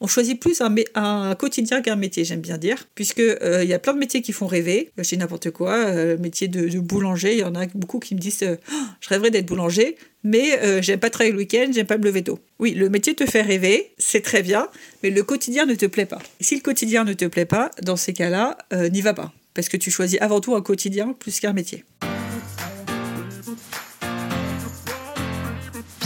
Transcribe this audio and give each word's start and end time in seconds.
On 0.00 0.06
choisit 0.06 0.40
plus 0.40 0.62
un, 0.94 1.34
quotidien 1.34 1.82
qu'un 1.82 1.96
métier, 1.96 2.24
j'aime 2.24 2.40
bien 2.40 2.56
dire, 2.56 2.86
puisque 2.94 3.18
euh, 3.18 3.64
il 3.64 3.68
y 3.68 3.74
a 3.74 3.80
plein 3.80 3.94
de 3.94 3.98
métiers 3.98 4.22
qui 4.22 4.32
font 4.32 4.46
rêver. 4.46 4.90
Je 4.96 5.02
dis 5.02 5.18
n'importe 5.18 5.50
quoi, 5.50 5.74
euh, 5.74 6.16
métier 6.18 6.46
de, 6.46 6.78
boulanger, 6.78 7.32
il 7.32 7.40
y 7.40 7.44
en 7.44 7.56
a 7.56 7.66
beaucoup 7.74 7.98
qui 7.98 8.14
me 8.14 8.20
disent 8.20 8.44
oh, 8.48 8.74
je 9.00 9.08
rêverais 9.08 9.32
d'être 9.32 9.46
boulanger, 9.46 9.96
mais 10.22 10.82
j'aime 10.82 11.00
pas 11.00 11.10
travailler 11.10 11.32
le 11.32 11.38
week-end, 11.38 11.66
j'aime 11.72 11.86
pas 11.86 11.98
me 11.98 12.04
lever 12.04 12.22
tôt. 12.22 12.38
Oui, 12.60 12.74
le 12.74 12.88
métier 12.88 13.14
te 13.14 13.26
fait 13.26 13.42
rêver, 13.42 13.92
c'est 13.98 14.20
très 14.20 14.42
bien, 14.42 14.68
mais 15.02 15.10
le 15.10 15.22
quotidien 15.24 15.66
ne 15.66 15.74
te 15.74 15.86
plaît 15.86 16.06
pas. 16.06 16.20
si 16.40 16.54
le 16.54 16.60
quotidien 16.60 17.02
ne 17.02 17.12
te 17.12 17.24
plaît 17.24 17.44
pas, 17.44 17.72
dans 17.82 17.96
ces 17.96 18.12
cas-là, 18.12 18.56
n'y 18.92 19.00
va 19.00 19.14
pas, 19.14 19.32
parce 19.54 19.68
que 19.68 19.76
tu 19.76 19.90
choisis 19.90 20.20
avant 20.20 20.40
tout 20.40 20.54
un 20.54 20.62
quotidien 20.62 21.12
plus 21.12 21.40
qu'un 21.40 21.52
métier. 21.52 21.84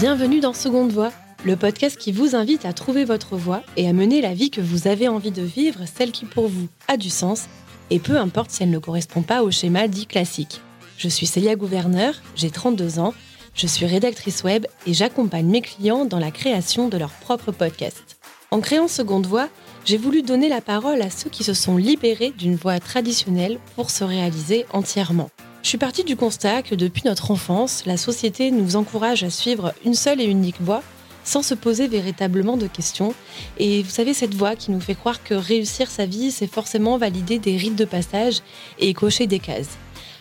Bienvenue 0.01 0.41
dans 0.41 0.55
Seconde 0.55 0.93
Voix, 0.93 1.13
le 1.45 1.57
podcast 1.57 1.97
qui 1.97 2.13
vous 2.13 2.37
invite 2.37 2.65
à 2.65 2.73
trouver 2.73 3.05
votre 3.05 3.37
voie 3.37 3.63
et 3.77 3.89
à 3.89 3.93
mener 3.93 4.21
la 4.21 4.33
vie 4.33 4.51
que 4.51 4.61
vous 4.61 4.87
avez 4.87 5.09
envie 5.09 5.33
de 5.33 5.43
vivre, 5.43 5.81
celle 5.93 6.13
qui 6.13 6.25
pour 6.25 6.47
vous 6.47 6.69
a 6.87 6.97
du 6.97 7.11
sens, 7.11 7.47
et 7.91 7.99
peu 7.99 8.17
importe 8.17 8.51
si 8.51 8.63
elle 8.63 8.71
ne 8.71 8.79
correspond 8.79 9.23
pas 9.23 9.43
au 9.43 9.51
schéma 9.51 9.89
dit 9.89 10.07
classique. 10.07 10.61
Je 10.99 11.09
suis 11.09 11.27
Célia 11.27 11.57
Gouverneur, 11.57 12.15
j'ai 12.37 12.51
32 12.51 13.01
ans, 13.01 13.13
je 13.55 13.67
suis 13.67 13.87
rédactrice 13.87 14.45
web 14.45 14.67
et 14.87 14.95
j'accompagne 14.95 15.47
mes 15.47 15.63
clients 15.63 16.05
dans 16.05 16.21
la 16.21 16.31
création 16.31 16.89
de 16.89 16.97
leur 16.97 17.11
propre 17.11 17.51
podcast. 17.51 18.19
En 18.53 18.61
créant 18.61 18.89
Seconde 18.89 19.27
Voix, 19.27 19.49
j'ai 19.85 19.97
voulu 19.97 20.23
donner 20.23 20.49
la 20.49 20.61
parole 20.61 21.03
à 21.03 21.11
ceux 21.11 21.29
qui 21.29 21.43
se 21.43 21.55
sont 21.55 21.77
libérés 21.77 22.33
d'une 22.39 22.55
voie 22.55 22.79
traditionnelle 22.79 23.59
pour 23.75 23.91
se 23.91 24.05
réaliser 24.05 24.65
entièrement. 24.73 25.31
Je 25.65 25.69
suis 25.69 25.79
partie 25.79 26.05
du 26.05 26.15
constat 26.17 26.63
que 26.63 26.75
depuis 26.77 27.03
notre 27.05 27.31
enfance, 27.31 27.85
la 27.85 27.97
société 27.97 28.51
nous 28.53 28.77
encourage 28.77 29.25
à 29.25 29.31
suivre 29.31 29.75
une 29.85 29.95
seule 29.95 30.21
et 30.21 30.27
unique 30.27 30.61
voie 30.61 30.83
sans 31.25 31.43
se 31.43 31.55
poser 31.55 31.89
véritablement 31.89 32.57
de 32.57 32.67
questions. 32.67 33.15
Et 33.59 33.83
vous 33.83 33.91
savez, 33.91 34.15
cette 34.15 34.35
voie 34.35 34.57
qui 34.57 34.71
nous 34.71 34.81
fait 34.81 34.95
croire 34.95 35.23
que 35.23 35.35
réussir 35.35 35.91
sa 35.91 36.07
vie, 36.07 36.31
c'est 36.31 36.47
forcément 36.47 36.99
valider 36.99 37.39
des 37.39 37.57
rites 37.57 37.77
de 37.77 37.85
passage 37.85 38.41
et 38.79 38.95
cocher 38.95 39.27
des 39.27 39.39
cases. 39.39 39.79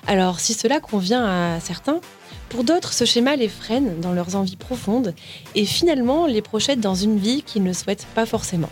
Alors, 0.08 0.40
si 0.40 0.54
cela 0.54 0.80
convient 0.80 1.26
à 1.26 1.60
certains, 1.60 2.02
pour 2.50 2.64
d'autres, 2.64 2.92
ce 2.92 3.06
schéma 3.06 3.36
les 3.36 3.48
freine 3.48 4.00
dans 4.02 4.12
leurs 4.12 4.36
envies 4.36 4.58
profondes 4.58 5.14
et 5.56 5.66
finalement 5.66 6.26
les 6.26 6.42
projette 6.42 6.80
dans 6.80 6.96
une 6.96 7.18
vie 7.18 7.44
qu'ils 7.44 7.64
ne 7.64 7.74
souhaitent 7.74 8.08
pas 8.14 8.26
forcément. 8.26 8.70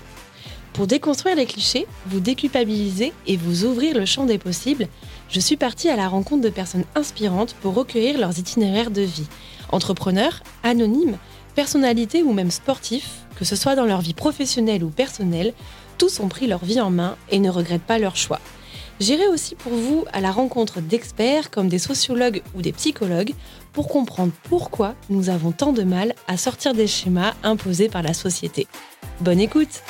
Pour 0.73 0.87
déconstruire 0.87 1.35
les 1.35 1.45
clichés, 1.45 1.87
vous 2.05 2.19
déculpabiliser 2.19 3.13
et 3.27 3.37
vous 3.37 3.65
ouvrir 3.65 3.95
le 3.95 4.05
champ 4.05 4.25
des 4.25 4.37
possibles, 4.37 4.87
je 5.29 5.39
suis 5.39 5.57
partie 5.57 5.89
à 5.89 5.95
la 5.95 6.07
rencontre 6.07 6.41
de 6.41 6.49
personnes 6.49 6.85
inspirantes 6.95 7.55
pour 7.61 7.73
recueillir 7.73 8.19
leurs 8.19 8.37
itinéraires 8.39 8.91
de 8.91 9.01
vie. 9.01 9.27
Entrepreneurs, 9.71 10.41
anonymes, 10.63 11.17
personnalités 11.59 12.23
ou 12.23 12.31
même 12.31 12.51
sportifs, 12.51 13.25
que 13.35 13.43
ce 13.43 13.57
soit 13.57 13.75
dans 13.75 13.83
leur 13.83 13.99
vie 13.99 14.13
professionnelle 14.13 14.81
ou 14.81 14.89
personnelle, 14.89 15.53
tous 15.97 16.21
ont 16.21 16.29
pris 16.29 16.47
leur 16.47 16.63
vie 16.63 16.79
en 16.79 16.89
main 16.89 17.17
et 17.31 17.39
ne 17.39 17.49
regrettent 17.49 17.81
pas 17.81 17.99
leur 17.99 18.15
choix. 18.15 18.39
J'irai 19.01 19.27
aussi 19.27 19.55
pour 19.55 19.73
vous 19.73 20.05
à 20.13 20.21
la 20.21 20.31
rencontre 20.31 20.79
d'experts 20.79 21.51
comme 21.51 21.67
des 21.67 21.77
sociologues 21.77 22.41
ou 22.55 22.61
des 22.61 22.71
psychologues 22.71 23.33
pour 23.73 23.89
comprendre 23.89 24.31
pourquoi 24.43 24.95
nous 25.09 25.29
avons 25.29 25.51
tant 25.51 25.73
de 25.73 25.83
mal 25.83 26.15
à 26.29 26.37
sortir 26.37 26.73
des 26.73 26.87
schémas 26.87 27.33
imposés 27.43 27.89
par 27.89 28.03
la 28.03 28.13
société. 28.13 28.65
Bonne 29.19 29.41
écoute 29.41 29.83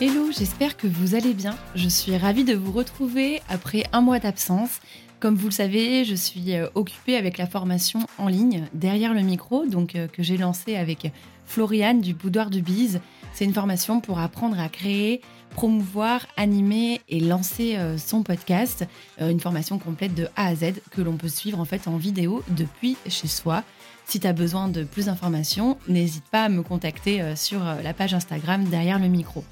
Hello, 0.00 0.32
j'espère 0.36 0.76
que 0.76 0.88
vous 0.88 1.14
allez 1.14 1.34
bien. 1.34 1.56
Je 1.76 1.88
suis 1.88 2.16
ravie 2.16 2.42
de 2.42 2.56
vous 2.56 2.72
retrouver 2.72 3.40
après 3.48 3.84
un 3.92 4.00
mois 4.00 4.18
d'absence. 4.18 4.80
Comme 5.22 5.36
vous 5.36 5.46
le 5.46 5.52
savez, 5.52 6.04
je 6.04 6.16
suis 6.16 6.56
euh, 6.56 6.66
occupée 6.74 7.16
avec 7.16 7.38
la 7.38 7.46
formation 7.46 8.00
en 8.18 8.26
ligne 8.26 8.66
derrière 8.74 9.14
le 9.14 9.20
micro, 9.20 9.66
donc 9.66 9.94
euh, 9.94 10.08
que 10.08 10.20
j'ai 10.20 10.36
lancée 10.36 10.74
avec 10.74 11.12
Floriane 11.46 12.00
du 12.00 12.12
Boudoir 12.12 12.50
du 12.50 12.60
Bise. 12.60 13.00
C'est 13.32 13.44
une 13.44 13.54
formation 13.54 14.00
pour 14.00 14.18
apprendre 14.18 14.58
à 14.58 14.68
créer, 14.68 15.20
promouvoir, 15.50 16.26
animer 16.36 17.00
et 17.08 17.20
lancer 17.20 17.76
euh, 17.76 17.98
son 17.98 18.24
podcast. 18.24 18.84
Une 19.20 19.38
formation 19.38 19.78
complète 19.78 20.12
de 20.12 20.26
A 20.34 20.48
à 20.48 20.56
Z 20.56 20.80
que 20.90 21.00
l'on 21.00 21.16
peut 21.16 21.28
suivre 21.28 21.60
en 21.60 21.64
fait 21.66 21.86
en 21.86 21.98
vidéo 21.98 22.42
depuis 22.48 22.96
chez 23.08 23.28
soi. 23.28 23.62
Si 24.06 24.18
tu 24.18 24.26
as 24.26 24.32
besoin 24.32 24.66
de 24.66 24.82
plus 24.82 25.06
d'informations, 25.06 25.78
n'hésite 25.86 26.24
pas 26.32 26.46
à 26.46 26.48
me 26.48 26.64
contacter 26.64 27.36
sur 27.36 27.60
la 27.62 27.94
page 27.94 28.12
Instagram 28.12 28.64
derrière 28.64 28.98
le 28.98 29.06
micro. 29.06 29.44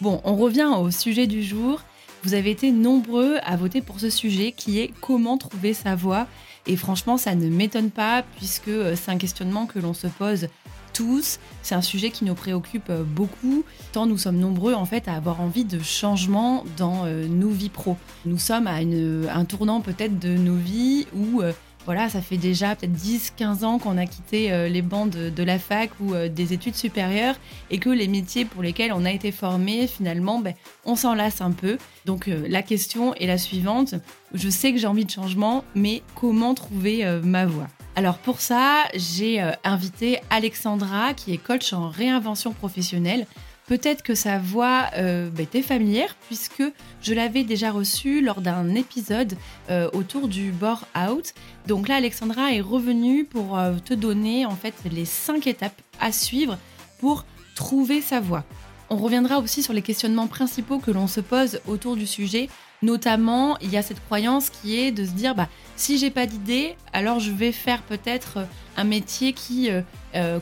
Bon, 0.00 0.20
on 0.24 0.34
revient 0.34 0.68
au 0.76 0.90
sujet 0.90 1.28
du 1.28 1.44
jour. 1.44 1.80
Vous 2.22 2.34
avez 2.34 2.50
été 2.52 2.70
nombreux 2.70 3.38
à 3.44 3.56
voter 3.56 3.80
pour 3.80 3.98
ce 3.98 4.08
sujet 4.08 4.52
qui 4.52 4.78
est 4.78 4.92
comment 5.00 5.38
trouver 5.38 5.74
sa 5.74 5.96
voix. 5.96 6.28
Et 6.66 6.76
franchement, 6.76 7.16
ça 7.16 7.34
ne 7.34 7.48
m'étonne 7.48 7.90
pas 7.90 8.22
puisque 8.36 8.68
euh, 8.68 8.94
c'est 8.94 9.10
un 9.10 9.18
questionnement 9.18 9.66
que 9.66 9.80
l'on 9.80 9.94
se 9.94 10.06
pose 10.06 10.46
tous. 10.92 11.40
C'est 11.62 11.74
un 11.74 11.82
sujet 11.82 12.10
qui 12.10 12.24
nous 12.24 12.34
préoccupe 12.34 12.90
euh, 12.90 13.02
beaucoup, 13.02 13.64
tant 13.90 14.06
nous 14.06 14.18
sommes 14.18 14.36
nombreux 14.36 14.74
en 14.74 14.84
fait 14.84 15.08
à 15.08 15.14
avoir 15.14 15.40
envie 15.40 15.64
de 15.64 15.82
changement 15.82 16.64
dans 16.76 17.06
euh, 17.06 17.26
nos 17.26 17.50
vies 17.50 17.70
pro. 17.70 17.96
Nous 18.24 18.38
sommes 18.38 18.68
à 18.68 18.76
un 18.76 19.44
tournant 19.44 19.80
peut-être 19.80 20.20
de 20.20 20.36
nos 20.36 20.54
vies 20.54 21.06
où 21.16 21.42
voilà, 21.84 22.08
ça 22.08 22.20
fait 22.20 22.36
déjà 22.36 22.76
peut-être 22.76 22.92
10-15 22.92 23.64
ans 23.64 23.78
qu'on 23.78 23.98
a 23.98 24.06
quitté 24.06 24.52
euh, 24.52 24.68
les 24.68 24.82
bancs 24.82 25.10
de, 25.10 25.42
la 25.42 25.58
fac 25.58 25.90
ou 26.00 26.14
euh, 26.14 26.28
des 26.28 26.52
études 26.52 26.76
supérieures 26.76 27.34
et 27.70 27.78
que 27.78 27.90
les 27.90 28.06
métiers 28.06 28.44
pour 28.44 28.62
lesquels 28.62 28.92
on 28.92 29.04
a 29.04 29.10
été 29.10 29.32
formé, 29.32 29.88
finalement, 29.88 30.38
ben, 30.38 30.54
on 30.84 30.94
s'en 30.94 31.14
lasse 31.14 31.40
un 31.40 31.50
peu. 31.50 31.78
Donc 32.06 32.28
euh, 32.28 32.46
la 32.48 32.62
question 32.62 33.14
est 33.14 33.26
la 33.26 33.38
suivante. 33.38 33.94
Je 34.32 34.48
sais 34.48 34.72
que 34.72 34.78
j'ai 34.78 34.86
envie 34.86 35.04
de 35.04 35.10
changement, 35.10 35.64
mais 35.74 36.02
comment 36.14 36.54
trouver 36.54 37.04
ma 37.22 37.44
voie? 37.44 37.66
Alors 37.96 38.16
pour 38.16 38.40
ça, 38.40 38.84
j'ai 38.94 39.44
invité 39.64 40.20
Alexandra, 40.30 41.12
qui 41.12 41.34
est 41.34 41.36
coach 41.36 41.74
en 41.74 41.90
réinvention 41.90 42.52
professionnelle, 42.52 43.26
Peut-être 43.66 44.02
que 44.02 44.14
sa 44.14 44.38
voix 44.38 44.86
euh, 44.96 45.30
bah, 45.30 45.42
était 45.42 45.62
familière 45.62 46.16
puisque 46.26 46.64
je 47.00 47.14
l'avais 47.14 47.44
déjà 47.44 47.70
reçue 47.70 48.20
lors 48.20 48.40
d'un 48.40 48.74
épisode 48.74 49.34
euh, 49.70 49.88
autour 49.92 50.28
du 50.28 50.50
bore 50.50 50.86
out. 50.96 51.32
Donc 51.68 51.88
là, 51.88 51.96
Alexandra 51.96 52.52
est 52.52 52.60
revenue 52.60 53.24
pour 53.24 53.58
euh, 53.58 53.74
te 53.84 53.94
donner 53.94 54.46
en 54.46 54.56
fait 54.56 54.74
les 54.90 55.04
cinq 55.04 55.46
étapes 55.46 55.80
à 56.00 56.10
suivre 56.10 56.58
pour 56.98 57.24
trouver 57.54 58.00
sa 58.00 58.20
voix. 58.20 58.44
On 58.90 58.96
reviendra 58.96 59.38
aussi 59.38 59.62
sur 59.62 59.72
les 59.72 59.82
questionnements 59.82 60.26
principaux 60.26 60.78
que 60.78 60.90
l'on 60.90 61.06
se 61.06 61.20
pose 61.20 61.60
autour 61.66 61.96
du 61.96 62.06
sujet. 62.06 62.48
Notamment, 62.82 63.56
il 63.60 63.70
y 63.70 63.76
a 63.76 63.82
cette 63.82 64.04
croyance 64.04 64.50
qui 64.50 64.78
est 64.78 64.90
de 64.90 65.04
se 65.04 65.12
dire 65.12 65.36
bah, 65.36 65.48
si 65.76 65.98
j'ai 65.98 66.10
pas 66.10 66.26
d'idée, 66.26 66.74
alors 66.92 67.20
je 67.20 67.30
vais 67.30 67.52
faire 67.52 67.80
peut-être 67.82 68.40
un 68.76 68.84
métier 68.84 69.32
qui 69.32 69.70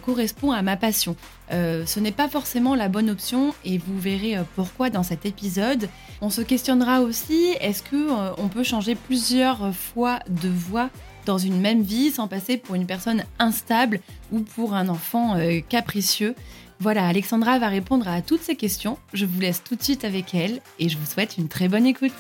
correspond 0.05 0.53
à 0.53 0.63
ma 0.63 0.77
passion. 0.77 1.17
Euh, 1.53 1.85
ce 1.87 1.99
n'est 1.99 2.13
pas 2.13 2.29
forcément 2.29 2.75
la 2.75 2.89
bonne 2.89 3.11
option 3.11 3.55
et 3.65 3.79
vous 3.79 3.99
verrez 3.99 4.37
euh, 4.37 4.43
pourquoi 4.55 4.91
dans 4.91 5.03
cet 5.03 5.27
épisode. 5.27 5.89
On 6.21 6.31
se 6.31 6.43
questionnera 6.43 7.01
aussi 7.01 7.55
est-ce 7.61 7.83
que 7.83 7.97
euh, 7.97 8.33
on 8.39 8.49
peut 8.49 8.63
changer 8.63 8.95
plusieurs 8.95 9.75
fois 9.75 10.21
de 10.29 10.49
voix 10.49 10.91
dans 11.27 11.39
une 11.39 11.61
même 11.61 11.83
vie 11.83 12.11
sans 12.11 12.29
passer 12.29 12.57
pour 12.57 12.77
une 12.77 12.87
personne 12.87 13.25
instable 13.39 14.01
ou 14.33 14.41
pour 14.41 14.75
un 14.75 14.89
enfant 14.89 15.37
capricieux? 15.69 16.35
Voilà, 16.79 17.07
Alexandra 17.07 17.59
va 17.59 17.69
répondre 17.69 18.09
à 18.09 18.23
toutes 18.23 18.41
ces 18.41 18.57
questions. 18.57 18.97
Je 19.13 19.27
vous 19.27 19.39
laisse 19.39 19.63
tout 19.63 19.77
de 19.77 19.83
suite 19.83 20.05
avec 20.05 20.35
elle 20.35 20.61
et 20.79 20.89
je 20.89 20.97
vous 20.97 21.05
souhaite 21.05 21.37
une 21.37 21.49
très 21.49 21.69
bonne 21.69 21.87
écoute. 21.87 22.15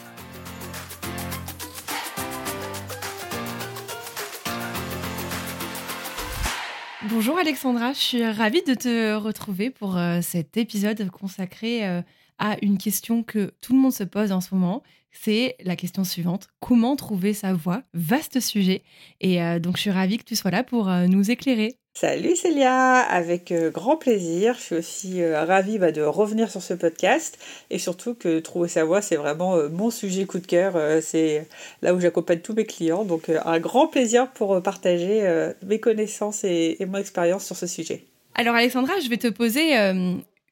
Bonjour 7.12 7.36
Alexandra, 7.38 7.92
je 7.92 7.98
suis 7.98 8.24
ravie 8.24 8.62
de 8.62 8.74
te 8.74 9.14
retrouver 9.14 9.70
pour 9.70 9.96
euh, 9.96 10.20
cet 10.22 10.56
épisode 10.56 11.10
consacré 11.10 11.84
euh, 11.84 12.02
à 12.40 12.56
une 12.62 12.76
question 12.76 13.22
que 13.22 13.52
tout 13.60 13.72
le 13.72 13.78
monde 13.78 13.92
se 13.92 14.02
pose 14.02 14.32
en 14.32 14.40
ce 14.40 14.52
moment. 14.52 14.82
C'est 15.12 15.56
la 15.62 15.76
question 15.76 16.02
suivante, 16.02 16.48
comment 16.58 16.96
trouver 16.96 17.34
sa 17.34 17.52
voix? 17.52 17.82
Vaste 17.94 18.40
sujet. 18.40 18.82
Et 19.20 19.40
euh, 19.42 19.60
donc 19.60 19.76
je 19.76 19.82
suis 19.82 19.90
ravie 19.90 20.18
que 20.18 20.24
tu 20.24 20.34
sois 20.34 20.50
là 20.50 20.64
pour 20.64 20.88
nous 20.88 21.30
éclairer. 21.30 21.76
Salut 21.94 22.36
Célia, 22.36 23.00
avec 23.00 23.52
euh, 23.52 23.70
grand 23.70 23.96
plaisir. 23.96 24.54
Je 24.54 24.60
suis 24.60 24.74
aussi 24.76 25.22
euh, 25.22 25.44
ravie 25.44 25.78
bah, 25.78 25.92
de 25.92 26.00
revenir 26.00 26.50
sur 26.50 26.62
ce 26.62 26.72
podcast 26.72 27.36
et 27.68 27.78
surtout 27.78 28.14
que 28.14 28.38
trouver 28.38 28.68
sa 28.68 28.84
voix, 28.84 29.02
c'est 29.02 29.16
vraiment 29.16 29.56
euh, 29.56 29.68
mon 29.68 29.90
sujet 29.90 30.24
coup 30.24 30.38
de 30.38 30.46
cœur. 30.46 30.78
c'est 31.02 31.46
là 31.82 31.92
où 31.92 32.00
j'accompagne 32.00 32.40
tous 32.40 32.54
mes 32.54 32.64
clients. 32.64 33.04
Donc 33.04 33.28
un 33.28 33.58
grand 33.58 33.88
plaisir 33.88 34.30
pour 34.30 34.62
partager 34.62 35.52
mes 35.66 35.78
connaissances 35.78 36.44
et, 36.44 36.78
mon 36.86 36.98
expérience 36.98 37.44
sur 37.44 37.56
ce 37.56 37.66
sujet. 37.66 38.04
Alors 38.34 38.54
Alexandra, 38.54 38.94
je 39.02 39.10
vais 39.10 39.18
te 39.18 39.28
poser 39.28 39.74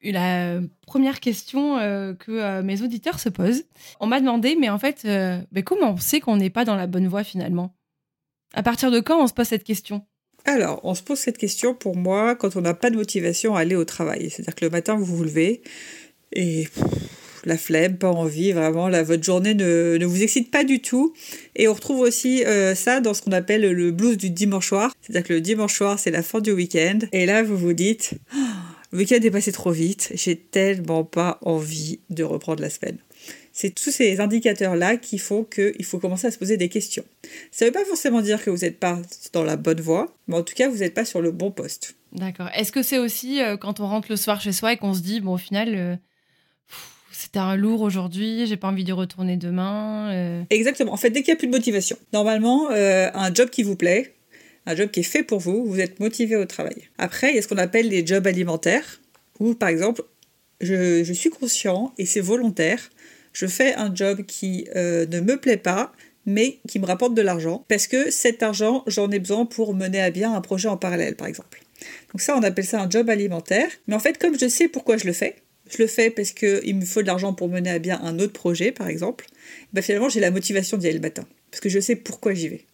la 0.03 0.59
première 0.87 1.19
question 1.19 1.75
que 2.19 2.61
mes 2.61 2.81
auditeurs 2.81 3.19
se 3.19 3.29
posent. 3.29 3.65
On 3.99 4.07
m'a 4.07 4.19
demandé, 4.19 4.55
mais 4.59 4.69
en 4.69 4.79
fait, 4.79 5.05
mais 5.51 5.63
comment 5.63 5.93
on 5.93 5.97
sait 5.97 6.19
qu'on 6.19 6.37
n'est 6.37 6.49
pas 6.49 6.65
dans 6.65 6.75
la 6.75 6.87
bonne 6.87 7.07
voie 7.07 7.23
finalement? 7.23 7.75
À 8.53 8.63
partir 8.63 8.91
de 8.91 8.99
quand 8.99 9.21
on 9.21 9.27
se 9.27 9.33
pose 9.33 9.47
cette 9.47 9.63
question? 9.63 10.03
Alors, 10.45 10.79
on 10.83 10.95
se 10.95 11.03
pose 11.03 11.19
cette 11.19 11.37
question 11.37 11.75
pour 11.75 11.95
moi 11.95 12.35
quand 12.35 12.55
on 12.55 12.61
n'a 12.61 12.73
pas 12.73 12.89
de 12.89 12.95
motivation 12.95 13.55
à 13.55 13.61
aller 13.61 13.75
au 13.75 13.85
travail. 13.85 14.29
C'est-à-dire 14.29 14.55
que 14.55 14.65
le 14.65 14.71
matin, 14.71 14.95
vous 14.95 15.05
vous 15.05 15.23
levez 15.23 15.61
et 16.33 16.67
la 17.45 17.57
flemme, 17.57 17.97
pas 17.97 18.09
envie, 18.09 18.51
vraiment, 18.51 18.89
votre 19.03 19.23
journée 19.23 19.53
ne, 19.53 20.03
vous 20.05 20.23
excite 20.23 20.51
pas 20.51 20.63
du 20.63 20.81
tout. 20.81 21.13
Et 21.55 21.67
on 21.67 21.73
retrouve 21.73 21.99
aussi 21.99 22.43
euh, 22.45 22.75
ça 22.75 22.99
dans 22.99 23.13
ce 23.13 23.21
qu'on 23.21 23.31
appelle 23.31 23.61
le 23.61 23.91
blues 23.91 24.17
du 24.17 24.29
dimanche 24.29 24.67
soir. 24.67 24.93
C'est-à-dire 25.01 25.27
que 25.27 25.33
le 25.33 25.41
dimanche 25.41 25.75
soir, 25.75 25.99
c'est 25.99 26.11
la 26.11 26.23
fin 26.23 26.41
du 26.41 26.51
week-end. 26.51 26.99
Et 27.11 27.25
là, 27.25 27.43
vous 27.43 27.57
vous 27.57 27.73
dites, 27.73 28.13
oh, 28.35 28.37
le 28.91 28.99
week-end 28.99 29.19
est 29.21 29.31
passé 29.31 29.51
trop 29.51 29.71
vite, 29.71 30.11
j'ai 30.15 30.35
tellement 30.35 31.03
pas 31.03 31.37
envie 31.41 31.99
de 32.09 32.23
reprendre 32.23 32.61
la 32.61 32.69
semaine. 32.69 32.97
C'est 33.51 33.75
tous 33.75 33.91
ces 33.91 34.19
indicateurs-là 34.19 34.97
qui 34.97 35.17
font 35.17 35.43
qu'il 35.43 35.83
faut 35.83 35.99
commencer 35.99 36.27
à 36.27 36.31
se 36.31 36.37
poser 36.37 36.57
des 36.57 36.69
questions. 36.69 37.03
Ça 37.51 37.65
ne 37.65 37.69
veut 37.69 37.73
pas 37.73 37.85
forcément 37.85 38.21
dire 38.21 38.43
que 38.43 38.49
vous 38.49 38.59
n'êtes 38.59 38.79
pas 38.79 39.01
dans 39.33 39.43
la 39.43 39.57
bonne 39.57 39.81
voie, 39.81 40.15
mais 40.27 40.35
en 40.35 40.43
tout 40.43 40.53
cas, 40.53 40.69
vous 40.69 40.77
n'êtes 40.77 40.93
pas 40.93 41.05
sur 41.05 41.21
le 41.21 41.31
bon 41.31 41.51
poste. 41.51 41.95
D'accord. 42.13 42.49
Est-ce 42.55 42.71
que 42.71 42.81
c'est 42.81 42.97
aussi 42.97 43.41
euh, 43.41 43.57
quand 43.57 43.79
on 43.79 43.87
rentre 43.87 44.07
le 44.09 44.15
soir 44.15 44.41
chez 44.41 44.53
soi 44.53 44.73
et 44.73 44.77
qu'on 44.77 44.93
se 44.93 45.01
dit, 45.01 45.19
bon, 45.19 45.33
au 45.33 45.37
final, 45.37 45.75
euh, 45.75 45.95
c'était 47.11 47.39
un 47.39 47.55
lourd 47.55 47.81
aujourd'hui, 47.81 48.47
j'ai 48.47 48.57
pas 48.57 48.69
envie 48.69 48.85
de 48.85 48.93
retourner 48.93 49.37
demain 49.37 50.11
euh. 50.13 50.43
Exactement. 50.49 50.93
En 50.93 50.97
fait, 50.97 51.09
dès 51.09 51.21
qu'il 51.21 51.31
n'y 51.33 51.37
a 51.37 51.39
plus 51.39 51.47
de 51.47 51.51
motivation, 51.51 51.97
normalement, 52.13 52.69
un 52.71 53.33
job 53.33 53.49
qui 53.49 53.63
vous 53.63 53.75
plaît, 53.75 54.15
un 54.69 54.75
job 54.75 54.89
qui 54.91 55.01
est 55.01 55.03
fait 55.03 55.23
pour 55.23 55.39
vous, 55.39 55.65
vous 55.65 55.79
êtes 55.79 55.99
motivé 55.99 56.35
au 56.35 56.45
travail. 56.45 56.89
Après, 56.97 57.29
il 57.31 57.35
y 57.35 57.39
a 57.39 57.41
ce 57.41 57.47
qu'on 57.47 57.57
appelle 57.57 57.89
les 57.89 58.05
jobs 58.05 58.25
alimentaires, 58.27 59.01
où 59.39 59.55
par 59.55 59.69
exemple, 59.69 60.03
je, 60.61 61.11
suis 61.13 61.29
conscient 61.29 61.93
et 61.97 62.05
c'est 62.05 62.19
volontaire 62.19 62.89
je 63.33 63.45
fais 63.45 63.75
un 63.75 63.93
job 63.93 64.23
qui 64.25 64.67
euh, 64.75 65.05
ne 65.05 65.19
me 65.19 65.37
plaît 65.37 65.57
pas, 65.57 65.93
mais 66.25 66.59
qui 66.67 66.79
me 66.79 66.85
rapporte 66.85 67.13
de 67.13 67.21
l'argent, 67.21 67.63
parce 67.67 67.87
que 67.87 68.11
cet 68.11 68.43
argent, 68.43 68.83
j'en 68.87 69.09
ai 69.11 69.19
besoin 69.19 69.45
pour 69.45 69.73
mener 69.73 70.01
à 70.01 70.09
bien 70.09 70.33
un 70.33 70.41
projet 70.41 70.67
en 70.67 70.77
parallèle, 70.77 71.15
par 71.15 71.27
exemple. 71.27 71.61
Donc 72.11 72.21
ça, 72.21 72.35
on 72.35 72.43
appelle 72.43 72.65
ça 72.65 72.81
un 72.81 72.89
job 72.89 73.09
alimentaire. 73.09 73.69
Mais 73.87 73.95
en 73.95 73.99
fait, 73.99 74.17
comme 74.17 74.37
je 74.37 74.47
sais 74.47 74.67
pourquoi 74.67 74.97
je 74.97 75.05
le 75.05 75.13
fais, 75.13 75.35
je 75.69 75.77
le 75.77 75.87
fais 75.87 76.09
parce 76.09 76.31
qu'il 76.31 76.75
me 76.75 76.85
faut 76.85 77.01
de 77.01 77.07
l'argent 77.07 77.33
pour 77.33 77.47
mener 77.47 77.69
à 77.69 77.79
bien 77.79 77.99
un 78.03 78.19
autre 78.19 78.33
projet, 78.33 78.71
par 78.71 78.87
exemple, 78.87 79.25
ben 79.73 79.81
finalement, 79.81 80.09
j'ai 80.09 80.19
la 80.19 80.31
motivation 80.31 80.77
d'y 80.77 80.87
aller 80.87 80.95
le 80.95 81.01
matin, 81.01 81.25
parce 81.51 81.61
que 81.61 81.69
je 81.69 81.79
sais 81.79 81.95
pourquoi 81.95 82.33
j'y 82.33 82.49
vais. 82.49 82.65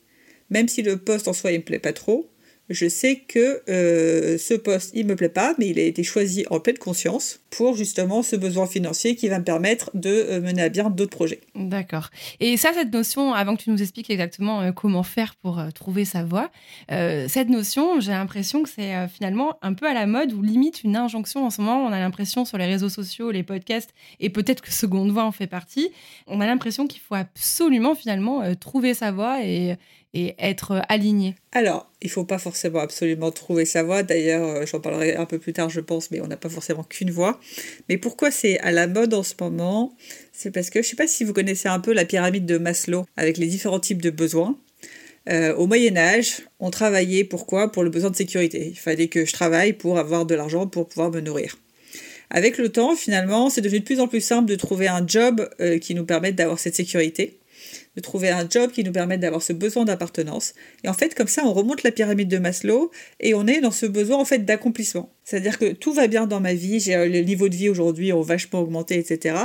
Même 0.50 0.68
si 0.68 0.82
le 0.82 0.98
poste 0.98 1.28
en 1.28 1.34
soi, 1.34 1.52
il 1.52 1.60
me 1.60 1.64
plaît 1.64 1.80
pas 1.80 1.94
trop, 1.94 2.30
je 2.70 2.88
sais 2.88 3.18
que 3.28 3.62
euh, 3.70 4.40
ce 4.40 4.56
poste, 4.56 4.92
il 4.96 5.06
me 5.06 5.16
plaît 5.16 5.30
pas, 5.30 5.54
mais 5.60 5.68
il 5.68 5.78
a 5.78 5.84
été 5.84 6.02
choisi 6.04 6.46
en 6.50 6.60
pleine 6.60 6.80
conscience 6.80 7.42
pour 7.52 7.76
justement 7.76 8.24
ce 8.24 8.36
besoin 8.36 8.66
financier 8.66 9.16
qui 9.16 9.28
va 9.28 9.38
me 9.38 9.44
permettre 9.44 9.92
de 9.94 10.10
euh, 10.10 10.42
mener 10.42 10.64
à 10.64 10.70
bien 10.70 10.90
d'autres 10.90 11.16
projets. 11.16 11.42
D'accord. 11.54 12.10
Et 12.40 12.58
ça, 12.58 12.74
cette 12.74 12.92
notion, 12.92 13.34
avant 13.34 13.56
que 13.56 13.62
tu 13.62 13.70
nous 13.70 13.82
expliques 13.82 14.10
exactement 14.10 14.62
euh, 14.62 14.72
comment 14.72 15.04
faire 15.04 15.36
pour 15.36 15.62
trouver 15.76 16.06
sa 16.06 16.24
voie, 16.24 16.50
cette 16.90 17.50
notion, 17.50 18.00
j'ai 18.00 18.12
l'impression 18.12 18.64
que 18.64 18.70
c'est 18.70 19.08
finalement 19.08 19.58
un 19.62 19.74
peu 19.74 19.88
à 19.88 19.94
la 19.94 20.06
mode 20.06 20.34
ou 20.34 20.42
limite 20.42 20.84
une 20.84 20.96
injonction 20.96 21.46
en 21.46 21.50
ce 21.50 21.62
moment. 21.62 21.86
On 21.86 21.92
a 21.92 22.00
l'impression 22.00 22.46
sur 22.46 22.58
les 22.58 22.66
réseaux 22.66 22.90
sociaux, 22.90 23.32
les 23.32 23.44
podcasts, 23.44 23.92
et 24.20 24.30
peut-être 24.30 24.62
que 24.62 24.72
Seconde 24.72 25.12
Voix 25.12 25.24
en 25.24 25.32
fait 25.32 25.48
partie, 25.48 25.90
on 26.28 26.42
a 26.42 26.46
l'impression 26.46 26.88
qu'il 26.88 27.02
faut 27.02 27.16
absolument 27.16 27.96
finalement 27.96 28.56
trouver 28.56 28.94
sa 28.94 29.12
voie 29.12 29.44
et, 29.44 29.76
et 30.16 30.34
être 30.40 30.82
aligné 30.88 31.36
Alors, 31.52 31.92
il 32.02 32.10
faut 32.10 32.24
pas 32.24 32.40
forcément 32.40 32.80
absolument 32.80 33.32
trouver 33.32 33.66
sa 33.66 33.84
voie. 33.84 34.02
D'ailleurs, 34.02 34.48
euh, 34.48 34.66
j'en 34.66 34.80
parlerai 34.80 35.16
un 35.16 35.26
peu 35.26 35.38
plus 35.38 35.54
tard, 35.54 35.70
je 35.70 35.82
pense, 35.82 36.10
mais 36.10 36.22
on 36.22 36.28
n'a 36.28 36.38
pas 36.38 36.50
forcément 36.50 36.84
qu'une 36.84 37.12
voie. 37.12 37.40
Mais 37.90 37.98
pourquoi 37.98 38.32
c'est 38.32 38.58
à 38.60 38.72
la 38.72 38.88
mode 38.88 39.14
en 39.14 39.24
ce 39.24 39.34
moment? 39.40 39.96
C'est 40.32 40.52
parce 40.52 40.70
que 40.70 40.82
je 40.82 40.88
sais 40.88 40.96
pas 40.96 41.08
si 41.08 41.26
vous 41.26 41.34
connaissez 41.34 41.68
un 41.68 41.82
peu 41.82 41.94
la 41.94 42.06
pyramide 42.06 42.46
de 42.46 42.58
Maslow 42.58 43.06
avec 43.18 43.38
les 43.38 43.48
différents 43.48 43.80
types 43.80 44.02
de 44.02 44.10
besoins. 44.10 44.58
Euh, 45.28 45.54
au 45.56 45.68
Moyen 45.68 45.98
Âge, 45.98 46.44
on 46.60 46.70
travaillait 46.70 47.26
pourquoi? 47.26 47.72
Pour 47.72 47.84
le 47.84 47.90
besoin 47.90 48.10
de 48.10 48.16
sécurité. 48.16 48.68
Il 48.70 48.80
fallait 48.80 49.08
que 49.08 49.26
je 49.26 49.34
travaille 49.34 49.74
pour 49.74 50.00
avoir 50.00 50.26
de 50.26 50.34
l'argent 50.34 50.66
pour 50.66 50.88
pouvoir 50.88 51.12
me 51.12 51.20
nourrir. 51.20 51.58
Avec 52.30 52.58
le 52.58 52.70
temps, 52.70 52.96
finalement, 52.96 53.50
c'est 53.50 53.62
devenu 53.62 53.82
de 53.82 53.86
plus 53.86 54.00
en 54.00 54.08
plus 54.08 54.22
simple 54.22 54.50
de 54.50 54.56
trouver 54.56 54.88
un 54.88 55.06
job 55.06 55.48
euh, 55.60 55.78
qui 55.78 55.94
nous 55.94 56.06
permette 56.06 56.36
d'avoir 56.36 56.58
cette 56.58 56.76
sécurité 56.76 57.38
de 57.96 58.02
trouver 58.02 58.30
un 58.30 58.48
job 58.50 58.72
qui 58.72 58.84
nous 58.84 58.92
permette 58.92 59.20
d'avoir 59.20 59.42
ce 59.42 59.54
besoin 59.54 59.86
d'appartenance. 59.86 60.54
Et 60.84 60.90
en 60.90 60.94
fait, 60.94 61.16
comme 61.16 61.28
ça, 61.28 61.44
on 61.46 61.54
remonte 61.54 61.84
la 61.84 61.92
pyramide 61.92 62.28
de 62.28 62.38
Maslow 62.38 62.92
et 63.20 63.34
on 63.34 63.48
est 63.48 63.62
dans 63.62 63.72
ce 63.72 63.86
besoin 63.86 64.18
en 64.18 64.26
fait 64.26 64.40
d'accomplissement. 64.40 65.12
C'est-à-dire 65.24 65.58
que 65.58 65.72
tout 65.72 65.94
va 65.94 66.08
bien 66.08 66.28
dans 66.28 66.40
ma 66.40 66.54
vie, 66.54 66.80
j'ai 66.80 66.96
euh, 66.96 67.08
le 67.08 67.22
niveau 67.22 67.50
de 67.50 67.56
vie 67.56 67.70
aujourd'hui 67.70 68.14
ont 68.14 68.22
vachement 68.22 68.60
augmenté, 68.60 68.98
etc. 68.98 69.36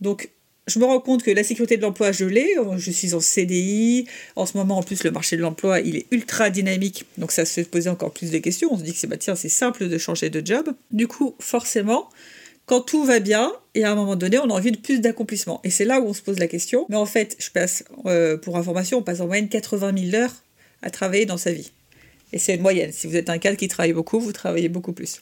Donc 0.00 0.30
je 0.70 0.78
me 0.78 0.84
rends 0.84 1.00
compte 1.00 1.22
que 1.22 1.30
la 1.30 1.42
sécurité 1.42 1.76
de 1.76 1.82
l'emploi, 1.82 2.12
je 2.12 2.24
l'ai. 2.24 2.54
Je 2.76 2.90
suis 2.90 3.14
en 3.14 3.20
CDI. 3.20 4.06
En 4.36 4.46
ce 4.46 4.56
moment, 4.56 4.78
en 4.78 4.82
plus, 4.82 5.04
le 5.04 5.10
marché 5.10 5.36
de 5.36 5.42
l'emploi, 5.42 5.80
il 5.80 5.96
est 5.96 6.06
ultra 6.10 6.48
dynamique. 6.48 7.04
Donc, 7.18 7.32
ça 7.32 7.44
se 7.44 7.54
fait 7.54 7.64
poser 7.64 7.90
encore 7.90 8.12
plus 8.12 8.30
de 8.30 8.38
questions. 8.38 8.68
On 8.72 8.78
se 8.78 8.84
dit 8.84 8.92
que 8.92 8.98
c'est 8.98 9.06
bah, 9.06 9.16
c'est 9.18 9.48
simple 9.48 9.88
de 9.88 9.98
changer 9.98 10.30
de 10.30 10.44
job. 10.46 10.72
Du 10.92 11.08
coup, 11.08 11.34
forcément, 11.40 12.08
quand 12.70 12.82
tout 12.82 13.04
va 13.04 13.18
bien, 13.18 13.52
et 13.74 13.82
à 13.82 13.90
un 13.90 13.96
moment 13.96 14.14
donné, 14.14 14.38
on 14.38 14.44
a 14.44 14.52
envie 14.52 14.70
de 14.70 14.76
plus 14.76 15.00
d'accomplissement. 15.00 15.60
Et 15.64 15.70
c'est 15.70 15.84
là 15.84 16.00
où 16.00 16.06
on 16.06 16.14
se 16.14 16.22
pose 16.22 16.38
la 16.38 16.46
question. 16.46 16.86
Mais 16.88 16.94
en 16.94 17.04
fait, 17.04 17.34
je 17.40 17.50
passe, 17.50 17.82
euh, 18.06 18.36
pour 18.36 18.56
information, 18.56 18.98
on 18.98 19.02
passe 19.02 19.18
en 19.18 19.26
moyenne 19.26 19.48
80 19.48 19.92
000 20.10 20.22
heures 20.22 20.44
à 20.80 20.90
travailler 20.90 21.26
dans 21.26 21.36
sa 21.36 21.50
vie. 21.50 21.72
Et 22.32 22.38
c'est 22.38 22.54
une 22.54 22.60
moyenne. 22.62 22.92
Si 22.92 23.08
vous 23.08 23.16
êtes 23.16 23.28
un 23.28 23.38
cadre 23.38 23.56
qui 23.56 23.66
travaille 23.66 23.92
beaucoup, 23.92 24.20
vous 24.20 24.30
travaillez 24.30 24.68
beaucoup 24.68 24.92
plus. 24.92 25.20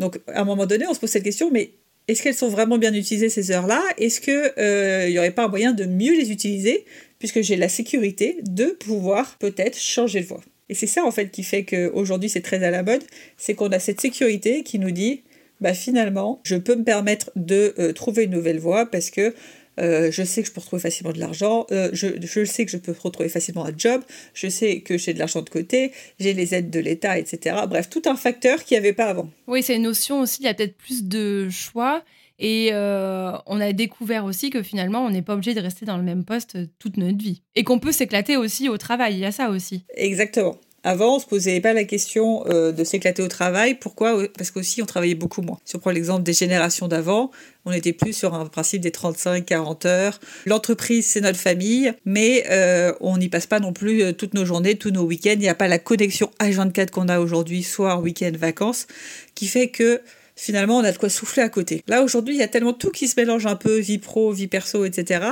Donc, 0.00 0.18
à 0.26 0.40
un 0.40 0.44
moment 0.44 0.66
donné, 0.66 0.84
on 0.88 0.92
se 0.92 0.98
pose 0.98 1.10
cette 1.10 1.22
question, 1.22 1.52
mais 1.52 1.70
est-ce 2.08 2.20
qu'elles 2.20 2.34
sont 2.34 2.48
vraiment 2.48 2.78
bien 2.78 2.92
utilisées 2.92 3.28
ces 3.28 3.52
heures-là? 3.52 3.80
Est-ce 3.96 4.20
qu'il 4.20 4.52
euh, 4.58 5.08
n'y 5.08 5.18
aurait 5.20 5.30
pas 5.30 5.44
un 5.44 5.48
moyen 5.48 5.72
de 5.72 5.84
mieux 5.84 6.16
les 6.16 6.32
utiliser, 6.32 6.84
puisque 7.20 7.42
j'ai 7.42 7.54
la 7.54 7.68
sécurité 7.68 8.38
de 8.42 8.64
pouvoir 8.64 9.38
peut-être 9.38 9.78
changer 9.78 10.20
de 10.20 10.26
voie? 10.26 10.42
Et 10.68 10.74
c'est 10.74 10.88
ça, 10.88 11.04
en 11.04 11.12
fait, 11.12 11.30
qui 11.30 11.44
fait 11.44 11.64
qu'aujourd'hui, 11.64 12.28
c'est 12.28 12.40
très 12.40 12.64
à 12.64 12.72
la 12.72 12.82
mode, 12.82 13.04
c'est 13.36 13.54
qu'on 13.54 13.68
a 13.68 13.78
cette 13.78 14.00
sécurité 14.00 14.64
qui 14.64 14.80
nous 14.80 14.90
dit, 14.90 15.22
bah 15.62 15.74
finalement, 15.74 16.40
je 16.42 16.56
peux 16.56 16.74
me 16.74 16.82
permettre 16.82 17.30
de 17.36 17.74
euh, 17.78 17.92
trouver 17.92 18.24
une 18.24 18.32
nouvelle 18.32 18.58
voie 18.58 18.84
parce 18.84 19.10
que 19.10 19.32
euh, 19.80 20.10
je 20.10 20.22
sais 20.22 20.42
que 20.42 20.48
je 20.48 20.52
peux 20.52 20.60
retrouver 20.60 20.82
facilement 20.82 21.12
de 21.12 21.20
l'argent, 21.20 21.66
euh, 21.70 21.88
je, 21.92 22.08
je, 22.20 22.44
sais 22.44 22.66
que 22.66 22.70
je 22.70 22.76
peux 22.76 22.94
retrouver 23.00 23.30
facilement 23.30 23.64
un 23.64 23.72
job, 23.74 24.02
je 24.34 24.48
sais 24.48 24.80
que 24.80 24.98
j'ai 24.98 25.14
de 25.14 25.20
l'argent 25.20 25.40
de 25.40 25.48
côté, 25.48 25.92
j'ai 26.18 26.34
les 26.34 26.54
aides 26.54 26.68
de 26.68 26.80
l'État, 26.80 27.16
etc. 27.16 27.56
Bref, 27.68 27.88
tout 27.88 28.02
un 28.06 28.16
facteur 28.16 28.64
qu'il 28.64 28.74
n'y 28.74 28.80
avait 28.80 28.92
pas 28.92 29.06
avant. 29.06 29.30
Oui, 29.46 29.62
c'est 29.62 29.76
une 29.76 29.82
notion 29.82 30.20
aussi, 30.20 30.42
il 30.42 30.46
y 30.46 30.48
a 30.48 30.54
peut-être 30.54 30.76
plus 30.76 31.04
de 31.04 31.48
choix. 31.48 32.04
Et 32.44 32.70
on 32.74 33.60
a 33.60 33.72
découvert 33.72 34.24
aussi 34.24 34.50
que 34.50 34.64
finalement, 34.64 35.06
on 35.06 35.10
n'est 35.10 35.22
pas 35.22 35.34
obligé 35.34 35.54
de 35.54 35.60
rester 35.60 35.86
dans 35.86 35.96
le 35.96 36.02
même 36.02 36.24
poste 36.24 36.58
toute 36.80 36.96
notre 36.96 37.18
vie. 37.18 37.40
Et 37.54 37.62
qu'on 37.62 37.78
peut 37.78 37.92
s'éclater 37.92 38.36
aussi 38.36 38.68
au 38.68 38.78
travail, 38.78 39.14
il 39.14 39.20
y 39.20 39.24
a 39.24 39.30
ça 39.30 39.48
aussi. 39.50 39.84
Exactement. 39.94 40.58
Avant, 40.84 41.16
on 41.16 41.18
se 41.20 41.26
posait 41.26 41.60
pas 41.60 41.72
la 41.74 41.84
question 41.84 42.44
euh, 42.48 42.72
de 42.72 42.82
s'éclater 42.82 43.22
au 43.22 43.28
travail. 43.28 43.76
Pourquoi? 43.76 44.26
Parce 44.36 44.50
qu'aussi, 44.50 44.82
on 44.82 44.86
travaillait 44.86 45.14
beaucoup 45.14 45.40
moins. 45.40 45.60
Si 45.64 45.76
on 45.76 45.78
prend 45.78 45.92
l'exemple 45.92 46.24
des 46.24 46.32
générations 46.32 46.88
d'avant, 46.88 47.30
on 47.64 47.70
était 47.70 47.92
plus 47.92 48.12
sur 48.12 48.34
un 48.34 48.46
principe 48.46 48.82
des 48.82 48.90
35-40 48.90 49.86
heures. 49.86 50.18
L'entreprise, 50.44 51.06
c'est 51.06 51.20
notre 51.20 51.38
famille, 51.38 51.92
mais 52.04 52.44
euh, 52.50 52.92
on 53.00 53.16
n'y 53.16 53.28
passe 53.28 53.46
pas 53.46 53.60
non 53.60 53.72
plus 53.72 54.02
euh, 54.02 54.12
toutes 54.12 54.34
nos 54.34 54.44
journées, 54.44 54.74
tous 54.74 54.90
nos 54.90 55.04
week-ends. 55.04 55.34
Il 55.34 55.38
n'y 55.38 55.48
a 55.48 55.54
pas 55.54 55.68
la 55.68 55.78
connexion 55.78 56.30
H24 56.40 56.90
qu'on 56.90 57.08
a 57.08 57.20
aujourd'hui, 57.20 57.62
soir, 57.62 58.02
week-end, 58.02 58.32
vacances, 58.36 58.88
qui 59.36 59.46
fait 59.46 59.68
que 59.68 60.00
finalement, 60.34 60.78
on 60.78 60.84
a 60.84 60.90
de 60.90 60.98
quoi 60.98 61.10
souffler 61.10 61.44
à 61.44 61.48
côté. 61.48 61.84
Là, 61.86 62.02
aujourd'hui, 62.02 62.34
il 62.34 62.38
y 62.38 62.42
a 62.42 62.48
tellement 62.48 62.72
tout 62.72 62.90
qui 62.90 63.06
se 63.06 63.14
mélange 63.20 63.46
un 63.46 63.54
peu, 63.54 63.78
vie 63.78 63.98
pro, 63.98 64.32
vie 64.32 64.48
perso, 64.48 64.84
etc., 64.84 65.26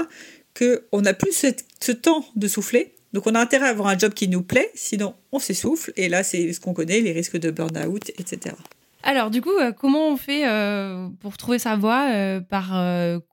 qu'on 0.56 1.00
n'a 1.00 1.14
plus 1.14 1.32
ce 1.80 1.92
temps 1.92 2.24
de 2.36 2.46
souffler 2.46 2.92
donc 3.12 3.26
on 3.26 3.34
a 3.34 3.40
intérêt 3.40 3.66
à 3.66 3.70
avoir 3.70 3.88
un 3.88 3.98
job 3.98 4.12
qui 4.14 4.28
nous 4.28 4.42
plaît, 4.42 4.70
sinon 4.74 5.14
on 5.32 5.38
s'essouffle. 5.38 5.92
Et 5.96 6.08
là, 6.08 6.22
c'est 6.22 6.52
ce 6.52 6.60
qu'on 6.60 6.74
connaît, 6.74 7.00
les 7.00 7.12
risques 7.12 7.38
de 7.38 7.50
burn-out, 7.50 8.10
etc. 8.18 8.54
Alors 9.02 9.30
du 9.30 9.40
coup, 9.40 9.50
euh, 9.50 9.72
comment 9.72 10.08
on 10.08 10.16
fait 10.16 10.46
euh, 10.46 11.08
pour 11.20 11.36
trouver 11.36 11.58
sa 11.58 11.76
voie 11.76 12.10
euh, 12.10 12.40
Par 12.40 12.68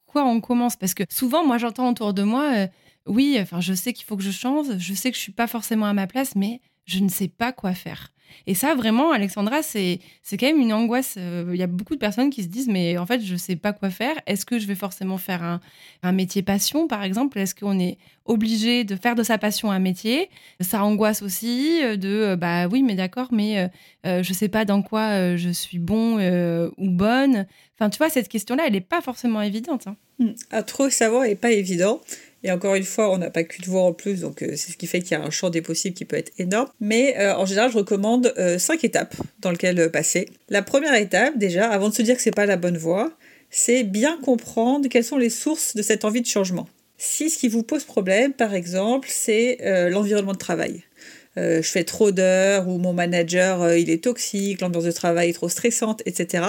quoi 0.05 0.25
on 0.25 0.41
commence? 0.41 0.75
Parce 0.75 0.93
que 0.93 1.03
souvent, 1.09 1.45
moi, 1.45 1.57
j'entends 1.57 1.89
autour 1.89 2.13
de 2.13 2.23
moi, 2.23 2.67
oui, 3.05 3.37
enfin, 3.39 3.61
je 3.61 3.73
sais 3.73 3.93
qu'il 3.93 4.05
faut 4.05 4.17
que 4.17 4.23
je 4.23 4.31
change, 4.31 4.77
je 4.77 4.93
sais 4.93 5.11
que 5.11 5.17
je 5.17 5.21
suis 5.21 5.31
pas 5.31 5.47
forcément 5.47 5.85
à 5.85 5.93
ma 5.93 6.07
place, 6.07 6.35
mais 6.35 6.61
je 6.87 6.99
ne 6.99 7.09
sais 7.09 7.27
pas 7.27 7.51
quoi 7.51 7.73
faire. 7.73 8.11
Et 8.45 8.55
ça, 8.55 8.75
vraiment, 8.75 9.11
Alexandra, 9.11 9.61
c'est 9.61 9.99
quand 10.31 10.45
même 10.45 10.59
une 10.59 10.73
angoisse. 10.73 11.15
Euh, 11.17 11.49
il 11.53 11.57
y 11.57 11.63
a 11.63 11.67
beaucoup 11.67 11.95
de 11.95 11.99
personnes 11.99 12.29
qui 12.29 12.43
se 12.43 12.47
disent, 12.47 12.67
mais 12.67 12.97
en 12.97 13.05
fait, 13.05 13.21
je 13.21 13.33
ne 13.33 13.37
sais 13.37 13.55
pas 13.55 13.73
quoi 13.73 13.89
faire. 13.89 14.15
Est-ce 14.25 14.45
que 14.45 14.59
je 14.59 14.67
vais 14.67 14.75
forcément 14.75 15.17
faire 15.17 15.43
un, 15.43 15.59
un 16.03 16.11
métier 16.11 16.41
passion, 16.41 16.87
par 16.87 17.03
exemple? 17.03 17.39
Est-ce 17.39 17.55
qu'on 17.55 17.79
est 17.79 17.97
obligé 18.25 18.83
de 18.83 18.95
faire 18.95 19.15
de 19.15 19.23
sa 19.23 19.37
passion 19.37 19.71
un 19.71 19.79
métier? 19.79 20.29
Ça 20.59 20.83
angoisse 20.83 21.21
aussi 21.21 21.81
euh, 21.83 21.95
de, 21.97 22.09
euh, 22.09 22.35
bah 22.35 22.67
oui, 22.67 22.83
mais 22.83 22.95
d'accord, 22.95 23.29
mais 23.31 23.69
je 24.05 24.29
ne 24.29 24.33
sais 24.33 24.49
pas 24.49 24.63
dans 24.63 24.81
quoi 24.81 25.35
je 25.35 25.49
suis 25.49 25.79
bon 25.79 26.17
ou 26.77 26.89
bonne. 26.89 27.45
Enfin, 27.75 27.89
tu 27.89 27.97
vois, 27.97 28.09
cette 28.09 28.29
question-là, 28.29 28.63
elle 28.65 28.73
n'est 28.73 28.81
pas 28.81 29.01
forcément 29.01 29.41
évidente. 29.41 29.87
Hein. 29.87 29.95
Hmm. 30.19 30.31
À 30.49 30.63
trop 30.63 30.89
savoir 30.89 31.23
n'est 31.23 31.35
pas 31.35 31.51
évident. 31.51 32.01
Et 32.43 32.51
encore 32.51 32.75
une 32.75 32.83
fois, 32.83 33.11
on 33.11 33.17
n'a 33.17 33.29
pas 33.29 33.43
qu'une 33.43 33.65
voix 33.65 33.83
en 33.83 33.93
plus, 33.93 34.21
donc 34.21 34.41
euh, 34.41 34.53
c'est 34.55 34.71
ce 34.71 34.77
qui 34.77 34.87
fait 34.87 35.01
qu'il 35.01 35.11
y 35.11 35.15
a 35.15 35.23
un 35.23 35.29
champ 35.29 35.49
des 35.49 35.61
possibles 35.61 35.95
qui 35.95 36.05
peut 36.05 36.15
être 36.15 36.31
énorme. 36.37 36.69
Mais 36.79 37.17
euh, 37.17 37.35
en 37.35 37.45
général, 37.45 37.71
je 37.71 37.77
recommande 37.77 38.33
euh, 38.37 38.59
cinq 38.59 38.83
étapes 38.83 39.15
dans 39.39 39.51
lesquelles 39.51 39.91
passer. 39.91 40.29
La 40.49 40.61
première 40.61 40.93
étape, 40.95 41.37
déjà, 41.37 41.69
avant 41.69 41.89
de 41.89 41.93
se 41.93 42.01
dire 42.01 42.15
que 42.15 42.21
c'est 42.21 42.31
pas 42.31 42.45
la 42.45 42.57
bonne 42.57 42.77
voie, 42.77 43.11
c'est 43.49 43.83
bien 43.83 44.19
comprendre 44.21 44.87
quelles 44.89 45.03
sont 45.03 45.17
les 45.17 45.29
sources 45.29 45.75
de 45.75 45.81
cette 45.81 46.05
envie 46.05 46.21
de 46.21 46.27
changement. 46.27 46.67
Si 46.97 47.29
ce 47.29 47.37
qui 47.37 47.47
vous 47.47 47.63
pose 47.63 47.83
problème, 47.83 48.33
par 48.33 48.53
exemple, 48.53 49.07
c'est 49.11 49.59
l'environnement 49.91 50.33
de 50.33 50.37
travail. 50.37 50.83
je 51.35 51.61
fais 51.61 51.83
trop 51.83 52.11
d'heures 52.11 52.67
ou 52.67 52.79
mon 52.79 52.91
manager 52.91 53.75
il 53.75 53.91
est 53.91 54.03
toxique, 54.03 54.61
l'ambiance 54.61 54.83
de 54.83 54.91
travail 54.91 55.29
est 55.29 55.33
trop 55.33 55.47
stressante, 55.47 56.01
etc 56.07 56.43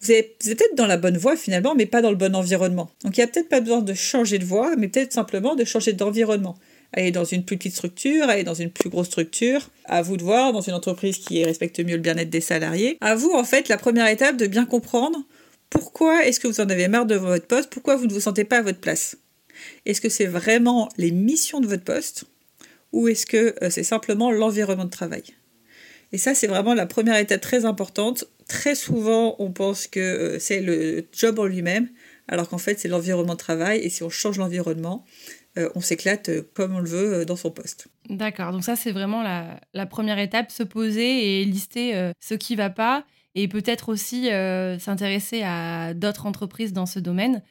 vous, 0.00 0.12
êtes 0.12 0.38
peut-être 0.38 0.74
dans 0.76 0.86
la 0.86 0.96
bonne 0.96 1.16
voie 1.16 1.36
finalement, 1.36 1.74
mais 1.74 1.86
pas 1.86 2.02
dans 2.02 2.10
le 2.10 2.16
bon 2.16 2.34
environnement. 2.34 2.90
Donc 3.02 3.16
il 3.16 3.20
n'y 3.20 3.24
a 3.24 3.26
peut-être 3.26 3.48
pas 3.48 3.60
besoin 3.60 3.82
de 3.82 3.94
changer 3.94 4.38
de 4.38 4.44
voie, 4.44 4.76
mais 4.76 4.88
peut-être 4.88 5.12
simplement 5.12 5.54
de 5.54 5.64
changer 5.64 5.92
d'environnement. 5.92 6.56
Aller 6.92 7.10
dans 7.10 7.24
une 7.24 7.44
plus 7.44 7.56
petite 7.56 7.74
structure, 7.74 8.28
aller 8.28 8.44
dans 8.44 8.54
une 8.54 8.70
plus 8.70 8.88
grosse 8.88 9.06
structure. 9.06 9.68
À 9.84 10.02
vous 10.02 10.16
de 10.16 10.22
voir, 10.22 10.52
dans 10.52 10.60
une 10.60 10.74
entreprise 10.74 11.18
qui 11.18 11.44
respecte 11.44 11.80
mieux 11.80 11.96
le 11.96 12.02
bien-être 12.02 12.30
des 12.30 12.40
salariés. 12.40 12.96
À 13.00 13.14
vous, 13.14 13.32
en 13.32 13.44
fait, 13.44 13.68
la 13.68 13.76
première 13.76 14.06
étape 14.06 14.36
de 14.36 14.46
bien 14.46 14.64
comprendre 14.64 15.18
pourquoi 15.70 16.24
est-ce 16.24 16.40
que 16.40 16.48
vous 16.48 16.60
en 16.60 16.68
avez 16.68 16.88
marre 16.88 17.06
de 17.06 17.16
votre 17.16 17.46
poste, 17.46 17.70
pourquoi 17.70 17.96
vous 17.96 18.06
ne 18.06 18.12
vous 18.12 18.20
sentez 18.20 18.44
pas 18.44 18.58
à 18.58 18.62
votre 18.62 18.78
place. 18.78 19.16
Est-ce 19.84 20.00
que 20.00 20.08
c'est 20.08 20.26
vraiment 20.26 20.88
les 20.96 21.10
missions 21.10 21.60
de 21.60 21.66
votre 21.66 21.84
poste 21.84 22.24
ou 22.92 23.08
est-ce 23.08 23.26
que 23.26 23.54
euh, 23.62 23.70
c'est 23.70 23.82
simplement 23.82 24.30
l'environnement 24.30 24.84
de 24.84 24.90
travail? 24.90 25.24
Et 26.12 26.18
ça, 26.18 26.34
c'est 26.34 26.46
vraiment 26.46 26.74
la 26.74 26.86
première 26.86 27.16
étape 27.16 27.40
très 27.40 27.64
importante. 27.64 28.24
Très 28.48 28.74
souvent, 28.74 29.36
on 29.38 29.50
pense 29.50 29.86
que 29.86 30.00
euh, 30.00 30.38
c'est 30.38 30.60
le 30.60 31.08
job 31.12 31.38
en 31.38 31.46
lui-même, 31.46 31.88
alors 32.28 32.48
qu'en 32.48 32.58
fait, 32.58 32.78
c'est 32.78 32.88
l'environnement 32.88 33.34
de 33.34 33.38
travail. 33.38 33.80
Et 33.80 33.90
si 33.90 34.02
on 34.02 34.10
change 34.10 34.38
l'environnement, 34.38 35.04
euh, 35.58 35.68
on 35.74 35.80
s'éclate 35.80 36.30
comme 36.54 36.74
on 36.74 36.80
le 36.80 36.88
veut 36.88 37.24
dans 37.24 37.36
son 37.36 37.50
poste. 37.50 37.88
D'accord, 38.08 38.52
donc 38.52 38.64
ça, 38.64 38.76
c'est 38.76 38.92
vraiment 38.92 39.22
la, 39.22 39.86
première 39.86 40.18
étape, 40.18 40.50
se 40.50 40.62
poser 40.62 41.40
et 41.40 41.44
lister 41.44 42.10
ce 42.20 42.34
qui 42.34 42.52
ne 42.52 42.58
va 42.58 42.70
pas. 42.70 43.04
Et 43.34 43.48
peut-être 43.48 43.88
aussi 43.88 44.28
s'intéresser 44.78 45.42
à 45.42 45.92
d'autres 45.94 46.26
entreprises 46.26 46.72
dans 46.72 46.86
ce 46.86 46.98
domaine 46.98 47.42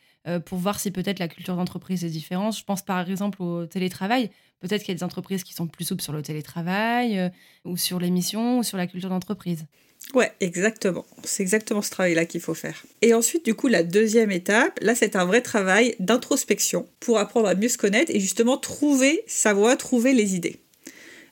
pour 0.46 0.58
voir 0.58 0.80
si 0.80 0.92
peut-être 0.92 1.20
la 1.20 1.28
culture 1.28 1.56
d'entreprise 1.56 2.04
est 2.06 2.10
différente. 2.10 2.58
Je 2.58 2.64
pense 2.64 2.84
par 2.84 3.10
exemple 3.10 3.42
au 3.42 3.66
télétravail. 3.66 4.30
Peut-être 4.60 4.82
qu'il 4.82 4.94
y 4.94 4.96
a 4.96 4.98
des 4.98 5.04
entreprises 5.04 5.44
qui 5.44 5.54
sont 5.54 5.68
plus 5.68 5.86
souples 5.86 6.02
sur 6.02 6.14
le 6.14 6.22
télétravail, 6.22 7.20
euh, 7.20 7.30
ou 7.66 7.78
sur 7.78 8.00
l'émission, 8.00 8.60
ou 8.60 8.64
sur 8.64 8.78
la 8.78 8.88
culture 8.88 9.10
d'entreprise. 9.10 9.66
Ouais, 10.14 10.32
exactement. 10.40 11.06
C'est 11.24 11.44
exactement 11.44 11.82
ce 11.82 11.90
travail-là 11.90 12.25
qu'il 12.25 12.40
faut 12.40 12.54
faire. 12.54 12.84
Et 13.02 13.14
ensuite, 13.14 13.44
du 13.44 13.54
coup, 13.54 13.68
la 13.68 13.84
deuxième 13.84 14.32
étape, 14.32 14.80
là, 14.82 14.96
c'est 14.96 15.16
un 15.16 15.25
vrai 15.25 15.42
travail 15.42 15.96
d'introspection 16.00 16.88
pour 17.00 17.18
apprendre 17.18 17.48
à 17.48 17.56
mieux 17.56 17.70
se 17.70 17.78
connaître 17.78 18.12
et 18.14 18.20
justement 18.20 18.58
trouver 18.58 19.24
sa 19.28 19.54
voie, 19.54 19.75
trouver 19.75 20.14
les 20.14 20.36
idées. 20.36 20.60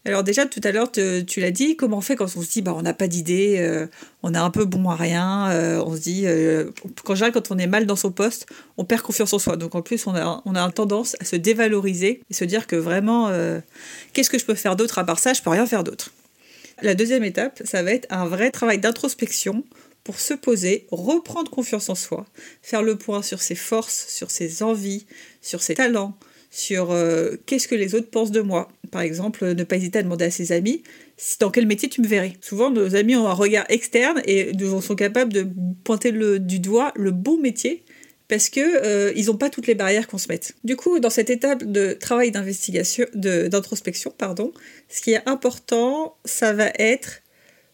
Alors 0.06 0.24
déjà, 0.24 0.46
tout 0.46 0.60
à 0.66 0.72
l'heure, 0.74 0.92
tu 0.92 1.40
l'as 1.40 1.52
dit, 1.52 1.78
comment 1.78 2.00
on 2.00 2.02
fait 2.02 2.18
quand 2.18 2.26
on 2.36 2.42
se 2.42 2.52
dit, 2.52 2.62
bah, 2.62 2.74
on 2.76 2.82
n'a 2.82 2.94
pas 2.94 3.08
d'idée, 3.08 3.56
euh, 3.60 3.88
on 4.22 4.34
est 4.34 4.38
un 4.38 4.50
peu 4.50 4.66
bon 4.66 4.90
à 4.90 4.98
rien, 4.98 5.50
euh, 5.52 5.82
on 5.86 5.96
se 5.96 6.02
dit, 6.02 6.24
euh, 6.26 6.72
quand, 7.06 7.16
quand 7.32 7.52
on 7.52 7.58
est 7.58 7.68
mal 7.68 7.86
dans 7.86 7.96
son 7.96 8.12
poste, 8.12 8.46
on 8.76 8.84
perd 8.84 9.02
confiance 9.02 9.32
en 9.32 9.40
soi. 9.40 9.56
Donc 9.56 9.76
en 9.76 9.82
plus, 9.82 10.06
on 10.06 10.14
a, 10.14 10.42
on 10.44 10.56
a 10.56 10.60
une 10.60 10.74
tendance 10.74 11.16
à 11.22 11.26
se 11.26 11.38
dévaloriser 11.38 12.22
et 12.30 12.34
se 12.34 12.44
dire 12.44 12.68
que 12.68 12.76
vraiment, 12.76 13.32
qu'est-ce 14.12 14.30
que 14.30 14.38
je 14.38 14.46
peux 14.46 14.56
faire 14.56 14.76
d'autre 14.76 15.00
à 15.00 15.06
part 15.06 15.20
ça? 15.20 15.32
Je 15.32 15.42
peux 15.42 15.52
rien 15.52 15.66
faire 15.66 15.86
d'autre. 15.86 16.12
La 16.82 16.96
deuxième 16.96 17.24
étape, 17.24 17.62
ça 17.66 17.84
va 17.84 17.92
être 17.92 18.08
un 18.10 18.26
vrai 18.26 18.52
travail 18.52 18.80
d'introspection 18.80 19.64
pour 20.04 20.20
se 20.20 20.34
poser, 20.34 20.86
reprendre 20.92 21.50
confiance 21.50 21.90
en 21.90 21.96
soi, 21.96 22.26
faire 22.62 22.84
le 22.84 22.98
point 22.98 23.22
sur 23.22 23.42
ses 23.42 23.56
forces, 23.56 24.08
sur 24.10 24.32
ses 24.32 24.64
envies, 24.64 25.06
sur 25.42 25.62
ses 25.62 25.76
talents, 25.76 26.18
sur 26.50 26.92
euh, 26.92 27.36
qu'est-ce 27.46 27.68
que 27.68 27.76
les 27.76 27.96
autres 27.96 28.10
pensent 28.10 28.32
de 28.32 28.42
moi. 28.42 28.70
Par 28.92 29.02
exemple, 29.02 29.54
ne 29.54 29.64
pas 29.64 29.78
hésiter 29.78 30.00
à 30.00 30.04
demander 30.04 30.26
à 30.26 30.32
ses 30.32 30.52
amis 30.52 30.84
dans 31.40 31.50
quel 31.50 31.66
métier 31.66 31.90
tu 31.90 32.02
me 32.02 32.08
verrais. 32.08 32.34
Souvent, 32.42 32.70
nos 32.70 32.96
amis 32.96 33.16
ont 33.16 33.28
un 33.28 33.34
regard 33.34 33.66
externe 33.70 34.22
et 34.26 34.52
sont 34.82 34.96
capables 34.96 35.34
de 35.34 35.48
pointer 35.84 36.12
le, 36.12 36.40
du 36.40 36.60
doigt 36.60 36.92
le 36.96 37.12
bon 37.12 37.38
métier 37.38 37.84
parce 38.28 38.50
que 38.50 38.60
euh, 38.60 39.12
ils 39.16 39.26
n'ont 39.26 39.38
pas 39.38 39.50
toutes 39.50 39.68
les 39.68 39.76
barrières 39.76 40.08
qu'on 40.08 40.18
se 40.18 40.28
mette. 40.28 40.54
Du 40.64 40.76
coup, 40.76 41.00
dans 41.00 41.10
cette 41.10 41.30
étape 41.30 41.64
de 41.64 41.94
travail 41.94 42.32
d'investigation, 42.32 43.06
d'introspection, 43.14 44.14
pardon, 44.18 44.54
ce 44.90 45.02
qui 45.02 45.12
est 45.12 45.28
important, 45.28 46.16
ça 46.26 46.54
va 46.54 46.68
être 46.78 47.23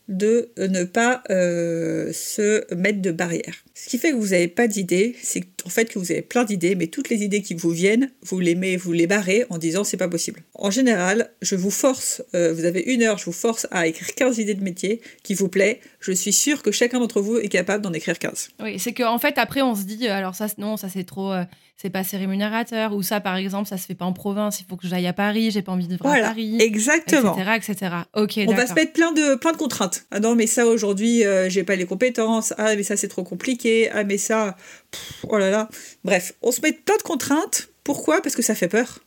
de 0.09 0.51
ne 0.57 0.83
pas 0.83 1.21
euh, 1.29 2.11
se 2.11 2.73
mettre 2.73 3.01
de 3.01 3.11
barrières. 3.11 3.63
Ce 3.75 3.87
qui 3.87 3.99
fait 3.99 4.11
que 4.11 4.15
vous 4.15 4.29
n'avez 4.29 4.47
pas 4.47 4.67
d'idées, 4.67 5.15
c'est 5.21 5.43
en 5.63 5.69
fait 5.69 5.85
que 5.85 5.99
vous 5.99 6.11
avez 6.11 6.23
plein 6.23 6.43
d'idées, 6.43 6.73
mais 6.75 6.87
toutes 6.87 7.09
les 7.09 7.23
idées 7.23 7.43
qui 7.43 7.53
vous 7.53 7.69
viennent, 7.69 8.11
vous 8.23 8.39
les 8.39 8.55
mettez, 8.55 8.75
vous 8.75 8.91
les 8.91 9.05
barrez 9.05 9.45
en 9.51 9.59
disant 9.59 9.83
c'est 9.83 9.97
pas 9.97 10.09
possible. 10.09 10.41
En 10.55 10.71
général, 10.71 11.29
je 11.43 11.55
vous 11.55 11.69
force, 11.69 12.23
euh, 12.33 12.51
vous 12.51 12.65
avez 12.65 12.81
une 12.81 13.03
heure, 13.03 13.19
je 13.19 13.25
vous 13.25 13.31
force 13.31 13.67
à 13.69 13.85
écrire 13.85 14.13
15 14.15 14.39
idées 14.39 14.55
de 14.55 14.63
métier 14.63 14.99
qui 15.23 15.35
vous 15.35 15.47
plaît. 15.47 15.79
Je 15.99 16.11
suis 16.11 16.33
sûre 16.33 16.63
que 16.63 16.71
chacun 16.71 16.99
d'entre 16.99 17.21
vous 17.21 17.37
est 17.37 17.47
capable 17.47 17.83
d'en 17.83 17.93
écrire 17.93 18.17
15. 18.17 18.49
Oui, 18.61 18.79
c'est 18.79 18.93
qu'en 18.93 19.13
en 19.13 19.19
fait, 19.19 19.37
après, 19.37 19.61
on 19.61 19.75
se 19.75 19.83
dit, 19.83 20.07
euh, 20.07 20.13
alors 20.13 20.33
ça, 20.33 20.47
non, 20.57 20.75
ça 20.75 20.89
c'est 20.89 21.03
trop 21.03 21.33
c'est 21.81 21.89
pas 21.89 21.99
assez 21.99 22.17
rémunérateur, 22.17 22.93
ou 22.93 23.01
ça, 23.03 23.21
par 23.21 23.37
exemple, 23.37 23.69
ça 23.69 23.77
se 23.77 23.85
fait 23.85 23.95
pas 23.95 24.03
en 24.03 24.11
province, 24.11 24.59
il 24.59 24.65
faut 24.65 24.75
que 24.75 24.85
j'aille 24.85 25.07
à 25.07 25.13
Paris, 25.13 25.49
j'ai 25.49 25.61
pas 25.61 25.71
envie 25.71 25.85
de 25.85 25.91
vivre 25.91 26.05
à 26.07 26.19
Paris. 26.19 26.57
Exactement. 26.59 27.37
Etc., 27.37 27.51
etc. 27.55 27.95
Ok, 28.15 28.37
On 28.47 28.53
va 28.53 28.67
se 28.67 28.73
mettre 28.73 28.91
plein 28.91 29.13
de, 29.13 29.35
plein 29.35 29.53
de 29.53 29.57
contraintes. 29.57 29.98
Ah 30.11 30.19
non, 30.19 30.35
mais 30.35 30.47
ça, 30.47 30.65
aujourd'hui, 30.67 31.25
euh, 31.25 31.49
j'ai 31.49 31.63
pas 31.63 31.75
les 31.75 31.85
compétences. 31.85 32.53
Ah, 32.57 32.75
mais 32.75 32.83
ça, 32.83 32.97
c'est 32.97 33.07
trop 33.07 33.23
compliqué. 33.23 33.89
Ah, 33.91 34.03
mais 34.03 34.17
ça, 34.17 34.57
oh 35.27 35.37
là 35.37 35.49
là. 35.49 35.69
Bref, 36.03 36.33
on 36.41 36.51
se 36.51 36.61
met 36.61 36.73
plein 36.73 36.97
de 36.97 37.03
contraintes. 37.03 37.69
Pourquoi? 37.83 38.21
Parce 38.21 38.35
que 38.35 38.41
ça 38.41 38.55
fait 38.55 38.67
peur, 38.67 38.99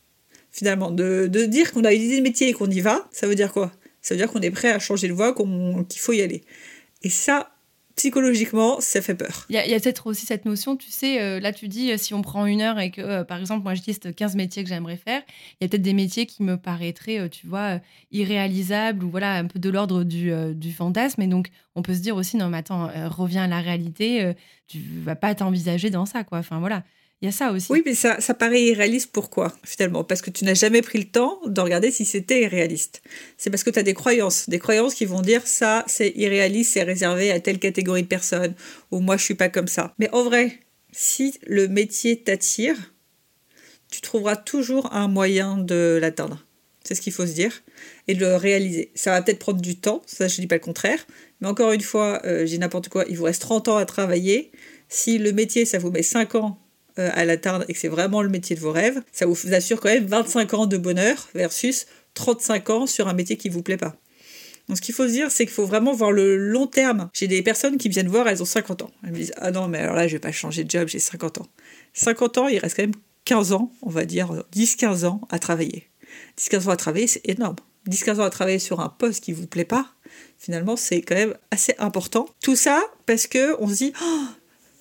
finalement. 0.50 0.90
De, 0.90 1.26
de 1.26 1.44
dire 1.44 1.72
qu'on 1.72 1.84
a 1.84 1.92
une 1.92 2.02
idée 2.02 2.18
de 2.18 2.22
métier 2.22 2.48
et 2.48 2.52
qu'on 2.52 2.70
y 2.70 2.80
va, 2.80 3.08
ça 3.12 3.26
veut 3.26 3.34
dire 3.34 3.52
quoi? 3.52 3.72
Ça 4.00 4.14
veut 4.14 4.18
dire 4.18 4.30
qu'on 4.30 4.40
est 4.40 4.50
prêt 4.50 4.72
à 4.72 4.78
changer 4.78 5.08
de 5.08 5.12
voie, 5.12 5.34
qu'il 5.34 6.00
faut 6.00 6.12
y 6.12 6.22
aller. 6.22 6.42
Et 7.02 7.10
ça, 7.10 7.51
psychologiquement, 7.96 8.80
ça 8.80 9.00
fait 9.00 9.14
peur. 9.14 9.46
Il 9.48 9.54
y 9.54 9.58
a, 9.58 9.80
peut-être 9.80 10.06
aussi 10.06 10.26
cette 10.26 10.44
notion, 10.44 10.76
tu 10.76 10.90
sais, 10.90 11.20
euh, 11.20 11.40
là 11.40 11.52
tu 11.52 11.68
dis, 11.68 11.92
euh, 11.92 11.96
si 11.96 12.14
on 12.14 12.22
prend 12.22 12.46
une 12.46 12.60
heure 12.60 12.78
et 12.78 12.90
que, 12.90 13.00
euh, 13.00 13.24
par 13.24 13.38
exemple, 13.38 13.62
moi 13.62 13.74
je 13.74 13.82
liste 13.86 14.14
15 14.14 14.36
métiers 14.36 14.62
que 14.62 14.68
j'aimerais 14.68 14.96
faire, 14.96 15.22
il 15.60 15.64
y 15.64 15.66
a 15.66 15.68
peut-être 15.68 15.82
des 15.82 15.92
métiers 15.92 16.26
qui 16.26 16.42
me 16.42 16.56
paraîtraient, 16.56 17.28
tu 17.28 17.46
vois, 17.46 17.80
irréalisables 18.10 19.04
ou 19.04 19.10
voilà, 19.10 19.34
un 19.34 19.46
peu 19.46 19.58
de 19.58 19.70
l'ordre 19.70 20.04
du, 20.04 20.32
du, 20.54 20.72
fantasme. 20.72 21.22
Et 21.22 21.26
donc, 21.26 21.48
on 21.74 21.82
peut 21.82 21.94
se 21.94 22.00
dire 22.00 22.16
aussi, 22.16 22.36
non, 22.36 22.48
mais 22.48 22.58
attends, 22.58 22.90
reviens 23.10 23.44
à 23.44 23.48
la 23.48 23.60
réalité, 23.60 24.32
tu 24.66 24.78
vas 25.04 25.16
pas 25.16 25.34
t'envisager 25.34 25.90
dans 25.90 26.06
ça, 26.06 26.24
quoi. 26.24 26.38
Enfin, 26.38 26.58
voilà. 26.60 26.84
Il 27.22 27.26
y 27.26 27.28
a 27.28 27.32
ça 27.32 27.52
aussi. 27.52 27.70
Oui, 27.70 27.84
mais 27.86 27.94
ça, 27.94 28.20
ça 28.20 28.34
paraît 28.34 28.64
irréaliste. 28.64 29.10
Pourquoi, 29.12 29.56
finalement? 29.62 30.02
Parce 30.02 30.20
que 30.22 30.30
tu 30.30 30.44
n'as 30.44 30.54
jamais 30.54 30.82
pris 30.82 30.98
le 30.98 31.04
temps 31.04 31.38
de 31.46 31.60
regarder 31.60 31.92
si 31.92 32.04
c'était 32.04 32.42
irréaliste. 32.42 33.00
C'est 33.38 33.48
parce 33.48 33.62
que 33.62 33.70
tu 33.70 33.78
as 33.78 33.84
des 33.84 33.94
croyances. 33.94 34.48
Des 34.48 34.58
croyances 34.58 34.94
qui 34.94 35.04
vont 35.04 35.22
dire 35.22 35.46
ça, 35.46 35.84
c'est 35.86 36.12
irréaliste, 36.16 36.72
c'est 36.72 36.82
réservé 36.82 37.30
à 37.30 37.38
telle 37.38 37.60
catégorie 37.60 38.02
de 38.02 38.08
personnes, 38.08 38.54
ou 38.90 38.98
moi, 38.98 39.16
je 39.16 39.22
suis 39.22 39.36
pas 39.36 39.48
comme 39.48 39.68
ça. 39.68 39.94
Mais 40.00 40.10
en 40.10 40.24
vrai, 40.24 40.58
si 40.90 41.38
le 41.46 41.68
métier 41.68 42.20
t'attire, 42.20 42.74
tu 43.88 44.00
trouveras 44.00 44.34
toujours 44.34 44.92
un 44.92 45.06
moyen 45.06 45.58
de 45.58 46.00
l'atteindre. 46.00 46.44
C'est 46.82 46.96
ce 46.96 47.00
qu'il 47.00 47.12
faut 47.12 47.26
se 47.26 47.34
dire. 47.34 47.62
Et 48.08 48.14
de 48.14 48.20
le 48.20 48.34
réaliser. 48.34 48.90
Ça 48.96 49.12
va 49.12 49.22
peut-être 49.22 49.38
prendre 49.38 49.60
du 49.60 49.76
temps, 49.76 50.02
ça 50.06 50.26
je 50.26 50.38
ne 50.38 50.40
dis 50.40 50.46
pas 50.48 50.56
le 50.56 50.60
contraire. 50.60 51.06
Mais 51.40 51.46
encore 51.46 51.70
une 51.70 51.82
fois, 51.82 52.20
euh, 52.24 52.46
j'ai 52.46 52.58
n'importe 52.58 52.88
quoi, 52.88 53.04
il 53.08 53.16
vous 53.16 53.24
reste 53.24 53.42
30 53.42 53.68
ans 53.68 53.76
à 53.76 53.86
travailler. 53.86 54.50
Si 54.88 55.18
le 55.18 55.30
métier, 55.30 55.64
ça 55.66 55.78
vous 55.78 55.92
met 55.92 56.02
5 56.02 56.34
ans 56.34 56.58
euh, 56.98 57.10
à 57.12 57.24
l'atteindre 57.24 57.64
et 57.68 57.72
que 57.72 57.78
c'est 57.78 57.88
vraiment 57.88 58.22
le 58.22 58.28
métier 58.28 58.56
de 58.56 58.60
vos 58.60 58.72
rêves, 58.72 59.00
ça 59.12 59.26
vous 59.26 59.54
assure 59.54 59.80
quand 59.80 59.88
même 59.88 60.06
25 60.06 60.54
ans 60.54 60.66
de 60.66 60.76
bonheur 60.76 61.28
versus 61.34 61.86
35 62.14 62.70
ans 62.70 62.86
sur 62.86 63.08
un 63.08 63.14
métier 63.14 63.36
qui 63.36 63.48
vous 63.48 63.62
plaît 63.62 63.76
pas. 63.76 63.96
Donc 64.68 64.76
ce 64.76 64.82
qu'il 64.82 64.94
faut 64.94 65.06
se 65.06 65.12
dire, 65.12 65.30
c'est 65.30 65.44
qu'il 65.44 65.54
faut 65.54 65.66
vraiment 65.66 65.92
voir 65.92 66.12
le 66.12 66.36
long 66.36 66.66
terme. 66.66 67.10
J'ai 67.12 67.26
des 67.26 67.42
personnes 67.42 67.78
qui 67.78 67.88
viennent 67.88 68.08
voir, 68.08 68.28
elles 68.28 68.42
ont 68.42 68.46
50 68.46 68.82
ans. 68.82 68.90
Elles 69.04 69.12
me 69.12 69.16
disent 69.16 69.32
Ah 69.36 69.50
non, 69.50 69.68
mais 69.68 69.78
alors 69.78 69.96
là, 69.96 70.06
je 70.06 70.12
vais 70.12 70.20
pas 70.20 70.32
changer 70.32 70.64
de 70.64 70.70
job, 70.70 70.88
j'ai 70.88 70.98
50 70.98 71.38
ans. 71.38 71.46
50 71.94 72.38
ans, 72.38 72.48
il 72.48 72.58
reste 72.58 72.76
quand 72.76 72.82
même 72.82 72.94
15 73.24 73.52
ans, 73.52 73.72
on 73.82 73.90
va 73.90 74.04
dire 74.04 74.44
10-15 74.54 75.04
ans 75.06 75.20
à 75.30 75.38
travailler. 75.38 75.88
10-15 76.38 76.68
ans 76.68 76.70
à 76.70 76.76
travailler, 76.76 77.06
c'est 77.06 77.28
énorme. 77.28 77.56
10-15 77.88 78.20
ans 78.20 78.24
à 78.24 78.30
travailler 78.30 78.58
sur 78.58 78.80
un 78.80 78.88
poste 78.88 79.24
qui 79.24 79.32
vous 79.32 79.46
plaît 79.46 79.64
pas, 79.64 79.92
finalement, 80.38 80.76
c'est 80.76 81.02
quand 81.02 81.14
même 81.14 81.34
assez 81.50 81.74
important. 81.78 82.28
Tout 82.40 82.56
ça 82.56 82.82
parce 83.06 83.26
que 83.26 83.60
on 83.60 83.68
se 83.68 83.74
dit 83.74 83.92
oh, 84.02 84.24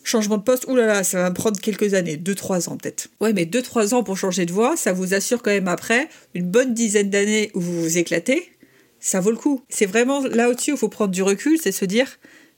Changement 0.04 0.38
de 0.38 0.44
poste, 0.44 0.66
oulala, 0.68 1.04
ça 1.04 1.22
va 1.22 1.30
me 1.30 1.36
prendre 1.36 1.60
quelques 1.60 1.94
années, 1.94 2.18
2-3 2.18 2.70
ans 2.70 2.78
peut-être. 2.78 3.10
Ouais, 3.20 3.34
mais 3.34 3.46
2-3 3.46 3.94
ans 3.94 4.04
pour 4.04 4.18
changer 4.18 4.46
de 4.46 4.52
voie, 4.52 4.76
ça 4.76 4.94
vous 4.94 5.14
assure 5.14 5.44
quand 5.44 5.52
même 5.52 5.68
après 5.68 6.10
une 6.34 6.46
bonne 6.46 6.74
dizaine 6.74 7.10
d'années 7.10 7.52
où 7.54 7.62
vous 7.62 7.82
vous 7.82 7.98
éclatez, 7.98 8.52
ça 9.00 9.20
vaut 9.20 9.32
le 9.32 9.38
coup. 9.38 9.64
C'est 9.70 9.86
vraiment 9.86 10.22
là 10.22 10.50
au-dessus 10.50 10.72
où 10.72 10.76
il 10.76 10.80
faut 10.80 10.90
prendre 10.90 11.12
du 11.12 11.22
recul, 11.22 11.60
c'est 11.62 11.72
se 11.72 11.86
dire 11.86 12.08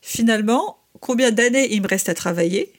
finalement 0.02 0.78
combien 1.00 1.32
d'années 1.32 1.74
il 1.74 1.82
me 1.82 1.88
reste 1.88 2.10
à 2.10 2.14
travailler 2.14 2.72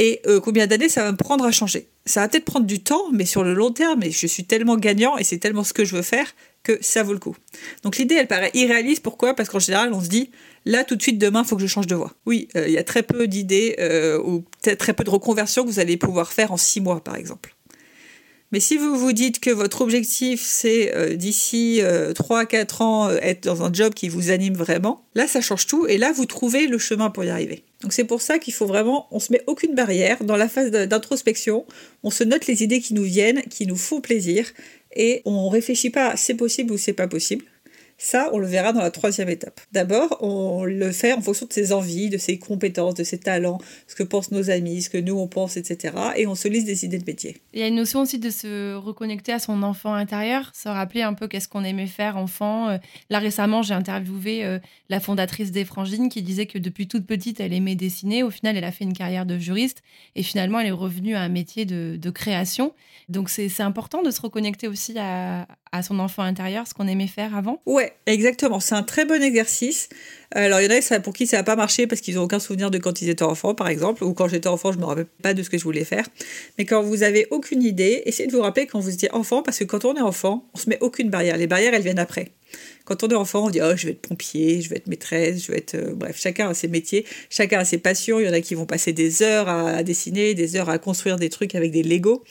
et 0.00 0.22
euh, 0.26 0.40
combien 0.40 0.66
d'années 0.66 0.88
ça 0.88 1.02
va 1.02 1.12
me 1.12 1.16
prendre 1.18 1.44
à 1.44 1.52
changer? 1.52 1.90
Ça 2.06 2.22
va 2.22 2.28
peut-être 2.28 2.46
prendre 2.46 2.64
du 2.64 2.82
temps, 2.82 3.12
mais 3.12 3.26
sur 3.26 3.44
le 3.44 3.52
long 3.52 3.70
terme, 3.70 4.02
je 4.02 4.26
suis 4.26 4.44
tellement 4.44 4.76
gagnant 4.76 5.18
et 5.18 5.24
c'est 5.24 5.36
tellement 5.36 5.62
ce 5.62 5.74
que 5.74 5.84
je 5.84 5.94
veux 5.94 6.00
faire 6.02 6.34
que 6.62 6.78
ça 6.80 7.02
vaut 7.02 7.12
le 7.12 7.18
coup. 7.18 7.36
Donc 7.82 7.98
l'idée, 7.98 8.14
elle 8.14 8.26
paraît 8.26 8.50
irréaliste. 8.54 9.02
Pourquoi? 9.02 9.34
Parce 9.34 9.50
qu'en 9.50 9.58
général, 9.58 9.92
on 9.92 10.00
se 10.00 10.08
dit, 10.08 10.30
là, 10.64 10.84
tout 10.84 10.96
de 10.96 11.02
suite, 11.02 11.18
demain, 11.18 11.42
il 11.44 11.48
faut 11.48 11.56
que 11.56 11.60
je 11.60 11.66
change 11.66 11.86
de 11.86 11.94
voie. 11.94 12.14
Oui, 12.24 12.48
euh, 12.56 12.66
il 12.66 12.72
y 12.72 12.78
a 12.78 12.82
très 12.82 13.02
peu 13.02 13.28
d'idées 13.28 13.76
euh, 13.78 14.18
ou 14.22 14.42
très 14.62 14.94
peu 14.94 15.04
de 15.04 15.10
reconversions 15.10 15.64
que 15.64 15.68
vous 15.68 15.80
allez 15.80 15.98
pouvoir 15.98 16.32
faire 16.32 16.50
en 16.50 16.56
six 16.56 16.80
mois, 16.80 17.04
par 17.04 17.16
exemple. 17.16 17.54
Mais 18.52 18.60
si 18.60 18.78
vous 18.78 18.96
vous 18.98 19.12
dites 19.12 19.38
que 19.38 19.50
votre 19.50 19.82
objectif, 19.82 20.40
c'est 20.42 20.96
euh, 20.96 21.14
d'ici 21.14 21.82
3 22.14 22.40
à 22.40 22.46
4 22.46 22.80
ans 22.80 23.10
être 23.10 23.44
dans 23.44 23.62
un 23.64 23.70
job 23.70 23.92
qui 23.92 24.08
vous 24.08 24.30
anime 24.30 24.54
vraiment, 24.54 25.04
là, 25.14 25.26
ça 25.26 25.42
change 25.42 25.66
tout 25.66 25.86
et 25.86 25.98
là, 25.98 26.10
vous 26.10 26.24
trouvez 26.24 26.68
le 26.68 26.78
chemin 26.78 27.10
pour 27.10 27.22
y 27.22 27.28
arriver. 27.28 27.64
Donc 27.82 27.92
c'est 27.92 28.04
pour 28.04 28.20
ça 28.20 28.38
qu'il 28.38 28.52
faut 28.52 28.66
vraiment, 28.66 29.06
on 29.10 29.20
se 29.20 29.32
met 29.32 29.42
aucune 29.46 29.74
barrière 29.74 30.22
dans 30.22 30.36
la 30.36 30.48
phase 30.48 30.70
d'introspection, 30.70 31.64
on 32.02 32.10
se 32.10 32.24
note 32.24 32.46
les 32.46 32.62
idées 32.62 32.80
qui 32.80 32.92
nous 32.92 33.04
viennent, 33.04 33.42
qui 33.42 33.66
nous 33.66 33.76
font 33.76 34.00
plaisir 34.00 34.46
et 34.94 35.22
on 35.24 35.48
réfléchit 35.48 35.90
pas 35.90 36.16
c'est 36.16 36.34
possible 36.34 36.72
ou 36.72 36.78
c'est 36.78 36.92
pas 36.92 37.08
possible. 37.08 37.44
Ça, 38.02 38.30
on 38.32 38.38
le 38.38 38.46
verra 38.46 38.72
dans 38.72 38.80
la 38.80 38.90
troisième 38.90 39.28
étape. 39.28 39.60
D'abord, 39.72 40.16
on 40.20 40.64
le 40.64 40.90
fait 40.90 41.12
en 41.12 41.20
fonction 41.20 41.44
de 41.44 41.52
ses 41.52 41.70
envies, 41.74 42.08
de 42.08 42.16
ses 42.16 42.38
compétences, 42.38 42.94
de 42.94 43.04
ses 43.04 43.18
talents, 43.18 43.58
ce 43.86 43.94
que 43.94 44.02
pensent 44.02 44.30
nos 44.30 44.48
amis, 44.48 44.80
ce 44.80 44.88
que 44.88 44.96
nous 44.96 45.18
on 45.18 45.28
pense, 45.28 45.58
etc. 45.58 45.94
Et 46.16 46.26
on 46.26 46.34
se 46.34 46.48
lise 46.48 46.64
des 46.64 46.86
idées 46.86 46.98
de 46.98 47.04
métier. 47.04 47.36
Il 47.52 47.60
y 47.60 47.62
a 47.62 47.66
une 47.66 47.74
notion 47.74 48.00
aussi 48.00 48.18
de 48.18 48.30
se 48.30 48.74
reconnecter 48.74 49.32
à 49.32 49.38
son 49.38 49.62
enfant 49.62 49.92
intérieur, 49.92 50.50
se 50.54 50.70
rappeler 50.70 51.02
un 51.02 51.12
peu 51.12 51.28
qu'est-ce 51.28 51.46
qu'on 51.46 51.62
aimait 51.62 51.86
faire 51.86 52.16
enfant. 52.16 52.70
Euh, 52.70 52.78
là 53.10 53.18
récemment, 53.18 53.60
j'ai 53.60 53.74
interviewé 53.74 54.46
euh, 54.46 54.58
la 54.88 54.98
fondatrice 54.98 55.52
des 55.52 55.66
Frangines 55.66 56.08
qui 56.08 56.22
disait 56.22 56.46
que 56.46 56.56
depuis 56.56 56.88
toute 56.88 57.06
petite, 57.06 57.38
elle 57.38 57.52
aimait 57.52 57.74
dessiner. 57.74 58.22
Au 58.22 58.30
final, 58.30 58.56
elle 58.56 58.64
a 58.64 58.72
fait 58.72 58.84
une 58.84 58.94
carrière 58.94 59.26
de 59.26 59.38
juriste 59.38 59.82
et 60.16 60.22
finalement, 60.22 60.58
elle 60.58 60.68
est 60.68 60.70
revenue 60.70 61.16
à 61.16 61.20
un 61.20 61.28
métier 61.28 61.66
de, 61.66 61.98
de 62.00 62.10
création. 62.10 62.72
Donc 63.10 63.28
c'est 63.28 63.60
important 63.60 64.02
de 64.02 64.10
se 64.10 64.22
reconnecter 64.22 64.68
aussi 64.68 64.98
à, 64.98 65.46
à 65.72 65.82
son 65.82 65.98
enfant 66.00 66.22
intérieur, 66.22 66.66
ce 66.66 66.74
qu'on 66.74 66.88
aimait 66.88 67.06
faire 67.06 67.36
avant. 67.36 67.60
Ouais, 67.64 67.92
exactement. 68.06 68.60
C'est 68.60 68.74
un 68.74 68.82
très 68.82 69.04
bon 69.04 69.22
exercice. 69.22 69.88
Alors, 70.32 70.60
il 70.60 70.70
y 70.70 70.74
en 70.74 70.96
a 70.96 71.00
pour 71.00 71.12
qui 71.12 71.26
ça 71.26 71.38
n'a 71.38 71.42
pas 71.42 71.56
marché 71.56 71.86
parce 71.86 72.00
qu'ils 72.00 72.16
n'ont 72.16 72.22
aucun 72.22 72.38
souvenir 72.38 72.70
de 72.70 72.78
quand 72.78 73.02
ils 73.02 73.08
étaient 73.08 73.22
enfants, 73.22 73.54
par 73.54 73.68
exemple, 73.68 74.04
ou 74.04 74.12
quand 74.12 74.28
j'étais 74.28 74.48
enfant, 74.48 74.72
je 74.72 74.78
ne 74.78 74.82
me 74.82 74.86
rappelle 74.86 75.06
pas 75.22 75.34
de 75.34 75.42
ce 75.42 75.50
que 75.50 75.58
je 75.58 75.64
voulais 75.64 75.84
faire. 75.84 76.06
Mais 76.58 76.64
quand 76.64 76.82
vous 76.82 77.02
avez 77.02 77.26
aucune 77.30 77.62
idée, 77.62 78.02
essayez 78.06 78.28
de 78.28 78.32
vous 78.32 78.42
rappeler 78.42 78.66
quand 78.66 78.80
vous 78.80 78.92
étiez 78.92 79.12
enfant, 79.12 79.42
parce 79.42 79.58
que 79.58 79.64
quand 79.64 79.84
on 79.84 79.94
est 79.94 80.00
enfant, 80.00 80.44
on 80.54 80.58
se 80.58 80.68
met 80.68 80.78
aucune 80.80 81.10
barrière. 81.10 81.36
Les 81.36 81.46
barrières, 81.46 81.74
elles 81.74 81.82
viennent 81.82 81.98
après. 81.98 82.32
Quand 82.84 83.04
on 83.04 83.08
est 83.08 83.14
enfant, 83.14 83.46
on 83.46 83.50
dit 83.50 83.60
oh 83.62 83.76
je 83.76 83.86
vais 83.86 83.92
être 83.92 84.00
pompier, 84.00 84.60
je 84.60 84.68
vais 84.68 84.76
être 84.76 84.88
maîtresse, 84.88 85.44
je 85.44 85.52
vais 85.52 85.58
être 85.58 85.74
euh, 85.74 85.94
bref, 85.94 86.18
chacun 86.20 86.48
a 86.48 86.54
ses 86.54 86.66
métiers, 86.66 87.06
chacun 87.28 87.60
a 87.60 87.64
ses 87.64 87.78
passions. 87.78 88.18
Il 88.18 88.26
y 88.26 88.28
en 88.28 88.32
a 88.32 88.40
qui 88.40 88.56
vont 88.56 88.66
passer 88.66 88.92
des 88.92 89.22
heures 89.22 89.48
à 89.48 89.84
dessiner, 89.84 90.34
des 90.34 90.56
heures 90.56 90.68
à 90.68 90.78
construire 90.78 91.16
des 91.16 91.30
trucs 91.30 91.54
avec 91.54 91.70
des 91.70 91.84
Legos. 91.84 92.24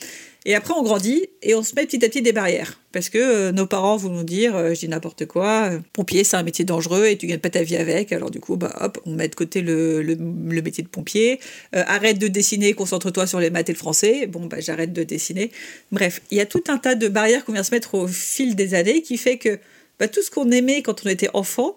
Et 0.46 0.56
après, 0.56 0.74
on 0.74 0.84
grandit 0.84 1.28
et 1.42 1.54
on 1.54 1.64
se 1.64 1.76
met 1.76 1.86
petit 1.86 2.04
à 2.04 2.08
petit 2.08 2.22
des 2.22 2.32
barrières. 2.32 2.80
Parce 2.92 3.10
que 3.10 3.18
euh, 3.18 3.52
nos 3.52 3.68
parents 3.68 3.98
vont 3.98 4.10
nous 4.10 4.24
dire, 4.24 4.56
euh, 4.56 4.74
je 4.74 4.80
dis 4.80 4.88
n'importe 4.88 5.26
quoi, 5.26 5.70
euh, 5.72 5.80
pompier, 5.94 6.24
c'est 6.24 6.38
un 6.38 6.44
métier 6.44 6.66
dangereux 6.66 7.06
et 7.08 7.18
tu 7.18 7.28
gagnes 7.28 7.40
pas 7.40 7.50
ta 7.50 7.62
vie 7.62 7.76
avec. 7.76 8.12
Alors 8.14 8.32
du 8.32 8.40
coup, 8.40 8.56
bah 8.56 8.74
hop, 8.80 9.00
on 9.06 9.12
met 9.12 9.28
de 9.28 9.36
côté 9.36 9.62
le, 9.62 10.02
le, 10.02 10.16
métier 10.62 10.84
de 10.84 10.88
pompier. 10.88 11.40
arrête 11.74 12.18
de 12.20 12.28
dessiner, 12.28 12.74
concentre-toi 12.74 13.28
sur 13.28 13.40
les 13.40 13.50
maths 13.50 13.70
et 13.70 13.74
le 13.74 13.78
français. 13.78 14.28
Bon, 14.28 14.46
bah 14.46 14.60
j'arrête 14.60 14.94
de 14.94 15.04
dessiner. 15.04 15.52
Bref, 15.92 16.22
il 16.32 16.38
y 16.38 16.42
a 16.42 16.46
tout 16.46 16.64
un 16.68 16.78
tas 16.78 16.96
de 16.96 17.08
barrières 17.10 17.44
qu'on 17.46 17.54
vient 17.54 17.64
se 17.64 17.74
mettre 17.74 17.96
au 17.96 18.08
fil 18.08 18.56
des 18.56 18.74
années 18.74 19.02
qui 19.02 19.18
fait 19.18 19.38
que 19.38 19.60
bah, 20.00 20.08
tout 20.08 20.24
ce 20.24 20.32
qu'on 20.32 20.50
aimait 20.52 20.82
quand 20.82 21.06
on 21.06 21.10
était 21.10 21.30
enfant, 21.34 21.76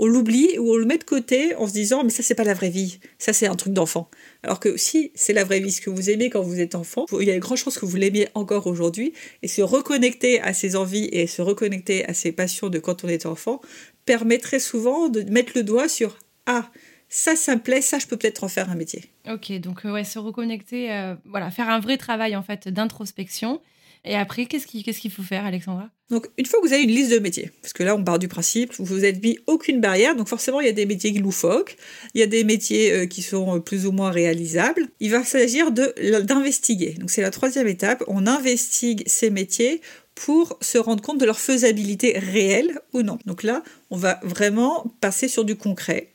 on 0.00 0.06
l'oublie 0.06 0.58
ou 0.58 0.72
on 0.72 0.76
le 0.76 0.86
met 0.86 0.98
de 0.98 1.04
côté 1.04 1.54
en 1.56 1.68
se 1.68 1.72
disant 1.72 2.02
mais 2.02 2.10
ça 2.10 2.22
c'est 2.22 2.34
pas 2.34 2.42
la 2.42 2.54
vraie 2.54 2.70
vie, 2.70 2.98
ça 3.18 3.32
c'est 3.32 3.46
un 3.46 3.54
truc 3.54 3.72
d'enfant. 3.74 4.10
Alors 4.42 4.58
que 4.58 4.76
si 4.76 5.12
c'est 5.14 5.34
la 5.34 5.44
vraie 5.44 5.60
vie, 5.60 5.70
ce 5.70 5.80
que 5.80 5.90
vous 5.90 6.08
aimez 6.10 6.30
quand 6.30 6.42
vous 6.42 6.58
êtes 6.58 6.74
enfant, 6.74 7.04
il 7.20 7.28
y 7.28 7.30
a 7.30 7.34
une 7.34 7.40
grande 7.40 7.58
chance 7.58 7.78
que 7.78 7.84
vous 7.84 7.96
l'aimiez 7.96 8.28
encore 8.34 8.66
aujourd'hui 8.66 9.12
et 9.42 9.48
se 9.48 9.60
reconnecter 9.60 10.40
à 10.40 10.54
ses 10.54 10.74
envies 10.74 11.08
et 11.12 11.26
se 11.26 11.42
reconnecter 11.42 12.04
à 12.06 12.14
ses 12.14 12.32
passions 12.32 12.70
de 12.70 12.78
quand 12.78 13.04
on 13.04 13.08
est 13.08 13.26
enfant 13.26 13.60
permet 14.06 14.38
très 14.38 14.58
souvent 14.58 15.08
de 15.08 15.22
mettre 15.22 15.52
le 15.54 15.62
doigt 15.62 15.88
sur 15.88 16.18
ah 16.46 16.70
ça, 17.12 17.34
ça 17.34 17.56
me 17.56 17.60
plaît, 17.60 17.80
ça, 17.80 17.98
je 17.98 18.06
peux 18.06 18.16
peut-être 18.16 18.44
en 18.44 18.48
faire 18.48 18.70
un 18.70 18.76
métier. 18.76 19.10
Ok, 19.28 19.50
donc 19.58 19.84
euh, 19.84 19.92
ouais, 19.92 20.04
se 20.04 20.20
reconnecter, 20.20 20.92
euh, 20.92 21.16
voilà, 21.24 21.50
faire 21.50 21.68
un 21.68 21.80
vrai 21.80 21.98
travail 21.98 22.36
en 22.36 22.42
fait 22.42 22.68
d'introspection 22.68 23.60
et 24.04 24.14
après, 24.14 24.46
qu'est-ce 24.46 24.66
qu'il 24.66 25.10
faut 25.10 25.22
faire, 25.22 25.44
Alexandra? 25.44 25.90
Donc, 26.10 26.26
une 26.38 26.46
fois 26.46 26.60
que 26.60 26.66
vous 26.66 26.72
avez 26.72 26.82
une 26.82 26.90
liste 26.90 27.12
de 27.12 27.18
métiers, 27.18 27.50
parce 27.60 27.72
que 27.72 27.82
là, 27.82 27.94
on 27.94 28.02
part 28.02 28.18
du 28.18 28.28
principe, 28.28 28.72
vous 28.78 28.84
vous 28.84 29.04
êtes 29.04 29.22
mis 29.22 29.38
aucune 29.46 29.80
barrière, 29.80 30.16
donc 30.16 30.26
forcément, 30.26 30.60
il 30.60 30.66
y 30.66 30.70
a 30.70 30.72
des 30.72 30.86
métiers 30.86 31.12
loufoques, 31.12 31.76
il 32.14 32.20
y 32.20 32.22
a 32.22 32.26
des 32.26 32.42
métiers 32.42 32.92
euh, 32.92 33.06
qui 33.06 33.22
sont 33.22 33.56
euh, 33.56 33.60
plus 33.60 33.86
ou 33.86 33.92
moins 33.92 34.10
réalisables. 34.10 34.88
Il 35.00 35.10
va 35.10 35.22
s'agir 35.22 35.70
d'investiguer. 35.70 36.94
Donc, 36.98 37.10
c'est 37.10 37.22
la 37.22 37.30
troisième 37.30 37.68
étape. 37.68 38.02
On 38.08 38.26
investigue 38.26 39.02
ces 39.06 39.30
métiers 39.30 39.82
pour 40.14 40.58
se 40.60 40.78
rendre 40.78 41.02
compte 41.02 41.18
de 41.18 41.24
leur 41.24 41.38
faisabilité 41.38 42.18
réelle 42.18 42.78
ou 42.92 43.02
non. 43.02 43.18
Donc 43.24 43.42
là, 43.42 43.62
on 43.90 43.96
va 43.96 44.20
vraiment 44.22 44.92
passer 45.00 45.28
sur 45.28 45.44
du 45.44 45.56
concret. 45.56 46.12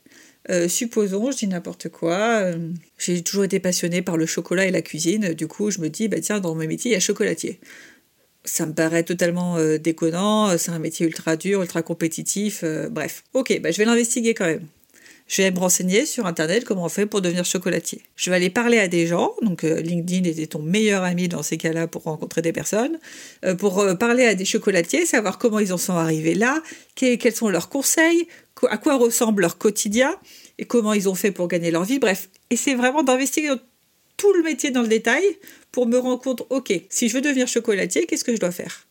Euh, 0.49 0.67
supposons, 0.67 1.31
je 1.31 1.37
dis 1.37 1.47
n'importe 1.47 1.89
quoi, 1.89 2.41
euh, 2.41 2.69
j'ai 2.99 3.23
toujours 3.23 3.45
été 3.45 3.59
passionnée 3.59 4.03
par 4.03 4.15
le 4.15 4.27
chocolat 4.27 4.65
et 4.65 4.71
la 4.71 4.81
cuisine, 4.83 5.33
du 5.33 5.47
coup 5.47 5.71
je 5.71 5.79
me 5.79 5.89
dis, 5.89 6.07
bah 6.07 6.19
tiens, 6.19 6.39
dans 6.39 6.53
mon 6.53 6.67
métier, 6.67 6.91
il 6.91 6.93
y 6.93 6.97
a 6.97 6.99
chocolatier. 6.99 7.59
Ça 8.43 8.67
me 8.67 8.73
paraît 8.73 9.03
totalement 9.03 9.57
euh, 9.57 9.79
déconnant, 9.79 10.55
c'est 10.57 10.69
un 10.71 10.79
métier 10.79 11.07
ultra 11.07 11.35
dur, 11.35 11.61
ultra 11.63 11.81
compétitif, 11.81 12.63
bref. 12.91 13.23
Ok, 13.33 13.59
bah 13.61 13.71
je 13.71 13.77
vais 13.77 13.85
l'investiguer 13.85 14.35
quand 14.35 14.45
même. 14.45 14.67
Je 15.27 15.41
vais 15.41 15.51
me 15.51 15.58
renseigner 15.58 16.05
sur 16.05 16.27
Internet 16.27 16.65
comment 16.65 16.86
on 16.86 16.89
fait 16.89 17.08
pour 17.08 17.22
devenir 17.22 17.46
chocolatier. 17.46 18.03
Je 18.15 18.29
vais 18.29 18.36
aller 18.36 18.51
parler 18.51 18.77
à 18.77 18.88
des 18.88 19.08
gens, 19.08 19.34
donc 19.41 19.63
LinkedIn 19.63 20.30
était 20.30 20.45
ton 20.45 20.62
meilleur 20.62 21.04
ami 21.04 21.28
dans 21.28 21.41
ces 21.41 21.58
cas-là 21.58 21.88
pour 21.88 22.04
rencontrer 22.04 22.43
des 22.43 22.54
personnes, 22.54 22.99
pour 23.58 23.84
parler 23.97 24.26
à 24.26 24.36
des 24.36 24.45
chocolatiers, 24.45 25.08
savoir 25.08 25.39
comment 25.39 25.58
ils 25.58 25.73
en 25.73 25.80
sont 25.80 25.93
arrivés 25.93 26.36
là, 26.36 26.62
quels 26.93 27.36
sont 27.36 27.49
leurs 27.49 27.69
conseils, 27.69 28.28
à 28.69 28.78
quoi 28.78 28.97
ressemble 28.97 29.41
leur 29.41 29.58
quotidien 29.58 30.15
et 30.60 30.65
comment 30.65 30.93
ils 30.93 31.10
ont 31.10 31.15
fait 31.15 31.32
pour 31.32 31.47
gagner 31.47 31.71
leur 31.71 31.86
vie. 31.86 31.97
Bref, 31.97 32.30
et 32.52 32.56
c'est 32.56 32.76
vraiment 32.76 33.02
d'investiguer 33.02 33.56
tout 34.17 34.32
le 34.34 34.43
métier 34.43 34.69
dans 34.69 34.84
le 34.84 34.88
détail 34.88 35.23
pour 35.71 35.88
me 35.88 35.97
rendre 35.97 36.21
compte, 36.21 36.43
ok, 36.52 36.71
si 36.89 37.10
je 37.10 37.15
veux 37.15 37.21
devenir 37.21 37.47
chocolatier, 37.47 38.06
qu'est-ce 38.06 38.23
que 38.23 38.34
je 38.34 38.39
dois 38.39 38.52
faire? 38.52 38.85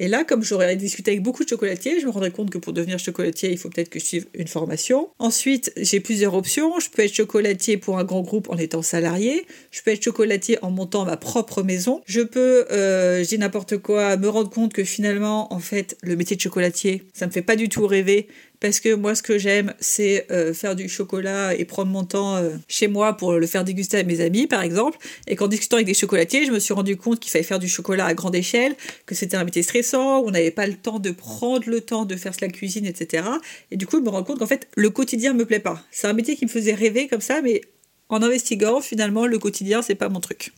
Et 0.00 0.08
là, 0.08 0.24
comme 0.24 0.42
j'aurais 0.42 0.76
discuté 0.76 1.10
avec 1.10 1.22
beaucoup 1.22 1.44
de 1.44 1.48
chocolatiers, 1.50 2.00
je 2.00 2.06
me 2.06 2.10
rendrais 2.10 2.30
compte 2.30 2.48
que 2.48 2.56
pour 2.56 2.72
devenir 2.72 2.98
chocolatier, 2.98 3.52
il 3.52 3.58
faut 3.58 3.68
peut-être 3.68 3.90
que 3.90 4.00
je 4.00 4.04
suive 4.06 4.26
une 4.32 4.48
formation. 4.48 5.10
Ensuite, 5.18 5.74
j'ai 5.76 6.00
plusieurs 6.00 6.32
options. 6.32 6.80
Je 6.80 6.88
peux 6.88 7.02
être 7.02 7.12
chocolatier 7.12 7.76
pour 7.76 7.98
un 7.98 8.04
grand 8.04 8.22
groupe 8.22 8.48
en 8.48 8.56
étant 8.56 8.80
salarié. 8.80 9.46
Je 9.70 9.82
peux 9.82 9.90
être 9.90 10.02
chocolatier 10.02 10.56
en 10.62 10.70
montant 10.70 11.04
ma 11.04 11.18
propre 11.18 11.62
maison. 11.62 12.00
Je 12.06 12.22
peux, 12.22 12.64
euh, 12.72 13.22
j'ai 13.24 13.36
n'importe 13.36 13.76
quoi, 13.76 14.16
me 14.16 14.30
rendre 14.30 14.48
compte 14.48 14.72
que 14.72 14.84
finalement, 14.84 15.52
en 15.52 15.58
fait, 15.58 15.98
le 16.02 16.16
métier 16.16 16.34
de 16.34 16.40
chocolatier, 16.40 17.02
ça 17.12 17.26
me 17.26 17.30
fait 17.30 17.42
pas 17.42 17.56
du 17.56 17.68
tout 17.68 17.86
rêver 17.86 18.26
parce 18.60 18.78
que 18.78 18.94
moi 18.94 19.14
ce 19.14 19.22
que 19.22 19.38
j'aime 19.38 19.74
c'est 19.80 20.26
euh, 20.30 20.52
faire 20.52 20.76
du 20.76 20.88
chocolat 20.88 21.54
et 21.54 21.64
prendre 21.64 21.90
mon 21.90 22.04
temps 22.04 22.36
euh, 22.36 22.50
chez 22.68 22.88
moi 22.88 23.16
pour 23.16 23.32
le 23.32 23.46
faire 23.46 23.64
déguster 23.64 23.98
à 23.98 24.02
mes 24.04 24.20
amis 24.20 24.46
par 24.46 24.62
exemple. 24.62 24.98
Et 25.26 25.34
qu'en 25.34 25.48
discutant 25.48 25.76
avec 25.76 25.86
des 25.86 25.94
chocolatiers 25.94 26.44
je 26.44 26.52
me 26.52 26.58
suis 26.58 26.74
rendu 26.74 26.96
compte 26.96 27.18
qu'il 27.18 27.30
fallait 27.30 27.44
faire 27.44 27.58
du 27.58 27.68
chocolat 27.68 28.06
à 28.06 28.14
grande 28.14 28.34
échelle 28.34 28.76
que 29.06 29.14
c'était 29.14 29.36
un 29.36 29.44
métier 29.44 29.62
stressant 29.62 30.20
on 30.20 30.30
n'avait 30.30 30.50
pas 30.50 30.66
le 30.66 30.74
temps 30.74 30.98
de 30.98 31.10
prendre 31.10 31.68
le 31.68 31.80
temps 31.80 32.04
de 32.04 32.16
faire 32.16 32.32
la 32.40 32.48
cuisine 32.48 32.86
etc 32.86 33.24
et 33.70 33.76
du 33.76 33.86
coup 33.86 33.96
je 33.96 34.02
me 34.02 34.10
rends 34.10 34.22
compte 34.22 34.38
qu'en 34.38 34.46
fait 34.46 34.68
le 34.76 34.90
quotidien 34.90 35.32
me 35.32 35.46
plaît 35.46 35.58
pas. 35.58 35.82
C'est 35.90 36.06
un 36.06 36.12
métier 36.12 36.36
qui 36.36 36.44
me 36.44 36.50
faisait 36.50 36.74
rêver 36.74 37.08
comme 37.08 37.22
ça 37.22 37.40
mais 37.42 37.62
en 38.10 38.22
investiguant 38.22 38.80
finalement 38.80 39.26
le 39.26 39.38
quotidien 39.38 39.80
c'est 39.80 39.94
pas 39.94 40.10
mon 40.10 40.20
truc. 40.20 40.52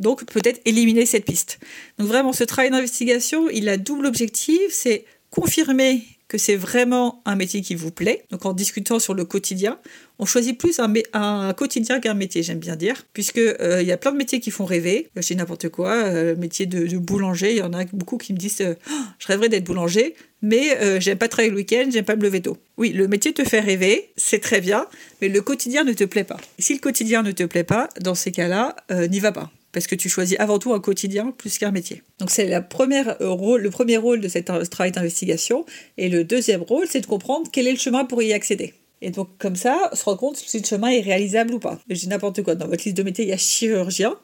Donc 0.00 0.24
peut-être 0.26 0.60
éliminer 0.64 1.06
cette 1.06 1.24
piste. 1.24 1.58
Donc 1.98 2.08
vraiment 2.08 2.32
ce 2.32 2.44
travail 2.44 2.70
d'investigation 2.70 3.48
il 3.48 3.68
a 3.68 3.76
double 3.76 4.06
objectif 4.06 4.60
c'est 4.70 5.04
confirmer 5.30 6.02
que 6.28 6.36
c'est 6.36 6.56
vraiment 6.56 7.22
un 7.24 7.36
métier 7.36 7.62
qui 7.62 7.74
vous 7.74 7.90
plaît. 7.90 8.24
Donc 8.30 8.44
en 8.44 8.52
discutant 8.52 8.98
sur 8.98 9.14
le 9.14 9.24
quotidien, 9.24 9.78
on 10.18 10.26
choisit 10.26 10.58
plus 10.58 10.78
un, 10.78 11.52
quotidien 11.54 12.00
qu'un 12.00 12.14
métier, 12.14 12.42
j'aime 12.42 12.58
bien 12.58 12.76
dire, 12.76 13.06
puisque 13.14 13.38
euh, 13.38 13.78
il 13.80 13.88
y 13.88 13.92
a 13.92 13.96
plein 13.96 14.12
de 14.12 14.18
métiers 14.18 14.38
qui 14.38 14.50
font 14.50 14.66
rêver. 14.66 15.08
J'ai 15.16 15.34
n'importe 15.34 15.70
quoi, 15.70 15.94
euh, 15.94 16.36
métier 16.36 16.66
de, 16.66 16.98
boulanger, 16.98 17.52
il 17.52 17.58
y 17.58 17.62
en 17.62 17.72
a 17.72 17.84
beaucoup 17.92 18.18
qui 18.18 18.34
me 18.34 18.38
disent 18.38 18.60
euh, 18.60 18.74
oh, 18.90 18.94
je 19.18 19.26
rêverais 19.26 19.48
d'être 19.48 19.64
boulanger, 19.64 20.14
mais 20.42 21.00
j'aime 21.00 21.18
pas 21.18 21.28
travailler 21.28 21.50
le 21.50 21.56
week-end, 21.56 21.88
j'aime 21.90 22.04
pas 22.04 22.14
me 22.14 22.22
lever 22.22 22.42
tôt. 22.42 22.58
Oui, 22.76 22.92
le 22.92 23.08
métier 23.08 23.32
te 23.32 23.42
fait 23.42 23.60
rêver, 23.60 24.12
c'est 24.16 24.38
très 24.38 24.60
bien, 24.60 24.86
mais 25.20 25.28
le 25.28 25.40
quotidien 25.40 25.82
ne 25.82 25.92
te 25.92 26.04
plaît 26.04 26.24
pas. 26.24 26.36
si 26.58 26.74
le 26.74 26.80
quotidien 26.80 27.22
ne 27.22 27.32
te 27.32 27.42
plaît 27.42 27.64
pas, 27.64 27.88
dans 28.00 28.14
ces 28.14 28.30
cas-là, 28.30 28.76
n'y 29.10 29.18
va 29.18 29.32
pas 29.32 29.50
parce 29.72 29.86
que 29.86 29.94
tu 29.94 30.08
choisis 30.08 30.38
avant 30.40 30.58
tout 30.58 30.72
un 30.72 30.80
quotidien 30.80 31.32
plus 31.36 31.58
qu'un 31.58 31.70
métier. 31.70 32.02
Donc 32.18 32.30
c'est 32.30 32.46
la 32.46 32.60
première 32.60 33.20
euh, 33.20 33.58
le 33.58 33.70
premier 33.70 33.96
rôle 33.96 34.20
de 34.20 34.28
cet 34.28 34.50
travail 34.70 34.92
d'investigation, 34.92 35.66
et 35.96 36.08
le 36.08 36.24
deuxième 36.24 36.62
rôle, 36.62 36.86
c'est 36.88 37.00
de 37.00 37.06
comprendre 37.06 37.48
quel 37.52 37.66
est 37.66 37.72
le 37.72 37.78
chemin 37.78 38.04
pour 38.04 38.22
y 38.22 38.32
accéder. 38.32 38.74
Et 39.02 39.10
donc 39.10 39.28
comme 39.38 39.56
ça, 39.56 39.90
se 39.92 40.04
rendre 40.04 40.18
compte 40.18 40.36
si 40.36 40.58
le 40.58 40.64
chemin 40.64 40.88
est 40.88 41.00
réalisable 41.00 41.54
ou 41.54 41.58
pas. 41.58 41.80
Je 41.88 41.94
dis 41.94 42.08
n'importe 42.08 42.42
quoi, 42.42 42.54
dans 42.54 42.66
votre 42.66 42.84
liste 42.84 42.96
de 42.96 43.02
métiers, 43.02 43.24
il 43.24 43.30
y 43.30 43.32
a 43.32 43.38
chirurgien. 43.38 44.16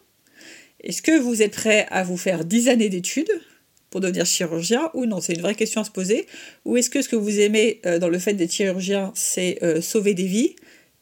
Est-ce 0.82 1.02
que 1.02 1.18
vous 1.18 1.42
êtes 1.42 1.52
prêt 1.52 1.86
à 1.90 2.02
vous 2.02 2.16
faire 2.16 2.44
10 2.44 2.68
années 2.68 2.88
d'études 2.88 3.30
pour 3.90 4.00
devenir 4.00 4.26
chirurgien 4.26 4.90
ou 4.94 5.06
non? 5.06 5.20
C'est 5.20 5.34
une 5.34 5.40
vraie 5.40 5.54
question 5.54 5.80
à 5.80 5.84
se 5.84 5.90
poser. 5.90 6.26
Ou 6.64 6.76
est-ce 6.76 6.90
que 6.90 7.00
ce 7.00 7.08
que 7.08 7.16
vous 7.16 7.40
aimez 7.40 7.80
euh, 7.86 7.98
dans 7.98 8.08
le 8.08 8.18
fait 8.18 8.34
d'être 8.34 8.52
chirurgien, 8.52 9.12
c'est 9.14 9.58
euh, 9.62 9.80
sauver 9.80 10.14
des 10.14 10.26
vies? 10.26 10.56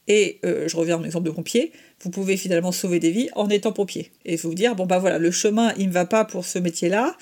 Et 0.08 0.40
je 0.42 0.76
reviens 0.76 0.96
à 0.96 0.98
mon 0.98 1.04
exemple 1.04 1.26
de 1.26 1.30
pompier 1.30 1.70
vous 2.02 2.10
pouvez 2.10 2.36
finalement 2.36 2.72
sauver 2.72 2.98
des 2.98 3.10
vies 3.10 3.30
en 3.34 3.48
étant 3.48 3.72
pompier. 3.72 4.10
Et 4.24 4.36
vous 4.36 4.54
dire, 4.54 4.74
bon 4.74 4.86
bah 4.86 4.98
voilà, 4.98 5.18
le 5.18 5.30
chemin, 5.30 5.72
il 5.78 5.88
ne 5.88 5.92
va 5.92 6.04
pas 6.04 6.24
pour 6.24 6.44
ce 6.44 6.58
métier-là. 6.58 7.16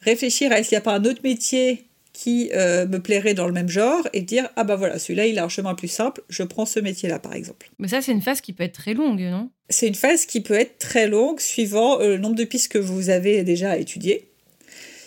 Réfléchir 0.00 0.52
à 0.52 0.60
est-ce 0.60 0.68
qu'il 0.68 0.76
n'y 0.76 0.80
a 0.80 0.82
pas 0.82 0.94
un 0.94 1.04
autre 1.04 1.20
métier 1.24 1.84
qui 2.12 2.50
euh, 2.54 2.86
me 2.86 2.98
plairait 2.98 3.34
dans 3.34 3.46
le 3.46 3.52
même 3.52 3.68
genre 3.68 4.08
et 4.14 4.22
dire, 4.22 4.48
ah 4.56 4.64
bah 4.64 4.76
voilà, 4.76 4.98
celui-là, 4.98 5.26
il 5.26 5.38
a 5.38 5.44
un 5.44 5.48
chemin 5.50 5.74
plus 5.74 5.88
simple, 5.88 6.22
je 6.30 6.42
prends 6.42 6.64
ce 6.64 6.80
métier-là, 6.80 7.18
par 7.18 7.34
exemple. 7.34 7.70
Mais 7.78 7.88
ça, 7.88 8.00
c'est 8.00 8.12
une 8.12 8.22
phase 8.22 8.40
qui 8.40 8.54
peut 8.54 8.64
être 8.64 8.72
très 8.72 8.94
longue, 8.94 9.20
non? 9.20 9.50
C'est 9.68 9.86
une 9.86 9.94
phase 9.94 10.24
qui 10.24 10.40
peut 10.40 10.54
être 10.54 10.78
très 10.78 11.08
longue, 11.08 11.40
suivant 11.40 12.00
euh, 12.00 12.10
le 12.10 12.18
nombre 12.18 12.36
de 12.36 12.44
pistes 12.44 12.72
que 12.72 12.78
vous 12.78 13.10
avez 13.10 13.42
déjà 13.42 13.76
étudiées 13.76 14.28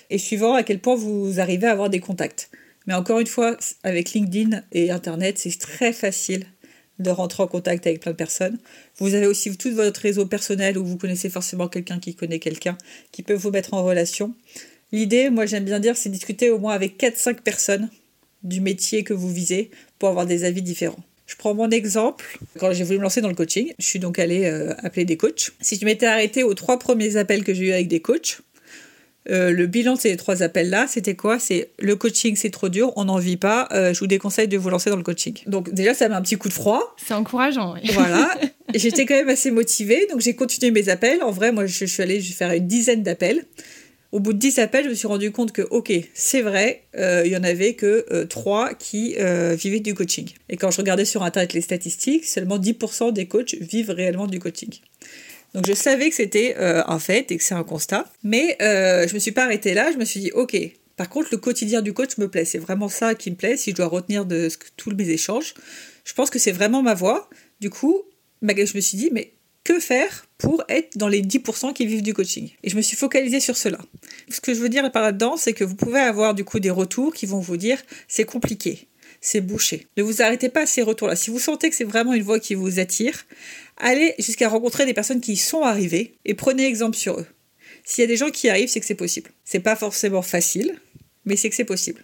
et 0.10 0.18
suivant 0.18 0.54
à 0.54 0.64
quel 0.64 0.80
point 0.80 0.96
vous 0.96 1.40
arrivez 1.40 1.68
à 1.68 1.72
avoir 1.72 1.90
des 1.90 2.00
contacts. 2.00 2.50
Mais 2.86 2.94
encore 2.94 3.20
une 3.20 3.28
fois, 3.28 3.58
avec 3.84 4.12
LinkedIn 4.12 4.64
et 4.72 4.92
Internet, 4.92 5.38
c'est 5.38 5.58
très 5.60 5.94
facile 5.94 6.46
de 7.00 7.10
rentrer 7.10 7.44
en 7.44 7.48
contact 7.48 7.88
avec 7.88 8.02
plein 8.02 8.12
de 8.12 8.18
personnes. 8.18 8.58
Vous 8.98 9.14
avez 9.16 9.26
aussi 9.26 9.56
tout 9.58 9.74
votre 9.74 10.02
réseau 10.02 10.26
personnel 10.26 10.78
où 10.78 10.86
vous 10.86 10.98
connaissez 10.98 11.30
forcément 11.30 11.68
quelqu'un 11.68 12.00
qui 12.00 12.16
connaît 12.16 12.40
quelqu'un 12.40 12.78
qui 13.12 13.24
peut 13.24 13.34
vous 13.34 13.52
mettre 13.52 13.74
en 13.74 13.84
relation. 13.84 14.34
L'idée, 14.92 15.30
moi 15.30 15.46
j'aime 15.46 15.66
bien 15.66 15.80
dire, 15.80 15.96
c'est 15.96 16.10
discuter 16.10 16.50
au 16.50 16.60
moins 16.60 16.74
avec 16.74 17.00
4-5 17.02 17.42
personnes 17.42 17.90
du 18.44 18.62
métier 18.62 19.04
que 19.04 19.14
vous 19.14 19.32
visez 19.32 19.70
pour 19.98 20.10
avoir 20.10 20.26
des 20.26 20.44
avis 20.44 20.62
différents. 20.62 21.04
Je 21.30 21.36
prends 21.36 21.54
mon 21.54 21.70
exemple. 21.70 22.40
Quand 22.58 22.74
j'ai 22.74 22.84
voulu 22.84 22.98
me 22.98 23.04
lancer 23.04 23.22
dans 23.22 23.30
le 23.30 23.36
coaching, 23.36 23.72
je 23.78 23.86
suis 23.86 24.00
donc 24.00 24.18
allée 24.18 24.46
euh, 24.46 24.74
appeler 24.80 25.06
des 25.06 25.16
coachs. 25.16 25.52
Si 25.62 25.76
je 25.76 25.86
m'étais 25.86 26.08
arrêtée 26.08 26.42
aux 26.42 26.56
trois 26.56 26.80
premiers 26.80 27.18
appels 27.18 27.44
que 27.44 27.54
j'ai 27.54 27.66
eu 27.66 27.72
avec 27.72 27.88
des 27.88 28.00
coachs, 28.00 28.40
euh, 29.30 29.52
le 29.52 29.68
bilan 29.68 29.96
de 29.96 30.00
ces 30.00 30.16
trois 30.18 30.44
appels-là, 30.44 30.88
c'était 30.88 31.16
quoi? 31.16 31.40
C'est 31.40 31.70
le 31.78 31.96
coaching, 31.96 32.36
c'est 32.36 32.50
trop 32.50 32.70
dur, 32.70 32.94
on 32.96 33.06
n'en 33.06 33.20
vit 33.20 33.38
pas. 33.38 33.68
Euh, 33.72 33.94
je 33.94 34.00
vous 34.00 34.08
déconseille 34.08 34.48
de 34.48 34.58
vous 34.58 34.70
lancer 34.70 34.90
dans 34.90 34.96
le 34.96 35.04
coaching. 35.04 35.36
Donc 35.46 35.74
déjà, 35.74 35.94
ça 35.94 36.08
met 36.10 36.16
un 36.16 36.22
petit 36.22 36.38
coup 36.38 36.48
de 36.48 36.54
froid. 36.54 36.96
C'est 36.98 37.14
encourageant. 37.14 37.74
Oui. 37.74 37.82
Voilà. 37.94 38.34
J'étais 38.74 39.06
quand 39.06 39.16
même 39.16 39.30
assez 39.30 39.52
motivée, 39.52 40.08
donc 40.10 40.22
j'ai 40.22 40.36
continué 40.36 40.72
mes 40.72 40.90
appels. 40.90 41.22
En 41.22 41.32
vrai, 41.32 41.52
moi, 41.52 41.66
je, 41.66 41.86
suis 41.86 42.04
allée 42.04 42.22
faire 42.22 42.52
une 42.52 42.68
dizaine 42.68 43.04
d'appels. 43.04 43.46
Au 44.12 44.20
bout 44.20 44.34
de 44.34 44.40
10 44.40 44.58
appels, 44.58 44.86
je 44.86 44.90
me 44.90 44.96
suis 44.96 45.08
rendu 45.08 45.32
compte 45.32 45.52
que, 45.52 45.62
ok, 45.62 45.92
c'est 46.16 46.42
vrai, 46.42 46.84
euh, 46.96 47.22
il 47.26 47.32
y 47.32 47.38
en 47.38 47.44
avait 47.44 47.74
que 47.76 48.24
3 48.24 48.74
qui 48.74 49.16
vivaient 49.56 49.82
du 49.82 49.94
coaching. 49.94 50.30
Et 50.50 50.58
quand 50.58 50.72
je 50.72 50.78
regardais 50.78 51.06
sur 51.06 51.22
Internet 51.24 51.54
les 51.54 51.62
statistiques, 51.62 52.26
seulement 52.26 52.58
10% 52.58 53.14
des 53.14 53.28
coachs 53.28 53.54
vivent 53.56 53.92
réellement 53.92 54.26
du 54.26 54.40
coaching. 54.40 54.70
Donc 55.54 55.66
je 55.66 55.74
savais 55.74 56.10
que 56.10 56.16
c'était 56.16 56.56
euh, 56.60 56.84
un 56.88 57.00
fait 57.00 57.32
et 57.32 57.38
que 57.38 57.44
c'est 57.44 57.56
un 57.56 57.64
constat, 57.64 58.06
mais 58.24 58.58
euh, 58.62 59.08
je 59.08 59.14
me 59.14 59.20
suis 59.20 59.32
pas 59.32 59.46
arrêtée 59.46 59.74
là. 59.74 59.92
Je 59.92 59.98
me 59.98 60.06
suis 60.06 60.20
dit 60.20 60.32
ok. 60.32 60.58
Par 60.96 61.08
contre, 61.08 61.30
le 61.32 61.38
quotidien 61.38 61.82
du 61.82 61.94
coach 61.94 62.18
me 62.18 62.28
plaît. 62.28 62.44
C'est 62.44 62.58
vraiment 62.58 62.90
ça 62.90 63.16
qui 63.16 63.32
me 63.32 63.38
plaît. 63.38 63.56
Si 63.56 63.72
je 63.72 63.76
dois 63.76 63.86
retenir 63.86 64.26
de 64.26 64.50
tous 64.76 64.92
mes 64.92 65.10
échanges, 65.10 65.54
je 66.04 66.14
pense 66.14 66.30
que 66.30 66.40
c'est 66.40 66.52
vraiment 66.52 66.82
ma 66.82 66.94
voie. 66.94 67.30
Du 67.62 67.70
coup, 67.70 68.02
je 68.42 68.76
me 68.76 68.82
suis 68.82 68.98
dit 68.98 69.10
mais 69.14 69.32
que 69.64 69.80
faire 69.80 70.26
pour 70.38 70.64
être 70.68 70.98
dans 70.98 71.08
les 71.08 71.22
10% 71.22 71.74
qui 71.74 71.86
vivent 71.86 72.02
du 72.02 72.14
coaching? 72.14 72.50
Et 72.64 72.70
je 72.70 72.76
me 72.76 72.82
suis 72.82 72.98
focalisée 72.98 73.40
sur 73.40 73.56
cela. 73.56 73.78
Ce 74.30 74.42
que 74.42 74.54
je 74.54 74.60
veux 74.60 74.68
dire 74.68 74.92
par 74.92 75.04
là-dedans, 75.04 75.38
c'est 75.38 75.54
que 75.54 75.64
vous 75.64 75.76
pouvez 75.76 76.00
avoir 76.00 76.34
du 76.34 76.44
coup 76.44 76.60
des 76.60 76.70
retours 76.70 77.14
qui 77.14 77.26
vont 77.26 77.40
vous 77.40 77.56
dire 77.56 77.82
c'est 78.10 78.26
compliqué, 78.26 78.89
c'est 79.22 79.42
bouché. 79.42 79.88
Ne 79.98 80.04
vous 80.04 80.22
arrêtez 80.22 80.50
pas 80.50 80.62
à 80.62 80.66
ces 80.66 80.82
retours-là. 80.82 81.16
Si 81.16 81.30
vous 81.30 81.40
sentez 81.40 81.70
que 81.70 81.76
c'est 81.76 81.84
vraiment 81.84 82.14
une 82.14 82.24
voie 82.24 82.40
qui 82.40 82.56
vous 82.56 82.80
attire, 82.80 83.26
allez 83.78 84.16
jusqu'à 84.20 84.50
rencontrer 84.50 84.86
des 84.86 84.94
personnes 84.94 85.22
qui 85.22 85.34
y 85.34 85.38
sont 85.38 85.64
arrivées 85.64 86.16
et 86.26 86.34
prenez 86.34 86.66
exemple 86.66 86.98
sur 86.98 87.20
eux. 87.20 87.28
S'il 87.84 88.02
y 88.02 88.06
a 88.06 88.08
des 88.08 88.18
gens 88.18 88.30
qui 88.30 88.50
arrivent, 88.50 88.70
c'est 88.70 88.80
que 88.80 88.86
c'est 88.86 88.96
possible. 88.96 89.32
C'est 89.44 89.60
pas 89.60 89.76
forcément 89.76 90.22
facile, 90.22 90.80
mais 91.26 91.36
c'est 91.36 91.50
que 91.50 91.56
c'est 91.56 91.66
possible. 91.66 92.04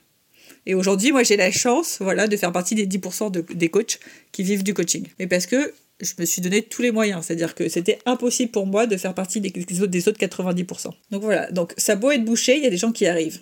Et 0.65 0.73
aujourd'hui, 0.73 1.11
moi, 1.11 1.23
j'ai 1.23 1.37
la 1.37 1.51
chance, 1.51 1.97
voilà, 1.99 2.27
de 2.27 2.35
faire 2.37 2.51
partie 2.51 2.75
des 2.75 2.87
10% 2.87 3.53
des 3.53 3.69
coachs 3.69 3.99
qui 4.31 4.43
vivent 4.43 4.63
du 4.63 4.73
coaching. 4.73 5.05
Mais 5.19 5.27
parce 5.27 5.45
que 5.45 5.73
je 6.01 6.13
me 6.19 6.25
suis 6.25 6.41
donné 6.41 6.61
tous 6.61 6.81
les 6.81 6.91
moyens, 6.91 7.25
c'est-à-dire 7.25 7.55
que 7.55 7.69
c'était 7.69 7.99
impossible 8.05 8.51
pour 8.51 8.65
moi 8.65 8.85
de 8.87 8.97
faire 8.97 9.13
partie 9.13 9.39
des, 9.39 9.51
autres, 9.81 9.85
des 9.87 10.07
autres 10.07 10.19
90%. 10.19 10.89
Donc 11.11 11.23
voilà, 11.23 11.49
donc 11.51 11.73
ça 11.77 11.95
beau 11.95 12.11
être 12.11 12.25
bouché, 12.25 12.57
il 12.57 12.63
y 12.63 12.67
a 12.67 12.69
des 12.69 12.77
gens 12.77 12.91
qui 12.91 13.05
arrivent. 13.05 13.39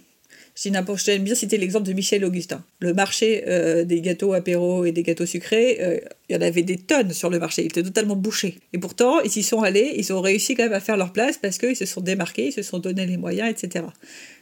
J'aime 0.56 1.24
bien 1.24 1.36
citer 1.36 1.58
l'exemple 1.58 1.88
de 1.88 1.94
Michel 1.94 2.24
Augustin. 2.24 2.64
Le 2.80 2.94
marché 2.94 3.44
euh, 3.48 3.86
des 3.86 4.02
gâteaux 4.02 4.34
apéro 4.34 4.86
et 4.86 4.92
des 4.92 5.02
gâteaux 5.02 5.26
sucrés, 5.26 5.78
euh, 5.82 6.00
il 6.30 6.36
y 6.36 6.38
en 6.38 6.42
avait 6.42 6.62
des 6.62 6.78
tonnes 6.78 7.12
sur 7.12 7.30
le 7.30 7.40
marché. 7.40 7.64
Il 7.64 7.68
était 7.68 7.82
totalement 7.82 8.16
bouché. 8.16 8.60
Et 8.72 8.78
pourtant, 8.78 9.20
ils 9.22 9.36
y 9.36 9.44
sont 9.44 9.64
allés, 9.64 9.94
ils 9.98 10.14
ont 10.14 10.22
réussi 10.22 10.56
quand 10.56 10.64
même 10.64 10.74
à 10.74 10.80
faire 10.80 10.98
leur 10.98 11.12
place 11.12 11.38
parce 11.38 11.58
qu'ils 11.58 11.76
se 11.76 11.86
sont 11.86 12.02
démarqués, 12.02 12.48
ils 12.48 12.54
se 12.54 12.62
sont 12.62 12.80
donné 12.80 13.06
les 13.06 13.18
moyens, 13.18 13.50
etc. 13.50 13.86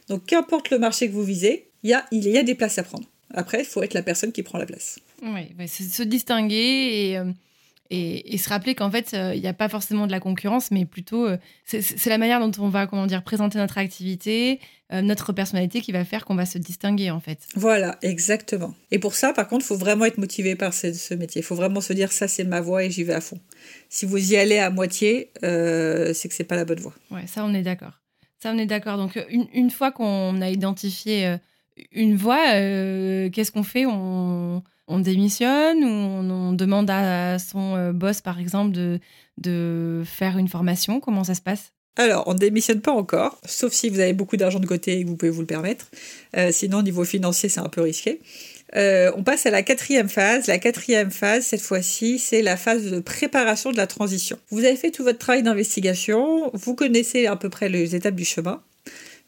Donc, 0.08 0.26
qu'importe 0.26 0.70
le 0.70 0.78
marché 0.78 1.08
que 1.08 1.12
vous 1.12 1.24
visez, 1.24 1.66
il 1.82 1.90
y 1.90 1.94
a, 1.94 2.04
il 2.12 2.28
y 2.28 2.36
a 2.36 2.42
des 2.42 2.54
places 2.54 2.76
à 2.78 2.82
prendre. 2.82 3.08
Après, 3.32 3.60
il 3.60 3.66
faut 3.66 3.82
être 3.82 3.94
la 3.94 4.02
personne 4.02 4.32
qui 4.32 4.42
prend 4.42 4.58
la 4.58 4.66
place. 4.66 4.98
Oui, 5.22 5.68
se 5.68 6.02
distinguer 6.02 7.10
et. 7.10 7.18
Euh, 7.18 7.24
et, 7.94 8.38
se 8.38 8.48
rappeler 8.48 8.74
qu'en 8.74 8.90
fait, 8.90 9.12
il 9.12 9.38
n'y 9.38 9.46
a 9.46 9.52
pas 9.52 9.68
forcément 9.68 10.06
de 10.06 10.12
la 10.12 10.18
concurrence, 10.18 10.70
mais 10.70 10.86
plutôt 10.86 11.28
c'est 11.66 12.06
la 12.06 12.16
manière 12.16 12.40
dont 12.40 12.64
on 12.64 12.70
va 12.70 12.86
comment 12.86 13.06
dire 13.06 13.22
présenter 13.22 13.58
notre 13.58 13.76
activité, 13.76 14.60
euh, 14.60 14.81
notre 15.00 15.32
personnalité 15.32 15.80
qui 15.80 15.92
va 15.92 16.04
faire 16.04 16.24
qu'on 16.24 16.34
va 16.34 16.44
se 16.44 16.58
distinguer 16.58 17.10
en 17.10 17.20
fait. 17.20 17.38
Voilà, 17.54 17.98
exactement. 18.02 18.74
Et 18.90 18.98
pour 18.98 19.14
ça, 19.14 19.32
par 19.32 19.48
contre, 19.48 19.64
il 19.64 19.68
faut 19.68 19.76
vraiment 19.76 20.04
être 20.04 20.18
motivé 20.18 20.54
par 20.54 20.74
ce, 20.74 21.14
métier. 21.14 21.40
Il 21.40 21.44
faut 21.44 21.54
vraiment 21.54 21.80
se 21.80 21.92
dire 21.92 22.12
ça, 22.12 22.28
c'est 22.28 22.44
ma 22.44 22.60
voie 22.60 22.84
et 22.84 22.90
j'y 22.90 23.04
vais 23.04 23.14
à 23.14 23.20
fond. 23.20 23.38
Si 23.88 24.04
vous 24.04 24.32
y 24.32 24.36
allez 24.36 24.58
à 24.58 24.70
moitié, 24.70 25.30
euh, 25.44 26.12
c'est 26.12 26.28
que 26.28 26.34
c'est 26.34 26.44
pas 26.44 26.56
la 26.56 26.64
bonne 26.64 26.80
voie. 26.80 26.94
Ouais, 27.10 27.26
ça 27.26 27.44
on 27.44 27.54
est 27.54 27.62
d'accord. 27.62 28.00
Ça 28.42 28.52
on 28.52 28.58
est 28.58 28.66
d'accord. 28.66 28.98
Donc 28.98 29.18
une, 29.30 29.70
fois 29.70 29.92
qu'on 29.92 30.40
a 30.42 30.50
identifié 30.50 31.26
euh, 31.26 31.36
une 31.92 32.16
voie, 32.16 32.44
qu'est-ce 33.30 33.52
qu'on 33.52 33.62
fait? 33.62 33.86
On, 33.86 34.62
démissionne 34.98 35.82
ou 35.84 35.88
on, 35.88 36.52
demande 36.52 36.90
à 36.90 37.38
son 37.38 37.92
boss, 37.94 38.20
par 38.20 38.38
exemple, 38.38 38.72
de, 38.72 39.00
de 39.38 40.02
faire 40.04 40.36
une 40.36 40.48
formation? 40.48 41.00
Comment 41.00 41.24
ça 41.24 41.34
se 41.34 41.40
passe? 41.40 41.72
Alors, 41.96 42.24
on 42.26 42.32
ne 42.32 42.38
démissionne 42.38 42.80
pas 42.80 42.92
encore, 42.92 43.38
sauf 43.44 43.72
si 43.72 43.90
vous 43.90 44.00
avez 44.00 44.14
beaucoup 44.14 44.38
d'argent 44.38 44.58
de 44.58 44.66
côté 44.66 44.98
et 44.98 45.04
que 45.04 45.08
vous 45.08 45.16
pouvez 45.16 45.30
vous 45.30 45.42
le 45.42 45.46
permettre. 45.46 45.90
Euh, 46.36 46.50
sinon, 46.50 46.78
au 46.78 46.82
niveau 46.82 47.04
financier, 47.04 47.50
c'est 47.50 47.60
un 47.60 47.68
peu 47.68 47.82
risqué. 47.82 48.20
Euh, 48.74 49.12
on 49.14 49.22
passe 49.22 49.44
à 49.44 49.50
la 49.50 49.62
quatrième 49.62 50.08
phase. 50.08 50.46
La 50.46 50.58
quatrième 50.58 51.10
phase, 51.10 51.44
cette 51.44 51.60
fois-ci, 51.60 52.18
c'est 52.18 52.40
la 52.40 52.56
phase 52.56 52.84
de 52.84 53.00
préparation 53.00 53.72
de 53.72 53.76
la 53.76 53.86
transition. 53.86 54.38
Vous 54.48 54.64
avez 54.64 54.76
fait 54.76 54.90
tout 54.90 55.04
votre 55.04 55.18
travail 55.18 55.42
d'investigation, 55.42 56.50
vous 56.54 56.74
connaissez 56.74 57.26
à 57.26 57.36
peu 57.36 57.50
près 57.50 57.68
les 57.68 57.94
étapes 57.94 58.14
du 58.14 58.24
chemin. 58.24 58.62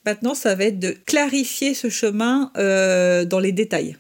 Maintenant, 0.07 0.35
ça 0.35 0.55
va 0.55 0.64
être 0.64 0.79
de 0.79 0.96
clarifier 1.05 1.74
ce 1.74 1.90
chemin 1.90 2.50
euh, 2.57 3.27
dans 3.27 3.40
les 3.40 3.53
détails. 3.53 3.98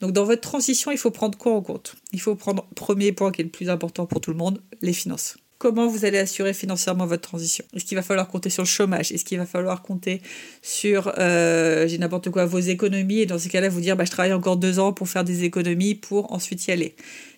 Donc, 0.00 0.12
dans 0.12 0.24
votre 0.24 0.40
transition, 0.40 0.90
il 0.90 0.96
faut 0.96 1.10
prendre 1.10 1.36
quoi 1.36 1.52
en 1.52 1.60
compte? 1.60 1.96
Il 2.12 2.20
faut 2.20 2.34
prendre, 2.34 2.66
premier 2.74 3.12
point 3.12 3.30
qui 3.30 3.42
est 3.42 3.44
le 3.44 3.50
plus 3.50 3.68
important 3.68 4.06
pour 4.06 4.22
tout 4.22 4.30
le 4.30 4.38
monde, 4.38 4.62
les 4.80 4.94
finances 4.94 5.36
comment 5.60 5.86
vous 5.86 6.06
allez 6.06 6.16
assurer 6.16 6.54
financièrement 6.54 7.04
votre 7.04 7.20
transition. 7.20 7.66
Est-ce 7.74 7.84
qu'il 7.84 7.94
va 7.94 8.02
falloir 8.02 8.28
compter 8.28 8.48
sur 8.48 8.62
le 8.62 8.68
chômage? 8.68 9.12
Est-ce 9.12 9.26
qu'il 9.26 9.36
va 9.36 9.44
falloir 9.44 9.82
compter 9.82 10.22
sur, 10.62 11.12
euh, 11.18 11.86
j'ai 11.86 11.98
n'importe 11.98 12.30
quoi, 12.30 12.46
vos 12.46 12.58
économies? 12.58 13.20
Et 13.20 13.26
dans 13.26 13.38
ces 13.38 13.50
cas-là, 13.50 13.68
vous 13.68 13.82
dire, 13.82 13.94
bah, 13.94 14.06
je 14.06 14.10
travaille 14.10 14.32
encore 14.32 14.56
deux 14.56 14.78
ans 14.78 14.94
pour 14.94 15.06
faire 15.10 15.22
des 15.22 15.44
économies 15.44 15.94
pour 15.94 16.32
ensuite 16.32 16.66
y 16.66 16.70
aller. 16.72 16.96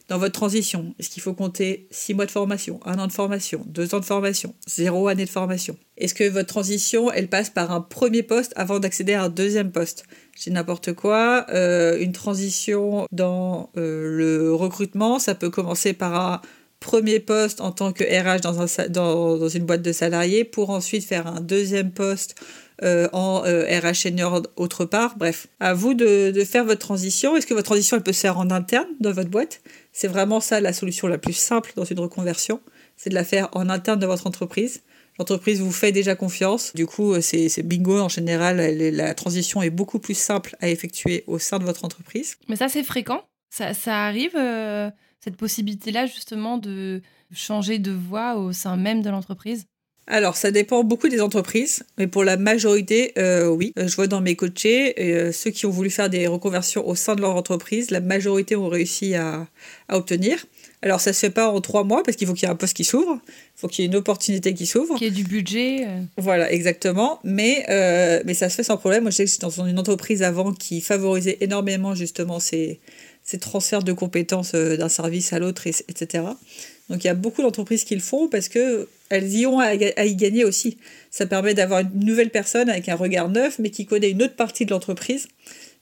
Dans 0.08 0.18
votre 0.18 0.34
transition, 0.34 0.94
est-ce 0.98 1.10
qu'il 1.10 1.20
faut 1.20 1.34
compter 1.34 1.88
six 1.90 2.14
mois 2.14 2.26
de 2.26 2.30
formation, 2.30 2.78
un 2.84 2.98
an 3.00 3.08
de 3.08 3.12
formation, 3.12 3.64
deux 3.66 3.92
ans 3.94 4.00
de 4.00 4.04
formation, 4.04 4.54
zéro 4.68 5.08
année 5.08 5.24
de 5.24 5.30
formation? 5.30 5.76
Est-ce 5.96 6.14
que 6.14 6.28
votre 6.28 6.48
transition, 6.48 7.10
elle 7.10 7.28
passe 7.28 7.50
par 7.50 7.72
un 7.72 7.80
premier 7.80 8.22
poste 8.22 8.52
avant 8.54 8.78
d'accéder 8.78 9.14
à 9.14 9.24
un 9.24 9.28
deuxième 9.30 9.72
poste? 9.72 10.04
J'ai 10.38 10.52
n'importe 10.52 10.92
quoi. 10.92 11.46
Euh, 11.50 11.98
une 11.98 12.12
transition 12.12 13.06
dans 13.10 13.70
euh, 13.76 14.16
le 14.16 14.54
recrutement, 14.54 15.18
ça 15.18 15.34
peut 15.34 15.50
commencer 15.50 15.92
par 15.92 16.14
un 16.14 16.40
premier 16.82 17.20
poste 17.20 17.60
en 17.60 17.72
tant 17.72 17.92
que 17.92 18.04
RH 18.04 18.40
dans, 18.40 18.60
un, 18.60 18.88
dans, 18.88 19.48
une 19.48 19.64
boîte 19.64 19.82
de 19.82 19.92
salariés 19.92 20.44
pour 20.44 20.70
ensuite 20.70 21.04
faire 21.04 21.26
un 21.26 21.40
deuxième 21.40 21.92
poste 21.92 22.34
euh, 22.82 23.08
en 23.12 23.40
RH 23.40 23.46
euh, 23.46 23.94
senior 23.94 24.42
autre 24.56 24.84
part. 24.84 25.16
Bref, 25.16 25.46
à 25.60 25.72
vous 25.72 25.94
de, 25.94 26.32
faire 26.44 26.64
votre 26.64 26.80
transition. 26.80 27.36
Est-ce 27.36 27.46
que 27.46 27.54
votre 27.54 27.66
transition 27.66 27.96
elle 27.96 28.02
peut 28.02 28.12
se 28.12 28.20
faire 28.20 28.38
en 28.38 28.50
interne 28.50 28.88
dans 29.00 29.12
votre 29.12 29.30
boîte? 29.30 29.62
C'est 29.92 30.08
vraiment 30.08 30.40
ça 30.40 30.60
la 30.60 30.72
solution 30.72 31.08
la 31.08 31.18
plus 31.18 31.32
simple 31.32 31.72
dans 31.76 31.84
une 31.84 32.00
reconversion, 32.00 32.60
c'est 32.96 33.10
de 33.10 33.14
la 33.14 33.24
faire 33.24 33.48
en 33.52 33.68
interne 33.70 33.98
de 33.98 34.06
votre 34.06 34.26
entreprise. 34.26 34.82
L'entreprise 35.18 35.60
vous 35.60 35.72
fait 35.72 35.92
déjà 35.92 36.14
confiance. 36.14 36.72
Du 36.74 36.86
coup, 36.86 37.14
c'est 37.20 37.62
bingo. 37.62 38.00
En 38.00 38.08
général, 38.08 38.56
la 38.56 39.14
transition 39.14 39.60
est 39.60 39.70
beaucoup 39.70 39.98
plus 39.98 40.14
simple 40.14 40.56
à 40.60 40.68
effectuer 40.70 41.22
au 41.26 41.38
sein 41.38 41.58
de 41.58 41.64
votre 41.64 41.84
entreprise. 41.84 42.36
Mais 42.48 42.56
ça, 42.56 42.68
c'est 42.68 42.82
fréquent 42.82 43.22
ça, 43.52 44.06
arrive 44.06 44.34
euh, 44.34 44.90
cette 45.22 45.36
possibilité-là 45.36 46.06
justement 46.06 46.58
de 46.58 47.00
changer 47.32 47.78
de 47.78 47.92
voie 47.92 48.36
au 48.36 48.52
sein 48.52 48.76
même 48.76 49.02
de 49.02 49.10
l'entreprise? 49.10 49.66
Alors, 50.08 50.36
ça 50.36 50.50
dépend 50.50 50.82
beaucoup 50.82 51.08
des 51.08 51.20
entreprises, 51.20 51.84
mais 51.96 52.08
pour 52.08 52.24
la 52.24 52.36
majorité, 52.36 53.12
euh, 53.18 53.46
oui. 53.46 53.72
Euh, 53.78 53.86
je 53.86 53.94
vois 53.94 54.08
dans 54.08 54.20
mes 54.20 54.34
coachés, 54.34 54.94
euh, 54.98 55.30
ceux 55.30 55.50
qui 55.50 55.64
ont 55.64 55.70
voulu 55.70 55.90
faire 55.90 56.10
des 56.10 56.26
reconversions 56.26 56.86
au 56.86 56.96
sein 56.96 57.14
de 57.14 57.20
leur 57.20 57.36
entreprise, 57.36 57.92
la 57.92 58.00
majorité 58.00 58.56
ont 58.56 58.68
réussi 58.68 59.14
à, 59.14 59.46
obtenir. 59.88 60.44
Alors, 60.82 61.00
ça 61.00 61.12
se 61.12 61.20
fait 61.20 61.30
pas 61.30 61.48
en 61.48 61.60
trois 61.60 61.84
mois 61.84 62.02
parce 62.02 62.16
qu'il 62.16 62.26
faut 62.26 62.34
qu'il 62.34 62.48
y 62.48 62.50
ait 62.50 62.52
un 62.52 62.56
poste 62.56 62.74
qui 62.74 62.82
s'ouvre, 62.82 63.20
il 63.28 63.60
faut 63.60 63.68
qu'il 63.68 63.84
y 63.84 63.86
ait 63.86 63.90
une 63.90 63.94
opportunité 63.94 64.52
qui 64.54 64.66
s'ouvre. 64.66 64.96
Qu'il 64.96 65.06
y 65.06 65.10
ait 65.10 65.14
du 65.14 65.22
budget. 65.22 65.86
Voilà, 66.16 66.50
exactement. 66.50 67.20
Mais, 67.22 67.64
mais 68.24 68.34
ça 68.34 68.48
se 68.48 68.56
fait 68.56 68.64
sans 68.64 68.78
problème. 68.78 69.02
Moi, 69.04 69.12
je 69.12 69.18
sais 69.18 69.24
que 69.24 69.30
j'étais 69.30 69.46
dans 69.46 69.64
une 69.64 69.78
entreprise 69.78 70.24
avant 70.24 70.52
qui 70.52 70.80
favorisait 70.80 71.38
énormément 71.40 71.94
justement 71.94 72.40
ces, 72.40 72.80
ces 73.32 73.38
transferts 73.38 73.82
de 73.82 73.94
compétences 73.94 74.52
euh, 74.54 74.76
d'un 74.76 74.90
service 74.90 75.32
à 75.32 75.38
l'autre, 75.38 75.66
etc. 75.66 76.24
Donc 76.90 77.02
il 77.02 77.06
y 77.06 77.10
a 77.10 77.14
beaucoup 77.14 77.40
d'entreprises 77.40 77.84
qui 77.84 77.94
le 77.94 78.02
font 78.02 78.28
parce 78.28 78.48
que 78.50 78.88
elles 79.08 79.32
y 79.32 79.46
ont 79.46 79.58
à, 79.58 79.74
y 79.74 80.16
gagner 80.16 80.44
aussi. 80.44 80.76
Ça 81.10 81.26
permet 81.26 81.54
d'avoir 81.54 81.80
une 81.80 82.04
nouvelle 82.04 82.30
personne 82.30 82.68
avec 82.68 82.88
un 82.90 82.94
regard 82.94 83.30
neuf, 83.30 83.58
mais 83.58 83.70
qui 83.70 83.86
connaît 83.86 84.10
une 84.10 84.22
autre 84.22 84.36
partie 84.36 84.66
de 84.66 84.70
l'entreprise. 84.70 85.28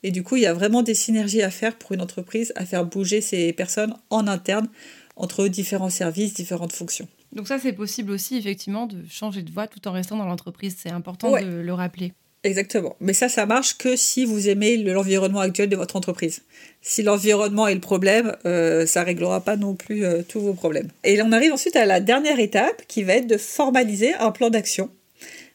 Et 0.02 0.12
du 0.12 0.22
coup, 0.22 0.36
il 0.36 0.42
y 0.42 0.46
a 0.46 0.54
vraiment 0.54 0.82
des 0.82 0.94
synergies 0.94 1.42
à 1.42 1.50
faire 1.50 1.76
pour 1.76 1.92
une 1.92 2.00
entreprise, 2.00 2.52
à 2.56 2.64
faire 2.64 2.84
bouger 2.84 3.20
ces 3.20 3.52
personnes 3.52 3.94
en 4.10 4.26
interne 4.26 4.68
entre 5.16 5.48
différents 5.48 5.90
services, 5.90 6.34
différentes 6.34 6.72
fonctions. 6.72 7.08
Donc 7.32 7.48
ça, 7.48 7.58
c'est 7.58 7.72
possible 7.72 8.12
aussi, 8.12 8.36
effectivement, 8.36 8.86
de 8.86 9.04
changer 9.08 9.42
de 9.42 9.50
voie 9.50 9.66
tout 9.66 9.86
en 9.88 9.92
restant 9.92 10.16
dans 10.16 10.24
l'entreprise. 10.24 10.76
C'est 10.78 10.90
important 10.90 11.32
de 11.32 11.46
le 11.46 11.72
rappeler. 11.72 12.12
Exactement. 12.42 12.96
Mais 13.00 13.12
ça, 13.12 13.28
ça 13.28 13.44
marche 13.44 13.76
que 13.76 13.96
si 13.96 14.24
vous 14.24 14.48
aimez 14.48 14.78
l'environnement 14.78 15.40
actuel 15.40 15.68
de 15.68 15.76
votre 15.76 15.96
entreprise. 15.96 16.42
Si 16.80 17.02
l'environnement 17.02 17.68
est 17.68 17.74
le 17.74 17.80
problème, 17.80 18.34
euh, 18.46 18.86
ça 18.86 19.02
réglera 19.02 19.42
pas 19.42 19.56
non 19.56 19.74
plus 19.74 20.06
euh, 20.06 20.22
tous 20.26 20.40
vos 20.40 20.54
problèmes. 20.54 20.88
Et 21.04 21.20
on 21.20 21.32
arrive 21.32 21.52
ensuite 21.52 21.76
à 21.76 21.84
la 21.84 22.00
dernière 22.00 22.40
étape 22.40 22.82
qui 22.88 23.02
va 23.02 23.14
être 23.14 23.26
de 23.26 23.36
formaliser 23.36 24.14
un 24.14 24.30
plan 24.30 24.48
d'action. 24.48 24.88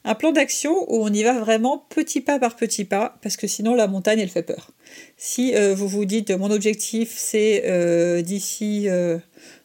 Un 0.07 0.13
plan 0.13 0.31
d'action 0.31 0.71
où 0.87 1.03
on 1.03 1.11
y 1.11 1.23
va 1.23 1.39
vraiment 1.39 1.83
petit 1.89 2.21
pas 2.21 2.37
par 2.37 2.55
petit 2.55 2.85
pas, 2.85 3.17
parce 3.23 3.37
que 3.37 3.47
sinon 3.47 3.73
la 3.73 3.87
montagne, 3.87 4.19
elle 4.19 4.29
fait 4.29 4.43
peur. 4.43 4.69
Si 5.17 5.55
euh, 5.55 5.73
vous 5.73 5.87
vous 5.87 6.05
dites, 6.05 6.29
mon 6.29 6.51
objectif, 6.51 7.11
c'est 7.15 7.63
euh, 7.65 8.21
d'ici 8.21 8.87
euh, 8.87 9.17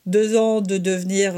deux 0.06 0.38
ans 0.38 0.62
de 0.62 0.78
devenir, 0.78 1.34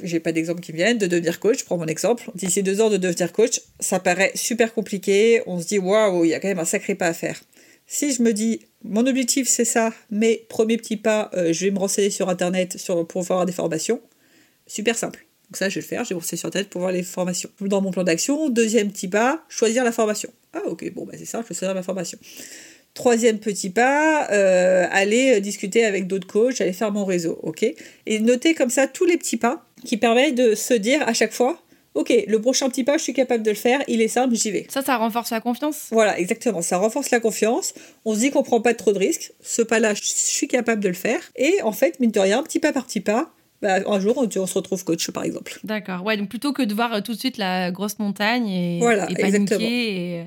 j'ai 0.00 0.20
pas 0.20 0.30
d'exemple 0.30 0.60
qui 0.60 0.70
viennent, 0.70 0.98
de 0.98 1.08
devenir 1.08 1.40
coach, 1.40 1.58
je 1.58 1.64
prends 1.64 1.78
mon 1.78 1.86
exemple, 1.86 2.30
d'ici 2.36 2.62
deux 2.62 2.80
ans 2.80 2.90
de 2.90 2.96
devenir 2.96 3.32
coach, 3.32 3.60
ça 3.80 3.98
paraît 3.98 4.30
super 4.36 4.72
compliqué, 4.72 5.42
on 5.46 5.60
se 5.60 5.66
dit, 5.66 5.80
waouh, 5.80 6.24
il 6.24 6.30
y 6.30 6.34
a 6.34 6.38
quand 6.38 6.48
même 6.48 6.60
un 6.60 6.64
sacré 6.64 6.94
pas 6.94 7.08
à 7.08 7.12
faire. 7.12 7.40
Si 7.88 8.12
je 8.12 8.22
me 8.22 8.32
dis, 8.32 8.60
mon 8.84 9.04
objectif 9.04 9.48
c'est 9.48 9.64
ça, 9.64 9.92
mais 10.12 10.46
premier 10.48 10.76
petit 10.76 10.96
pas, 10.96 11.32
je 11.34 11.64
vais 11.64 11.72
me 11.72 11.78
renseigner 11.80 12.10
sur 12.10 12.28
Internet 12.28 12.78
pour 13.08 13.22
avoir 13.22 13.46
des 13.46 13.52
formations, 13.52 14.00
super 14.68 14.96
simple. 14.96 15.25
Donc 15.48 15.56
ça, 15.56 15.68
je 15.68 15.76
vais 15.76 15.80
le 15.80 15.86
faire, 15.86 16.04
je 16.04 16.10
vais 16.10 16.14
renseigner 16.16 16.38
sur 16.38 16.48
Internet 16.48 16.68
pour 16.68 16.80
voir 16.80 16.92
les 16.92 17.02
formations. 17.02 17.50
Dans 17.60 17.80
mon 17.80 17.92
plan 17.92 18.02
d'action, 18.02 18.48
deuxième 18.48 18.90
petit 18.90 19.08
pas, 19.08 19.44
choisir 19.48 19.84
la 19.84 19.92
formation. 19.92 20.28
Ah 20.52 20.62
ok, 20.66 20.92
bon, 20.92 21.04
bah 21.04 21.12
c'est 21.16 21.24
ça, 21.24 21.42
je 21.42 21.48
vais 21.48 21.54
choisir 21.54 21.74
ma 21.74 21.82
formation. 21.82 22.18
Troisième 22.94 23.38
petit 23.38 23.70
pas, 23.70 24.28
euh, 24.30 24.86
aller 24.90 25.40
discuter 25.40 25.84
avec 25.84 26.06
d'autres 26.06 26.26
coachs, 26.26 26.60
aller 26.60 26.72
faire 26.72 26.90
mon 26.90 27.04
réseau, 27.04 27.38
ok? 27.42 27.64
Et 28.06 28.18
noter 28.20 28.54
comme 28.54 28.70
ça 28.70 28.86
tous 28.88 29.04
les 29.04 29.18
petits 29.18 29.36
pas 29.36 29.66
qui 29.84 29.98
permettent 29.98 30.34
de 30.34 30.54
se 30.54 30.74
dire 30.74 31.06
à 31.06 31.12
chaque 31.12 31.32
fois, 31.32 31.62
ok, 31.94 32.12
le 32.26 32.40
prochain 32.40 32.68
petit 32.68 32.84
pas, 32.84 32.98
je 32.98 33.02
suis 33.02 33.12
capable 33.12 33.42
de 33.42 33.50
le 33.50 33.56
faire, 33.56 33.82
il 33.86 34.00
est 34.02 34.08
simple, 34.08 34.34
j'y 34.34 34.50
vais. 34.50 34.66
Ça, 34.68 34.82
ça 34.82 34.96
renforce 34.96 35.30
la 35.30 35.40
confiance? 35.40 35.88
Voilà, 35.90 36.18
exactement, 36.18 36.60
ça 36.62 36.78
renforce 36.78 37.10
la 37.10 37.20
confiance. 37.20 37.74
On 38.04 38.14
se 38.14 38.20
dit 38.20 38.30
qu'on 38.30 38.42
prend 38.42 38.60
pas 38.60 38.74
trop 38.74 38.92
de 38.92 38.98
risques. 38.98 39.32
Ce 39.42 39.62
pas-là, 39.62 39.94
je 39.94 40.02
suis 40.02 40.48
capable 40.48 40.82
de 40.82 40.88
le 40.88 40.94
faire. 40.94 41.20
Et 41.36 41.60
en 41.62 41.72
fait, 41.72 42.00
mine 42.00 42.10
de 42.10 42.20
rien, 42.20 42.42
petit 42.42 42.60
pas 42.60 42.72
par 42.72 42.86
petit 42.86 43.00
pas, 43.00 43.30
bah, 43.66 43.80
un 43.84 44.00
jour, 44.00 44.16
on, 44.16 44.46
se 44.46 44.54
retrouve 44.54 44.84
coach, 44.84 45.10
par 45.10 45.24
exemple. 45.24 45.58
D'accord, 45.64 46.04
ouais, 46.04 46.16
donc 46.16 46.28
plutôt 46.28 46.52
que 46.52 46.62
de 46.62 46.72
voir 46.72 47.02
tout 47.02 47.14
de 47.14 47.18
suite 47.18 47.36
la 47.36 47.72
grosse 47.72 47.98
montagne 47.98 48.46
et, 48.48 48.78
voilà, 48.78 49.10
et 49.10 49.14
paniquer 49.16 50.20
et 50.20 50.26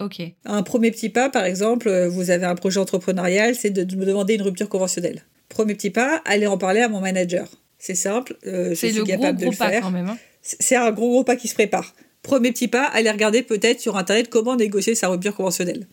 Ok. 0.00 0.22
Un 0.44 0.62
premier 0.62 0.92
petit 0.92 1.08
pas, 1.08 1.28
par 1.28 1.44
exemple, 1.44 1.88
euh, 1.88 2.08
vous 2.08 2.30
avez 2.30 2.44
un 2.44 2.54
projet 2.54 2.78
entrepreneurial, 2.78 3.56
c'est 3.56 3.70
de 3.70 3.96
me 3.96 4.06
demander 4.06 4.34
une 4.34 4.42
rupture 4.42 4.68
conventionnelle. 4.68 5.24
Premier 5.48 5.74
petit 5.74 5.90
pas, 5.90 6.22
aller 6.24 6.46
en 6.46 6.56
parler 6.56 6.80
à 6.82 6.88
mon 6.88 7.00
manager. 7.00 7.48
C'est 7.80 7.96
simple, 7.96 8.36
euh, 8.46 8.76
je 8.76 8.86
suis 8.86 9.02
capable 9.02 9.40
de 9.40 9.46
le 9.46 9.50
faire. 9.50 9.82
Quand 9.82 9.90
même, 9.90 10.06
hein. 10.06 10.18
C'est 10.40 10.76
un 10.76 10.92
gros 10.92 11.08
gros 11.10 11.24
pas 11.24 11.34
qui 11.34 11.48
se 11.48 11.54
prépare. 11.54 11.94
Premier 12.22 12.52
petit 12.52 12.68
pas, 12.68 12.84
aller 12.84 13.10
regarder 13.10 13.42
peut-être 13.42 13.80
sur 13.80 13.96
internet 13.96 14.28
comment 14.30 14.54
négocier 14.54 14.94
sa 14.94 15.08
rupture 15.08 15.34
conventionnelle. 15.34 15.88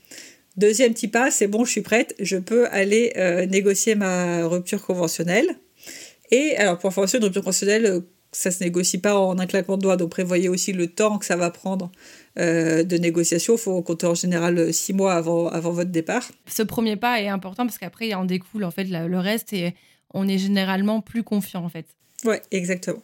Deuxième 0.55 0.93
petit 0.93 1.07
pas, 1.07 1.31
c'est 1.31 1.47
bon, 1.47 1.65
je 1.65 1.71
suis 1.71 1.81
prête, 1.81 2.15
je 2.19 2.37
peux 2.37 2.67
aller 2.67 3.11
euh, 3.17 3.47
négocier 3.47 3.95
ma 3.95 4.45
rupture 4.45 4.83
conventionnelle. 4.83 5.57
Et 6.35 6.57
alors 6.57 6.77
pour 6.77 6.89
information, 6.89 7.17
une 7.19 7.23
rupture 7.23 7.43
conventionnelle, 7.43 8.01
ça 8.33 8.51
se 8.51 8.61
négocie 8.61 8.97
pas 8.97 9.17
en 9.17 9.39
un 9.39 9.45
claquement 9.45 9.77
de 9.77 9.83
doigts, 9.83 9.95
donc 9.95 10.09
prévoyez 10.09 10.49
aussi 10.49 10.73
le 10.73 10.87
temps 10.87 11.17
que 11.17 11.25
ça 11.25 11.37
va 11.37 11.49
prendre 11.49 11.91
euh, 12.37 12.83
de 12.83 12.97
négociation. 12.97 13.53
Il 13.55 13.59
faut 13.59 13.81
compter 13.81 14.07
en 14.07 14.15
général 14.15 14.73
six 14.73 14.91
mois 14.91 15.13
avant, 15.13 15.47
avant 15.47 15.71
votre 15.71 15.91
départ. 15.91 16.29
Ce 16.45 16.61
premier 16.61 16.97
pas 16.97 17.21
est 17.21 17.29
important 17.29 17.65
parce 17.65 17.77
qu'après, 17.77 18.09
il 18.09 18.15
en 18.15 18.25
découle 18.25 18.65
en 18.65 18.71
fait 18.71 18.83
le 18.83 19.17
reste 19.17 19.53
et 19.53 19.73
on 20.13 20.27
est 20.27 20.37
généralement 20.37 20.99
plus 20.99 21.23
confiant 21.23 21.63
en 21.63 21.69
fait. 21.69 21.85
Ouais, 22.25 22.41
exactement. 22.51 23.01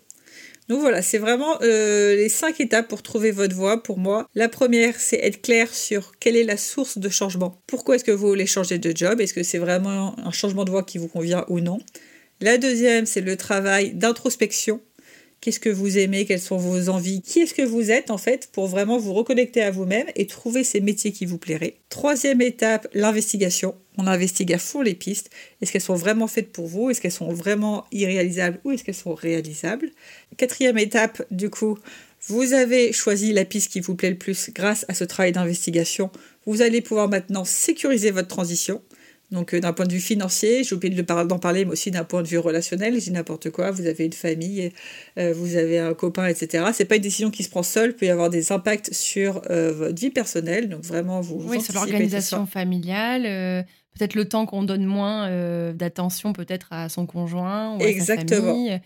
Donc 0.68 0.82
voilà, 0.82 1.02
c'est 1.02 1.18
vraiment 1.18 1.62
euh, 1.62 2.16
les 2.16 2.30
cinq 2.30 2.60
étapes 2.60 2.90
pour 2.90 3.02
trouver 3.02 3.32
votre 3.32 3.56
voie 3.56 3.82
pour 3.82 3.98
moi. 3.98 4.28
La 4.36 4.50
première, 4.50 5.00
c'est 5.00 5.18
être 5.18 5.42
clair 5.42 5.74
sur 5.74 6.18
quelle 6.20 6.36
est 6.36 6.44
la 6.44 6.58
source 6.58 6.98
de 6.98 7.10
changement. 7.10 7.62
Pourquoi 7.68 7.96
est-ce 7.96 8.04
que 8.04 8.12
vous 8.12 8.28
voulez 8.28 8.46
changer 8.46 8.78
de 8.78 8.96
job? 8.96 9.22
Est-ce 9.22 9.34
que 9.34 9.44
c'est 9.44 9.58
vraiment 9.58 10.16
un 10.20 10.32
changement 10.32 10.66
de 10.66 10.72
voie 10.72 10.84
qui 10.84 10.98
vous 10.98 11.08
convient 11.08 11.46
ou 11.48 11.62
non? 11.62 11.80
La 12.42 12.58
deuxième, 12.58 13.06
c'est 13.06 13.22
le 13.22 13.38
travail 13.38 13.92
d'introspection 13.94 14.82
qu'est-ce 15.42 15.60
que 15.60 15.70
vous 15.70 15.98
aimez, 15.98 16.26
quelles 16.26 16.40
sont 16.40 16.58
vos 16.58 16.90
envies, 16.90 17.22
qui 17.22 17.40
est-ce 17.40 17.56
que 17.56 17.64
vous 17.64 17.90
êtes 17.90 18.12
en 18.12 18.20
fait 18.20 18.50
pour 18.52 18.68
vraiment 18.68 19.00
vous 19.00 19.14
reconnecter 19.14 19.62
à 19.64 19.72
vous-même 19.72 20.06
et 20.16 20.28
trouver 20.28 20.64
ces 20.64 20.80
métiers 20.80 21.12
qui 21.12 21.26
vous 21.26 21.40
plairaient? 21.40 21.78
Troisième 21.90 22.42
étape, 22.42 22.88
l'investigation. 22.94 23.76
On 23.98 24.08
investigue 24.08 24.54
à 24.54 24.60
fond 24.60 24.82
les 24.82 24.94
pistes. 24.94 25.32
Est-ce 25.62 25.72
qu'elles 25.72 25.82
sont 25.82 25.96
vraiment 25.96 26.28
faites 26.28 26.52
pour 26.52 26.68
vous? 26.68 26.90
Est-ce 26.90 27.02
qu'elles 27.02 27.12
sont 27.12 27.34
vraiment 27.34 27.86
irréalisables 27.92 28.60
ou 28.64 28.72
est-ce 28.72 28.84
qu'elles 28.84 28.94
sont 28.96 29.16
réalisables? 29.16 29.90
Quatrième 30.38 30.78
étape, 30.78 31.24
du 31.32 31.50
coup, 31.50 31.78
vous 32.28 32.54
avez 32.54 32.94
choisi 32.94 33.34
la 33.34 33.46
piste 33.46 33.72
qui 33.72 33.80
vous 33.80 33.96
plaît 33.96 34.12
le 34.12 34.18
plus 34.18 34.52
grâce 34.52 34.86
à 34.88 34.94
ce 34.94 35.04
travail 35.04 35.32
d'investigation. 35.32 36.12
Vous 36.46 36.62
allez 36.62 36.82
pouvoir 36.82 37.10
maintenant 37.10 37.46
sécuriser 37.46 38.12
votre 38.12 38.28
transition. 38.28 38.82
Donc 39.32 39.54
euh, 39.54 39.60
d'un 39.60 39.72
point 39.72 39.86
de 39.86 39.94
vue 39.94 40.02
financier, 40.02 40.64
j'ai 40.64 40.76
oublié 40.76 41.02
d'en 41.04 41.40
parler, 41.40 41.64
mais 41.66 41.72
aussi 41.72 41.90
d'un 41.90 42.04
point 42.04 42.22
de 42.22 42.28
vue 42.28 42.38
relationnel, 42.38 43.00
j'ai 43.00 43.12
n'importe 43.12 43.50
quoi, 43.50 43.72
vous 43.72 43.88
avez 43.88 44.06
une 44.06 44.14
famille, 44.14 44.72
euh, 45.18 45.34
vous 45.34 45.56
avez 45.56 45.80
un 45.80 45.94
copain, 45.94 46.28
etc. 46.28 46.66
C'est 46.74 46.86
pas 46.86 46.98
une 46.98 47.02
décision 47.02 47.32
qui 47.32 47.44
se 47.44 47.50
prend 47.50 47.64
seule, 47.64 47.92
il 47.92 47.96
peut 47.96 48.06
y 48.06 48.10
avoir 48.10 48.30
des 48.30 48.52
impacts 48.52 48.94
sur 48.94 49.42
euh, 49.50 49.72
votre 49.72 50.00
vie 50.00 50.10
personnelle, 50.10 50.68
donc 50.68 50.82
vraiment 50.84 51.22
vous... 51.22 51.42
Oui, 51.48 51.62
sur 51.62 51.74
l'organisation 51.74 52.46
familiale, 52.46 53.24
peut-être 53.98 54.16
le 54.16 54.26
temps 54.26 54.46
qu'on 54.46 54.64
donne 54.64 54.86
moins 54.86 55.30
d'attention 55.74 56.34
peut-être 56.34 56.68
à 56.72 56.90
son 56.90 57.06
conjoint 57.06 57.78
ou 57.78 57.82
à 57.82 57.86
Exactement. 57.86 58.30
sa 58.30 58.48
famille. 58.48 58.82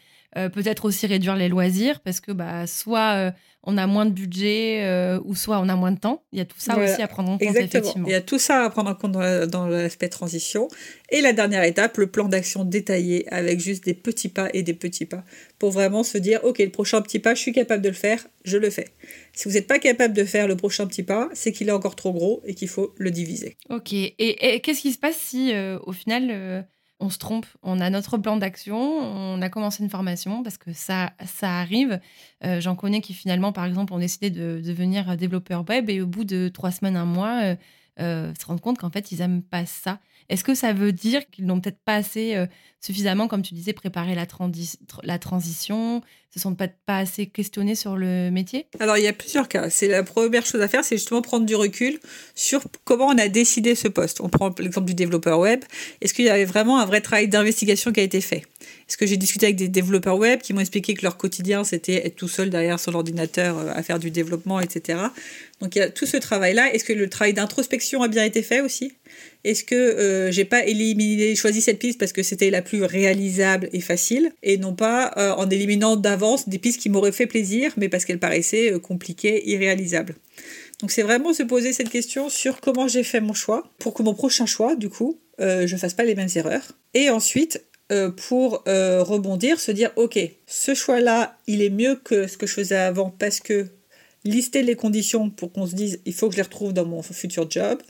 peut-être 0.53 0.85
aussi 0.85 1.07
réduire 1.07 1.35
les 1.35 1.49
loisirs 1.49 2.01
parce 2.01 2.19
que 2.19 2.31
bah, 2.31 2.67
soit 2.67 3.33
on 3.65 3.77
a 3.77 3.87
moins 3.87 4.05
de 4.05 4.11
budget 4.11 4.83
euh, 4.83 5.19
ou 5.25 5.35
soit 5.35 5.59
on 5.59 5.69
a 5.69 5.75
moins 5.75 5.91
de 5.91 5.99
temps. 5.99 6.23
Il 6.31 6.39
y 6.39 6.41
a 6.41 6.45
tout 6.45 6.59
ça 6.59 6.77
aussi 6.77 7.01
à 7.01 7.07
prendre 7.07 7.31
en 7.31 7.37
compte, 7.37 7.55
effectivement. 7.55 8.07
Il 8.07 8.11
y 8.11 8.15
a 8.15 8.21
tout 8.21 8.39
ça 8.39 8.63
à 8.63 8.69
prendre 8.69 8.89
en 8.89 8.95
compte 8.95 9.13
dans 9.13 9.67
l'aspect 9.67 10.09
transition. 10.09 10.67
Et 11.09 11.21
la 11.21 11.33
dernière 11.33 11.63
étape, 11.63 11.97
le 11.97 12.07
plan 12.07 12.27
d'action 12.27 12.63
détaillé 12.63 13.31
avec 13.31 13.59
juste 13.59 13.83
des 13.83 13.93
petits 13.93 14.29
pas 14.29 14.49
et 14.53 14.63
des 14.63 14.73
petits 14.73 15.05
pas 15.05 15.23
pour 15.59 15.71
vraiment 15.71 16.03
se 16.03 16.17
dire, 16.17 16.43
OK, 16.43 16.59
le 16.59 16.69
prochain 16.69 17.01
petit 17.01 17.19
pas, 17.19 17.35
je 17.35 17.41
suis 17.41 17.53
capable 17.53 17.81
de 17.81 17.89
le 17.89 17.95
faire, 17.95 18.27
je 18.43 18.57
le 18.57 18.69
fais. 18.69 18.87
Si 19.33 19.47
vous 19.47 19.53
n'êtes 19.53 19.67
pas 19.67 19.79
capable 19.79 20.13
de 20.13 20.23
faire 20.23 20.47
le 20.47 20.55
prochain 20.55 20.87
petit 20.87 21.03
pas, 21.03 21.29
c'est 21.33 21.51
qu'il 21.51 21.69
est 21.69 21.73
encore 21.73 21.95
trop 21.95 22.13
gros 22.13 22.41
et 22.45 22.53
qu'il 22.53 22.67
faut 22.67 22.93
le 22.97 23.11
diviser. 23.11 23.57
OK. 23.69 23.93
Et, 23.93 24.61
qu'est-ce 24.61 24.81
qui 24.81 24.93
se 24.93 24.99
passe 24.99 25.17
si, 25.17 25.53
euh, 25.53 25.79
au 25.85 25.91
final... 25.91 26.67
On 26.99 27.09
se 27.09 27.17
trompe. 27.17 27.45
On 27.61 27.81
a 27.81 27.89
notre 27.89 28.17
plan 28.17 28.37
d'action, 28.37 28.77
on 28.77 29.41
a 29.41 29.49
commencé 29.49 29.83
une 29.83 29.89
formation 29.89 30.43
parce 30.43 30.57
que 30.57 30.71
ça, 30.71 31.11
ça 31.25 31.59
arrive. 31.59 31.99
Euh, 32.43 32.61
j'en 32.61 32.75
connais 32.75 33.01
qui 33.01 33.13
finalement, 33.13 33.51
par 33.51 33.65
exemple, 33.65 33.93
ont 33.93 33.99
décidé 33.99 34.29
de, 34.29 34.61
devenir 34.63 35.17
développeur 35.17 35.65
web 35.67 35.89
et 35.89 36.01
au 36.01 36.07
bout 36.07 36.23
de 36.23 36.47
trois 36.47 36.71
semaines, 36.71 36.95
un 36.95 37.05
mois, 37.05 37.41
euh, 37.43 37.55
euh, 37.99 38.33
se 38.39 38.45
rendent 38.45 38.61
compte 38.61 38.77
qu'en 38.77 38.89
fait, 38.89 39.11
ils 39.11 39.19
n'aiment 39.19 39.43
pas 39.43 39.65
ça. 39.65 39.99
Est-ce 40.29 40.43
que 40.43 40.55
ça 40.55 40.73
veut 40.73 40.93
dire 40.93 41.29
qu'ils 41.29 41.45
n'ont 41.45 41.59
peut-être 41.59 41.83
pas 41.83 41.95
assez 41.95 42.35
suffisamment, 42.79 43.27
comme 43.27 43.43
tu 43.43 43.53
disais, 43.53 43.73
préparé 43.73 44.15
la 44.15 45.19
transition 45.19 46.01
Se 46.35 46.41
sont 46.41 46.53
peut-être 46.53 46.75
pas 46.85 46.97
assez 46.97 47.27
questionnés 47.27 47.75
sur 47.75 47.95
le 47.95 48.29
métier 48.29 48.65
Alors, 48.81 48.97
il 48.97 49.05
y 49.05 49.07
a 49.07 49.13
plusieurs 49.13 49.47
cas. 49.47 49.69
C'est 49.69 49.87
la 49.87 50.03
première 50.03 50.45
chose 50.45 50.59
à 50.59 50.67
faire, 50.67 50.83
c'est 50.83 50.97
justement 50.97 51.21
prendre 51.21 51.45
du 51.45 51.55
recul 51.55 51.97
sur 52.35 52.61
comment 52.83 53.07
on 53.07 53.17
a 53.17 53.29
décidé 53.29 53.73
ce 53.73 53.87
poste. 53.87 54.19
On 54.19 54.27
prend 54.27 54.53
l'exemple 54.59 54.87
du 54.87 54.95
développeur 54.95 55.39
web. 55.39 55.63
Est-ce 56.01 56.13
qu'il 56.13 56.25
y 56.25 56.29
avait 56.29 56.43
vraiment 56.43 56.79
un 56.79 56.85
vrai 56.85 56.99
travail 56.99 57.29
d'investigation 57.29 57.93
qui 57.93 58.01
a 58.01 58.03
été 58.03 58.19
fait? 58.19 58.43
Est-ce 58.87 58.97
que 58.97 59.05
j'ai 59.05 59.15
discuté 59.15 59.45
avec 59.45 59.55
des 59.55 59.69
développeurs 59.69 60.17
web 60.17 60.41
qui 60.41 60.53
m'ont 60.53 60.59
expliqué 60.59 60.93
que 60.93 61.03
leur 61.03 61.17
quotidien, 61.17 61.63
c'était 61.63 62.05
être 62.05 62.15
tout 62.15 62.27
seul 62.27 62.49
derrière 62.49 62.79
son 62.79 62.93
ordinateur 62.93 63.57
euh, 63.57 63.71
à 63.73 63.81
faire 63.81 63.99
du 63.99 64.11
développement, 64.11 64.59
etc. 64.59 64.99
Donc, 65.61 65.75
il 65.75 65.79
y 65.79 65.81
a 65.81 65.89
tout 65.89 66.05
ce 66.05 66.17
travail-là. 66.17 66.73
Est-ce 66.73 66.83
que 66.83 66.93
le 66.93 67.09
travail 67.09 67.33
d'introspection 67.33 68.03
a 68.03 68.09
bien 68.09 68.25
été 68.25 68.41
fait 68.41 68.61
aussi? 68.61 68.93
Est-ce 69.43 69.63
que 69.63 69.75
euh, 69.75 70.31
j'ai 70.31 70.45
pas 70.45 70.65
éliminé, 70.65 71.35
choisi 71.35 71.61
cette 71.61 71.79
piste 71.79 71.99
parce 71.99 72.11
que 72.11 72.23
c'était 72.23 72.49
la 72.49 72.61
plus 72.61 72.83
réalisable 72.83 73.69
et 73.73 73.79
facile, 73.79 74.33
et 74.43 74.57
non 74.57 74.73
pas 74.73 75.13
euh, 75.17 75.33
en 75.33 75.49
éliminant 75.49 75.95
des 76.47 76.59
pistes 76.59 76.81
qui 76.81 76.89
m'auraient 76.89 77.11
fait 77.11 77.27
plaisir, 77.27 77.71
mais 77.77 77.89
parce 77.89 78.05
qu'elles 78.05 78.19
paraissaient 78.19 78.73
euh, 78.73 78.79
compliquées, 78.79 79.49
irréalisables. 79.49 80.15
Donc 80.81 80.91
c'est 80.91 81.03
vraiment 81.03 81.33
se 81.33 81.43
poser 81.43 81.73
cette 81.73 81.89
question 81.89 82.29
sur 82.29 82.59
comment 82.59 82.87
j'ai 82.87 83.03
fait 83.03 83.21
mon 83.21 83.33
choix, 83.33 83.69
pour 83.79 83.93
que 83.93 84.03
mon 84.03 84.13
prochain 84.13 84.45
choix, 84.45 84.75
du 84.75 84.89
coup, 84.89 85.19
je 85.39 85.75
fasse 85.77 85.93
pas 85.93 86.03
les 86.03 86.15
mêmes 86.15 86.29
erreurs. 86.35 86.73
Et 86.93 87.09
ensuite, 87.09 87.63
pour 88.27 88.63
rebondir, 88.65 89.59
se 89.59 89.71
dire, 89.71 89.91
ok, 89.95 90.19
ce 90.47 90.73
choix-là, 90.73 91.37
il 91.47 91.61
est 91.61 91.69
mieux 91.69 91.95
que 91.95 92.27
ce 92.27 92.37
que 92.37 92.45
je 92.45 92.53
faisais 92.53 92.75
avant 92.75 93.09
parce 93.09 93.39
que 93.39 93.67
lister 94.25 94.63
les 94.63 94.75
conditions 94.75 95.29
pour 95.29 95.53
qu'on 95.53 95.65
se 95.65 95.75
dise, 95.75 96.01
il 96.05 96.13
faut 96.13 96.27
que 96.27 96.33
je 96.33 96.37
les 96.37 96.43
retrouve 96.43 96.73
dans 96.73 96.85
mon 96.85 97.01
futur 97.01 97.49
job. 97.49 97.81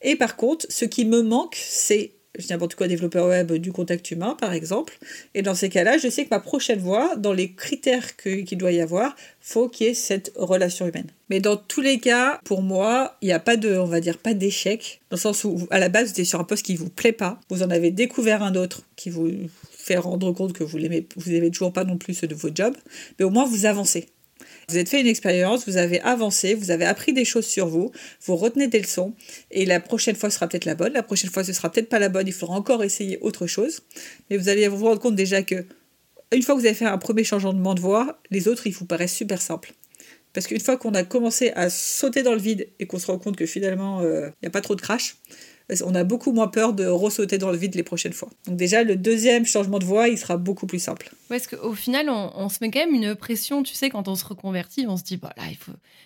Et 0.00 0.16
par 0.16 0.36
contre, 0.36 0.66
ce 0.70 0.84
qui 0.84 1.04
me 1.04 1.22
manque, 1.22 1.56
c'est 1.60 2.12
je 2.38 2.48
n'importe 2.48 2.74
quoi, 2.74 2.88
développeur 2.88 3.26
web, 3.28 3.52
du 3.52 3.72
contact 3.72 4.10
humain, 4.10 4.36
par 4.40 4.52
exemple. 4.52 4.98
Et 5.34 5.42
dans 5.42 5.54
ces 5.54 5.68
cas-là, 5.68 5.98
je 5.98 6.08
sais 6.08 6.24
que 6.24 6.30
ma 6.30 6.40
prochaine 6.40 6.80
voie, 6.80 7.14
dans 7.16 7.32
les 7.32 7.52
critères 7.52 8.16
qu'il 8.16 8.58
doit 8.58 8.72
y 8.72 8.80
avoir, 8.80 9.14
faut 9.40 9.68
qu'il 9.68 9.86
y 9.86 9.90
ait 9.90 9.94
cette 9.94 10.32
relation 10.36 10.86
humaine. 10.86 11.06
Mais 11.30 11.40
dans 11.40 11.56
tous 11.56 11.80
les 11.80 11.98
cas, 11.98 12.40
pour 12.44 12.62
moi, 12.62 13.16
il 13.22 13.26
n'y 13.26 13.32
a 13.32 13.40
pas 13.40 13.56
de, 13.56 13.76
on 13.78 13.86
va 13.86 14.00
dire, 14.00 14.18
pas 14.18 14.34
d'échec, 14.34 15.00
dans 15.10 15.16
le 15.16 15.20
sens 15.20 15.44
où, 15.44 15.66
à 15.70 15.78
la 15.78 15.88
base, 15.88 16.12
vous 16.12 16.20
êtes 16.20 16.26
sur 16.26 16.40
un 16.40 16.44
poste 16.44 16.64
qui 16.64 16.76
vous 16.76 16.88
plaît 16.88 17.12
pas, 17.12 17.40
vous 17.50 17.62
en 17.62 17.70
avez 17.70 17.90
découvert 17.90 18.42
un 18.42 18.54
autre 18.54 18.82
qui 18.96 19.10
vous 19.10 19.30
fait 19.70 19.96
rendre 19.96 20.32
compte 20.32 20.52
que 20.54 20.64
vous 20.64 20.78
l'aimez, 20.78 21.06
vous 21.16 21.30
n'aimez 21.30 21.50
toujours 21.50 21.72
pas 21.72 21.84
non 21.84 21.98
plus 21.98 22.14
ce 22.14 22.26
de 22.26 22.34
votre 22.34 22.56
job, 22.56 22.74
mais 23.18 23.24
au 23.24 23.30
moins 23.30 23.44
vous 23.44 23.66
avancez. 23.66 24.06
Vous 24.68 24.76
avez 24.76 24.86
fait 24.86 25.00
une 25.00 25.06
expérience, 25.06 25.66
vous 25.68 25.76
avez 25.76 26.00
avancé, 26.00 26.54
vous 26.54 26.70
avez 26.70 26.84
appris 26.84 27.12
des 27.12 27.24
choses 27.24 27.46
sur 27.46 27.66
vous, 27.66 27.92
vous 28.24 28.36
retenez 28.36 28.68
des 28.68 28.80
leçons, 28.80 29.14
et 29.50 29.66
la 29.66 29.80
prochaine 29.80 30.16
fois 30.16 30.30
sera 30.30 30.48
peut-être 30.48 30.64
la 30.64 30.74
bonne, 30.74 30.92
la 30.92 31.02
prochaine 31.02 31.30
fois 31.30 31.44
ce 31.44 31.52
sera 31.52 31.70
peut-être 31.70 31.88
pas 31.88 31.98
la 31.98 32.08
bonne, 32.08 32.26
il 32.26 32.32
faudra 32.32 32.56
encore 32.56 32.82
essayer 32.84 33.18
autre 33.20 33.46
chose. 33.46 33.82
Mais 34.30 34.36
vous 34.36 34.48
allez 34.48 34.66
vous 34.68 34.84
rendre 34.84 35.00
compte 35.00 35.16
déjà 35.16 35.42
que 35.42 35.64
une 36.32 36.42
fois 36.42 36.54
que 36.54 36.60
vous 36.60 36.66
avez 36.66 36.74
fait 36.74 36.84
un 36.84 36.98
premier 36.98 37.24
changement 37.24 37.74
de 37.74 37.80
voie, 37.80 38.20
les 38.30 38.48
autres, 38.48 38.66
ils 38.66 38.72
vous 38.72 38.86
paraissent 38.86 39.14
super 39.14 39.40
simples. 39.40 39.72
Parce 40.32 40.48
qu'une 40.48 40.60
fois 40.60 40.76
qu'on 40.76 40.94
a 40.94 41.04
commencé 41.04 41.52
à 41.54 41.70
sauter 41.70 42.22
dans 42.22 42.32
le 42.32 42.40
vide 42.40 42.68
et 42.80 42.86
qu'on 42.86 42.98
se 42.98 43.06
rend 43.06 43.18
compte 43.18 43.36
que 43.36 43.46
finalement, 43.46 44.00
il 44.00 44.06
euh, 44.06 44.30
n'y 44.42 44.48
a 44.48 44.50
pas 44.50 44.60
trop 44.60 44.74
de 44.74 44.80
crash, 44.80 45.16
on 45.84 45.94
a 45.94 46.04
beaucoup 46.04 46.32
moins 46.32 46.48
peur 46.48 46.72
de 46.72 46.86
ressauter 46.86 47.38
dans 47.38 47.50
le 47.50 47.56
vide 47.56 47.74
les 47.74 47.82
prochaines 47.82 48.12
fois. 48.12 48.28
Donc 48.46 48.56
déjà, 48.56 48.82
le 48.82 48.96
deuxième 48.96 49.46
changement 49.46 49.78
de 49.78 49.84
voie, 49.84 50.08
il 50.08 50.18
sera 50.18 50.36
beaucoup 50.36 50.66
plus 50.66 50.78
simple. 50.78 51.10
Ouais, 51.30 51.38
parce 51.38 51.46
qu'au 51.46 51.72
final, 51.72 52.08
on, 52.10 52.48
se 52.48 52.58
met 52.60 52.70
quand 52.70 52.80
même 52.80 52.94
une 52.94 53.14
pression, 53.14 53.62
tu 53.62 53.74
sais, 53.74 53.88
quand 53.88 54.08
on 54.08 54.14
se 54.14 54.24
reconvertit, 54.24 54.86
on 54.86 54.96
se 54.96 55.02
dit, 55.02 55.16
bah 55.16 55.34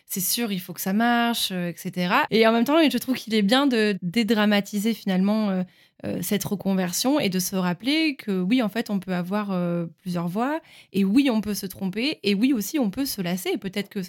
c'est 0.06 0.20
sûr, 0.20 0.52
il 0.52 0.60
faut 0.60 0.72
que 0.72 0.80
ça 0.80 0.92
marche, 0.92 1.50
euh, 1.52 1.68
etc. 1.68 2.14
Et 2.30 2.46
en 2.46 2.52
même 2.52 2.64
temps, 2.64 2.78
je 2.88 2.98
trouve 2.98 3.16
qu'il 3.16 3.34
est 3.34 3.42
bien 3.42 3.66
de 3.66 3.98
dédramatiser 4.02 4.94
finalement 4.94 5.50
euh, 5.50 5.62
euh, 6.04 6.20
cette 6.22 6.44
reconversion 6.44 7.18
et 7.18 7.28
de 7.28 7.40
se 7.40 7.56
rappeler 7.56 8.14
que 8.14 8.40
oui, 8.40 8.62
en 8.62 8.68
fait, 8.68 8.88
on 8.88 9.00
peut 9.00 9.14
avoir 9.14 9.50
euh, 9.50 9.86
plusieurs 10.00 10.28
voies 10.28 10.60
et 10.92 11.04
oui, 11.04 11.28
on 11.28 11.40
peut 11.40 11.54
se 11.54 11.66
tromper 11.66 12.20
et 12.22 12.36
oui 12.36 12.52
aussi, 12.52 12.78
on 12.78 12.88
peut 12.88 13.04
se 13.04 13.20
lasser. 13.20 13.58
Peut-être 13.58 13.88
que 13.88 14.00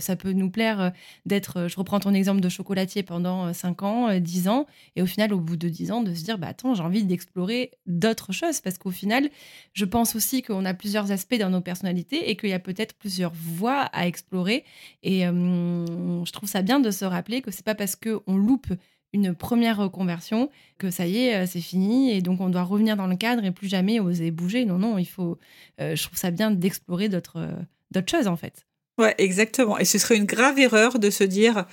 ça 0.00 0.16
peut 0.16 0.32
nous 0.32 0.50
plaire 0.50 0.80
euh, 0.80 0.90
d'être, 1.26 1.68
je 1.68 1.76
reprends 1.76 2.00
ton 2.00 2.14
exemple 2.14 2.40
de 2.40 2.48
chocolatier 2.48 3.04
pendant 3.04 3.52
5 3.52 3.82
ans, 3.84 4.18
10 4.18 4.48
ans 4.48 4.66
et 4.96 5.02
au 5.02 5.06
final, 5.06 5.32
au 5.32 5.38
bout 5.38 5.56
de 5.56 5.68
10 5.68 5.92
ans, 5.92 6.02
de 6.02 6.12
se 6.14 6.24
dire, 6.24 6.36
bah 6.36 6.48
attends, 6.48 6.74
j'ai 6.74 6.82
envie 6.82 7.04
d'explorer 7.04 7.70
d'autres 7.86 8.32
choses 8.32 8.60
parce 8.60 8.76
qu'au 8.76 8.90
final, 8.90 9.30
je 9.72 9.84
pense 9.84 10.16
aussi 10.16 10.42
qu'on 10.42 10.64
a 10.64 10.74
plusieurs 10.74 11.12
aspects 11.12 11.38
dans 11.38 11.50
nos 11.50 11.60
personnalités 11.60 12.28
et 12.28 12.36
qu'il 12.36 12.50
y 12.50 12.54
a 12.54 12.58
peut-être 12.58 12.94
plusieurs 12.94 13.32
voies 13.34 13.82
à 13.92 14.08
explorer 14.08 14.64
et 15.04 15.20
je 15.22 16.32
trouve 16.32 16.48
ça 16.48 16.62
bien 16.62 16.80
de 16.80 16.90
se 16.90 17.04
rappeler 17.04 17.40
que 17.40 17.52
c'est 17.52 17.64
pas 17.64 17.76
parce 17.76 17.94
qu'on 17.94 18.36
loupe 18.36 18.72
une 19.12 19.34
première 19.34 19.76
reconversion, 19.76 20.50
que 20.78 20.90
ça 20.90 21.06
y 21.06 21.18
est, 21.18 21.34
euh, 21.36 21.46
c'est 21.46 21.60
fini, 21.60 22.12
et 22.12 22.22
donc 22.22 22.40
on 22.40 22.48
doit 22.48 22.62
revenir 22.62 22.96
dans 22.96 23.06
le 23.06 23.16
cadre 23.16 23.44
et 23.44 23.50
plus 23.50 23.68
jamais 23.68 24.00
oser 24.00 24.30
bouger. 24.30 24.64
Non, 24.64 24.78
non, 24.78 24.98
il 24.98 25.06
faut. 25.06 25.38
Euh, 25.80 25.96
je 25.96 26.02
trouve 26.02 26.18
ça 26.18 26.30
bien 26.30 26.50
d'explorer 26.50 27.08
d'autres 27.08 27.38
euh, 27.38 28.02
choses 28.08 28.26
en 28.26 28.36
fait. 28.36 28.66
Ouais, 28.98 29.14
exactement. 29.18 29.78
Et 29.78 29.84
ce 29.86 29.98
serait 29.98 30.16
une 30.16 30.26
grave 30.26 30.58
erreur 30.58 30.98
de 30.98 31.08
se 31.08 31.24
dire, 31.24 31.64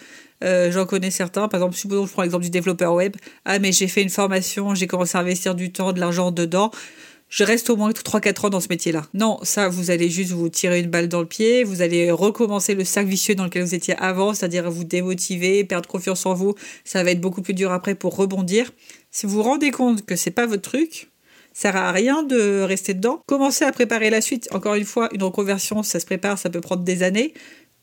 j'en 0.41 0.86
connais 0.86 1.12
certains, 1.12 1.50
par 1.50 1.60
exemple, 1.60 1.76
supposons 1.76 2.06
je 2.06 2.13
prends 2.13 2.21
l'exemple 2.21 2.45
du 2.45 2.50
développeur 2.50 2.93
web, 2.93 3.17
ah 3.43 3.60
mais 3.60 3.73
j'ai 3.73 3.89
fait 3.89 4.02
une 4.02 4.10
formation, 4.10 4.73
j'ai 4.76 4.88
commencé 4.88 5.17
à 5.17 5.21
investir 5.21 5.54
du 5.54 5.73
temps, 5.73 5.91
de 5.91 6.00
l'argent 6.00 6.32
dedans, 6.32 6.71
je 7.30 7.44
reste 7.44 7.70
au 7.70 7.76
moins 7.76 7.92
3-4 7.92 8.46
ans 8.46 8.50
dans 8.50 8.60
ce 8.60 8.68
métier-là. 8.70 9.04
Non, 9.13 9.40
ça, 9.44 9.68
vous 9.70 9.92
allez 9.92 10.10
juste 10.10 10.32
vous 10.32 10.50
tirer 10.50 10.80
une 10.80 10.90
balle 10.90 11.08
dans 11.08 11.20
le 11.20 11.28
pied, 11.28 11.63
vous 11.63 11.82
allez 11.82 12.12
recommencer 12.12 12.74
le 12.74 12.84
cercle 12.84 13.10
vicieux 13.10 13.36
dans 13.36 13.44
lequel 13.44 13.63
vous 13.63 13.76
étiez 13.76 13.96
avant, 13.98 14.34
c'est-à-dire 14.34 14.70
vous 14.70 14.84
démotiver, 14.84 15.63
perdre 15.63 15.90
confiance 15.90 16.26
en 16.26 16.34
vous. 16.34 16.56
Ça 16.86 17.04
va 17.04 17.12
être 17.12 17.22
beaucoup 17.22 17.42
plus 17.42 17.54
dur 17.54 17.72
après 17.72 17.96
pour 17.96 18.16
rebondir. 18.16 18.72
Si 19.12 19.26
vous 19.26 19.34
vous 19.34 19.44
rendez 19.44 19.72
compte 19.72 20.06
que 20.06 20.16
c'est 20.16 20.32
pas 20.32 20.46
votre 20.46 20.62
truc, 20.62 21.10
ça 21.54 21.72
sert 21.72 21.76
à 21.76 21.92
rien 21.92 22.24
de 22.24 22.62
rester 22.62 22.94
dedans. 22.94 23.20
Commencez 23.26 23.66
à 23.66 23.72
préparer 23.72 24.10
la 24.10 24.22
suite. 24.22 24.48
Encore 24.52 24.76
une 24.76 24.86
fois, 24.86 25.10
une 25.12 25.24
reconversion, 25.24 25.82
ça 25.82 26.00
se 26.00 26.06
prépare, 26.06 26.38
ça 26.38 26.50
peut 26.50 26.62
prendre 26.62 26.84
des 26.84 27.02
années 27.02 27.34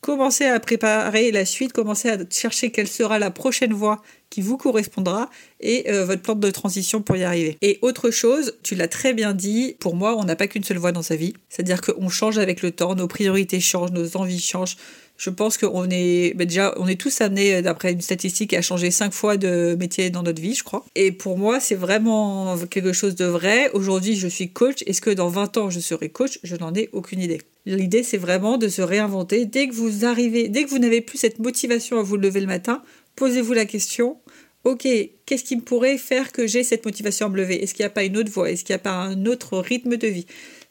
commencez 0.05 0.45
à 0.45 0.59
préparer 0.59 1.31
la 1.31 1.45
suite, 1.45 1.73
commencez 1.73 2.09
à 2.09 2.17
chercher 2.29 2.69
quelle 2.69 2.87
sera 2.87 3.17
la 3.17 3.31
prochaine 3.31 3.73
voie 3.73 4.03
qui 4.29 4.41
vous 4.41 4.55
correspondra 4.55 5.31
et 5.61 5.89
euh, 5.89 6.05
votre 6.05 6.21
plan 6.21 6.35
de 6.35 6.51
transition 6.51 7.01
pour 7.01 7.15
y 7.15 7.23
arriver. 7.23 7.57
Et 7.63 7.79
autre 7.81 8.11
chose, 8.11 8.53
tu 8.61 8.75
l'as 8.75 8.87
très 8.87 9.15
bien 9.15 9.33
dit, 9.33 9.75
pour 9.79 9.95
moi, 9.95 10.15
on 10.15 10.23
n'a 10.23 10.35
pas 10.35 10.45
qu'une 10.45 10.63
seule 10.63 10.77
voie 10.77 10.91
dans 10.91 11.01
sa 11.01 11.15
vie. 11.15 11.33
C'est-à-dire 11.49 11.81
qu'on 11.81 12.07
change 12.09 12.37
avec 12.37 12.61
le 12.61 12.69
temps, 12.69 12.93
nos 12.93 13.07
priorités 13.07 13.59
changent, 13.59 13.93
nos 13.93 14.15
envies 14.15 14.39
changent. 14.39 14.77
Je 15.17 15.29
pense 15.29 15.57
qu'on 15.57 15.87
est 15.89 16.33
bah, 16.35 16.45
déjà, 16.45 16.73
on 16.77 16.87
est 16.87 16.99
tous 16.99 17.21
amenés, 17.21 17.55
euh, 17.55 17.61
d'après 17.61 17.93
une 17.93 18.01
statistique, 18.01 18.53
à 18.53 18.61
changer 18.61 18.91
cinq 18.91 19.13
fois 19.13 19.37
de 19.37 19.75
métier 19.79 20.09
dans 20.09 20.23
notre 20.23 20.41
vie, 20.41 20.53
je 20.53 20.63
crois. 20.63 20.85
Et 20.95 21.11
pour 21.11 21.37
moi, 21.37 21.59
c'est 21.59 21.75
vraiment 21.75 22.57
quelque 22.69 22.91
chose 22.91 23.15
de 23.15 23.25
vrai. 23.25 23.69
Aujourd'hui, 23.73 24.15
je 24.15 24.27
suis 24.27 24.49
coach. 24.49 24.83
Est-ce 24.85 25.01
que 25.01 25.09
dans 25.09 25.29
20 25.29 25.57
ans, 25.57 25.69
je 25.69 25.79
serai 25.79 26.09
coach? 26.09 26.39
Je 26.43 26.55
n'en 26.55 26.73
ai 26.73 26.89
aucune 26.91 27.21
idée. 27.21 27.41
L'idée, 27.65 28.03
c'est 28.03 28.17
vraiment 28.17 28.57
de 28.57 28.67
se 28.67 28.81
réinventer. 28.81 29.45
Dès 29.45 29.67
que 29.67 29.73
vous 29.73 30.05
arrivez, 30.05 30.49
dès 30.49 30.65
que 30.65 30.69
vous 30.69 30.79
n'avez 30.79 31.01
plus 31.01 31.17
cette 31.17 31.39
motivation 31.39 31.97
à 31.97 32.03
vous 32.03 32.17
lever 32.17 32.41
le 32.41 32.47
matin, 32.47 32.83
posez-vous 33.15 33.53
la 33.53 33.65
question. 33.65 34.17
Ok, 34.65 34.87
qu'est-ce 35.25 35.43
qui 35.43 35.55
me 35.55 35.61
pourrait 35.61 35.97
faire 35.97 36.31
que 36.31 36.47
j'ai 36.47 36.63
cette 36.63 36.85
motivation 36.85 37.27
à 37.27 37.29
me 37.29 37.37
lever? 37.37 37.63
Est-ce 37.63 37.73
qu'il 37.73 37.83
n'y 37.83 37.87
a 37.87 37.91
pas 37.91 38.03
une 38.03 38.17
autre 38.17 38.31
voie? 38.31 38.49
Est-ce 38.49 38.63
qu'il 38.63 38.73
n'y 38.73 38.79
a 38.81 38.83
pas 38.83 38.95
un 38.95 39.25
autre 39.27 39.59
rythme 39.59 39.95
de 39.95 40.07
vie? 40.07 40.25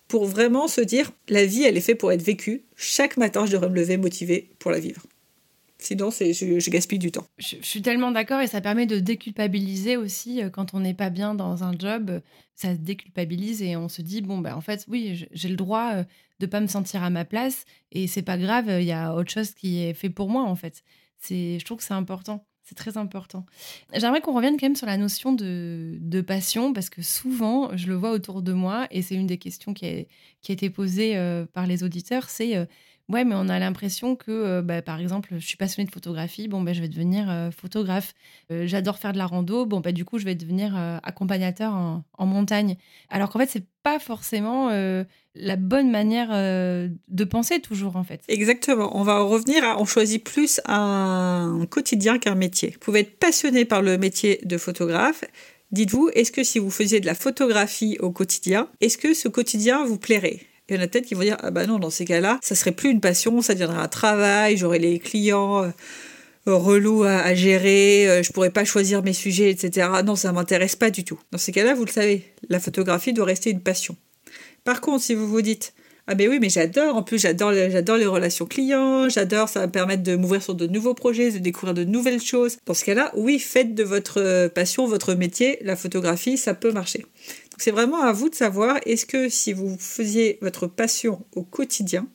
Pour 0.08 0.26
vraiment 0.26 0.68
se 0.68 0.80
dire, 0.80 1.12
la 1.28 1.46
vie, 1.46 1.62
elle 1.62 1.76
est 1.76 1.80
faite 1.80 1.98
pour 1.98 2.12
être 2.12 2.22
vécue. 2.22 2.64
Chaque 2.76 3.16
matin, 3.16 3.46
je 3.46 3.52
devrais 3.52 3.70
me 3.70 3.76
lever 3.76 3.96
motivé 3.96 4.50
pour 4.58 4.70
la 4.70 4.78
vivre. 4.78 5.02
Sinon, 5.78 6.10
je, 6.10 6.32
je, 6.32 6.70
gaspille 6.70 6.98
du 6.98 7.12
temps. 7.12 7.26
Je, 7.36 7.56
suis 7.60 7.82
tellement 7.82 8.10
d'accord 8.10 8.40
et 8.40 8.46
ça 8.46 8.62
permet 8.62 8.86
de 8.86 9.00
déculpabiliser 9.00 9.98
aussi 9.98 10.42
euh, 10.42 10.48
quand 10.48 10.72
on 10.72 10.80
n'est 10.80 10.94
pas 10.94 11.10
bien 11.10 11.34
dans 11.34 11.62
un 11.62 11.78
job. 11.78 12.22
Ça 12.54 12.74
déculpabilise 12.74 13.60
et 13.60 13.76
on 13.76 13.90
se 13.90 14.00
dit 14.00 14.22
bon 14.22 14.38
ben 14.38 14.54
en 14.54 14.60
fait 14.60 14.86
oui 14.88 15.26
j'ai 15.32 15.48
le 15.48 15.56
droit 15.56 15.90
euh, 15.94 16.04
de 16.38 16.46
pas 16.46 16.60
me 16.60 16.68
sentir 16.68 17.02
à 17.02 17.10
ma 17.10 17.24
place 17.26 17.66
et 17.92 18.06
c'est 18.06 18.22
pas 18.22 18.38
grave. 18.38 18.66
Il 18.80 18.86
y 18.86 18.92
a 18.92 19.14
autre 19.14 19.30
chose 19.30 19.50
qui 19.50 19.82
est 19.82 19.92
fait 19.92 20.08
pour 20.08 20.30
moi 20.30 20.44
en 20.44 20.56
fait. 20.56 20.82
C'est 21.18 21.58
je 21.58 21.64
trouve 21.66 21.78
que 21.78 21.84
c'est 21.84 21.92
important. 21.92 22.46
C'est 22.64 22.74
très 22.74 22.96
important. 22.96 23.44
J'aimerais 23.92 24.22
qu'on 24.22 24.34
revienne 24.34 24.56
quand 24.58 24.66
même 24.66 24.76
sur 24.76 24.86
la 24.86 24.96
notion 24.96 25.32
de, 25.34 26.24
passion, 26.26 26.72
parce 26.72 26.88
que 26.88 27.02
souvent, 27.02 27.76
je 27.76 27.88
le 27.88 27.94
vois 27.94 28.10
autour 28.10 28.40
de 28.40 28.54
moi, 28.54 28.86
et 28.90 29.02
c'est 29.02 29.14
une 29.14 29.26
des 29.26 29.36
questions 29.36 29.74
qui 29.74 29.86
a, 29.86 30.52
été 30.52 30.70
posée 30.70 31.16
euh, 31.16 31.44
par 31.44 31.66
les 31.66 31.84
auditeurs, 31.84 32.30
c'est 32.30 32.66
Ouais, 33.10 33.24
mais 33.24 33.34
on 33.34 33.50
a 33.50 33.58
l'impression 33.58 34.16
que, 34.16 34.30
euh, 34.30 34.62
bah, 34.62 34.80
par 34.80 34.98
exemple, 34.98 35.34
je 35.38 35.46
suis 35.46 35.58
passionnée 35.58 35.86
de 35.86 35.92
photographie, 35.92 36.48
bon, 36.48 36.62
ben 36.62 36.74
je 36.74 36.80
vais 36.80 36.88
devenir 36.88 37.30
euh, 37.30 37.50
photographe. 37.50 38.14
Euh, 38.50 38.66
j'adore 38.66 38.96
faire 38.96 39.12
de 39.12 39.18
la 39.18 39.26
rando, 39.26 39.66
bon, 39.66 39.80
bah, 39.80 39.92
du 39.92 40.06
coup, 40.06 40.18
je 40.18 40.24
vais 40.24 40.34
devenir 40.34 40.74
accompagnateur 41.02 41.74
en, 41.74 42.26
montagne. 42.26 42.76
Alors 43.10 43.28
qu'en 43.28 43.38
fait, 43.38 43.50
c'est 43.50 43.66
pas 43.82 43.98
forcément 43.98 44.70
la 45.34 45.56
bonne 45.56 45.90
manière 45.90 46.30
de 46.30 47.24
penser 47.24 47.60
toujours, 47.60 47.96
en 47.96 48.04
fait. 48.04 48.22
Exactement. 48.28 48.96
On 48.96 49.02
va 49.02 49.20
revenir 49.20 49.62
à, 49.64 49.78
on 49.78 49.84
choisit 49.84 50.24
plus 50.24 50.60
un 50.64 51.66
quotidien 51.68 52.18
qu'un 52.18 52.34
métier. 52.34 52.70
Vous 52.70 52.78
pouvez 52.78 53.00
être 53.00 53.18
passionné 53.18 53.66
par 53.66 53.82
le 53.82 53.98
métier 53.98 54.40
de 54.44 54.56
photographe. 54.56 55.24
Dites-vous, 55.70 56.08
est-ce 56.14 56.32
que 56.32 56.44
si 56.44 56.58
vous 56.58 56.70
faisiez 56.70 57.00
de 57.00 57.06
la 57.06 57.14
photographie 57.14 57.98
au 58.00 58.10
quotidien, 58.10 58.68
est-ce 58.80 58.96
que 58.96 59.12
ce 59.12 59.28
quotidien 59.28 59.84
vous 59.84 59.98
plairait? 59.98 60.40
Il 60.68 60.76
y 60.76 60.78
en 60.78 60.82
a 60.82 60.86
peut-être 60.86 61.06
qui 61.06 61.14
vont 61.14 61.22
dire 61.22 61.36
Ah 61.40 61.50
bah 61.50 61.66
non, 61.66 61.78
dans 61.78 61.90
ces 61.90 62.04
cas-là, 62.04 62.38
ça 62.42 62.54
serait 62.54 62.72
plus 62.72 62.90
une 62.90 63.00
passion, 63.00 63.42
ça 63.42 63.54
deviendrait 63.54 63.78
un 63.78 63.88
travail, 63.88 64.56
j'aurais 64.56 64.78
les 64.78 64.98
clients 64.98 65.64
euh, 65.64 65.70
relous 66.46 67.04
à, 67.04 67.34
gérer, 67.34 68.08
euh, 68.08 68.22
je 68.22 68.32
pourrais 68.32 68.50
pas 68.50 68.64
choisir 68.64 69.02
mes 69.02 69.12
sujets, 69.12 69.50
etc. 69.50 69.88
Non, 70.04 70.16
ça 70.16 70.32
m'intéresse 70.32 70.76
pas 70.76 70.90
du 70.90 71.04
tout. 71.04 71.20
Dans 71.32 71.38
ces 71.38 71.52
cas-là, 71.52 71.74
vous 71.74 71.84
le 71.84 71.90
savez, 71.90 72.32
la 72.48 72.60
photographie 72.60 73.12
doit 73.12 73.26
rester 73.26 73.50
une 73.50 73.60
passion. 73.60 73.96
Par 74.64 74.80
contre, 74.80 75.04
si 75.04 75.14
vous 75.14 75.28
vous 75.28 75.42
dites 75.42 75.74
ah 76.06 76.14
ben 76.14 76.28
oui, 76.28 76.38
mais 76.38 76.50
j'adore. 76.50 76.96
En 76.96 77.02
plus, 77.02 77.18
j'adore, 77.18 77.54
j'adore 77.54 77.96
les 77.96 78.04
relations 78.04 78.44
clients. 78.44 79.08
J'adore. 79.08 79.48
Ça 79.48 79.60
va 79.60 79.66
me 79.66 79.72
permettre 79.72 80.02
de 80.02 80.16
m'ouvrir 80.16 80.42
sur 80.42 80.54
de 80.54 80.66
nouveaux 80.66 80.92
projets, 80.92 81.30
de 81.30 81.38
découvrir 81.38 81.72
de 81.72 81.84
nouvelles 81.84 82.20
choses. 82.20 82.58
Dans 82.66 82.74
ce 82.74 82.84
cas-là, 82.84 83.10
oui, 83.16 83.38
faites 83.38 83.74
de 83.74 83.84
votre 83.84 84.20
euh, 84.20 84.48
passion 84.50 84.86
votre 84.86 85.14
métier. 85.14 85.58
La 85.62 85.76
photographie, 85.76 86.36
ça 86.36 86.52
peut 86.52 86.72
marcher 86.72 87.06
c'est 87.58 87.70
vraiment 87.70 88.02
à 88.02 88.12
vous 88.12 88.28
de 88.28 88.34
savoir, 88.34 88.78
est-ce 88.86 89.06
que 89.06 89.28
si 89.28 89.52
vous 89.52 89.76
faisiez 89.78 90.38
votre 90.42 90.66
passion 90.66 91.24
au 91.34 91.42
quotidien, 91.42 92.08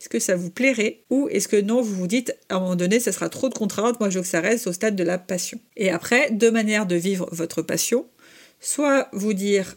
est-ce 0.00 0.08
que 0.08 0.18
ça 0.18 0.36
vous 0.36 0.50
plairait 0.50 1.04
ou 1.10 1.28
est-ce 1.30 1.48
que 1.48 1.60
non, 1.60 1.80
vous 1.80 1.94
vous 1.94 2.06
dites 2.06 2.36
à 2.48 2.56
un 2.56 2.60
moment 2.60 2.76
donné, 2.76 3.00
ça 3.00 3.12
sera 3.12 3.28
trop 3.28 3.48
de 3.48 3.54
contraintes, 3.54 3.98
moi 4.00 4.10
je 4.10 4.18
veux 4.18 4.22
que 4.22 4.28
ça 4.28 4.40
reste 4.40 4.66
au 4.66 4.72
stade 4.72 4.96
de 4.96 5.04
la 5.04 5.18
passion. 5.18 5.58
Et 5.76 5.90
après, 5.90 6.30
deux 6.30 6.50
manières 6.50 6.86
de 6.86 6.96
vivre 6.96 7.28
votre 7.32 7.62
passion. 7.62 8.06
Soit 8.60 9.08
vous 9.12 9.32
dire, 9.32 9.76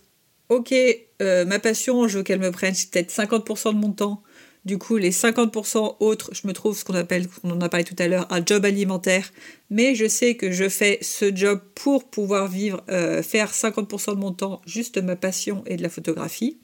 ok, 0.49 0.73
euh, 1.21 1.45
ma 1.45 1.59
passion, 1.59 2.07
je 2.07 2.17
veux 2.17 2.23
qu'elle 2.23 2.39
me 2.39 2.51
prenne 2.51 2.73
peut-être 2.73 3.11
50% 3.11 3.73
de 3.73 3.77
mon 3.77 3.91
temps, 3.91 4.23
du 4.65 4.77
coup, 4.77 4.97
les 4.97 5.11
50% 5.11 5.97
autres, 5.99 6.31
je 6.33 6.47
me 6.47 6.53
trouve 6.53 6.77
ce 6.77 6.83
qu'on 6.83 6.95
appelle, 6.95 7.27
on 7.43 7.51
en 7.51 7.61
a 7.61 7.69
parlé 7.69 7.85
tout 7.85 7.95
à 7.97 8.07
l'heure, 8.07 8.27
un 8.29 8.45
job 8.45 8.65
alimentaire. 8.65 9.31
Mais 9.69 9.95
je 9.95 10.07
sais 10.07 10.35
que 10.35 10.51
je 10.51 10.67
fais 10.67 10.99
ce 11.01 11.33
job 11.33 11.61
pour 11.75 12.09
pouvoir 12.09 12.47
vivre, 12.47 12.83
euh, 12.89 13.23
faire 13.23 13.53
50% 13.53 14.15
de 14.15 14.19
mon 14.19 14.33
temps 14.33 14.61
juste 14.65 14.97
ma 14.97 15.15
passion 15.15 15.63
et 15.65 15.77
de 15.77 15.83
la 15.83 15.89
photographie. 15.89 16.59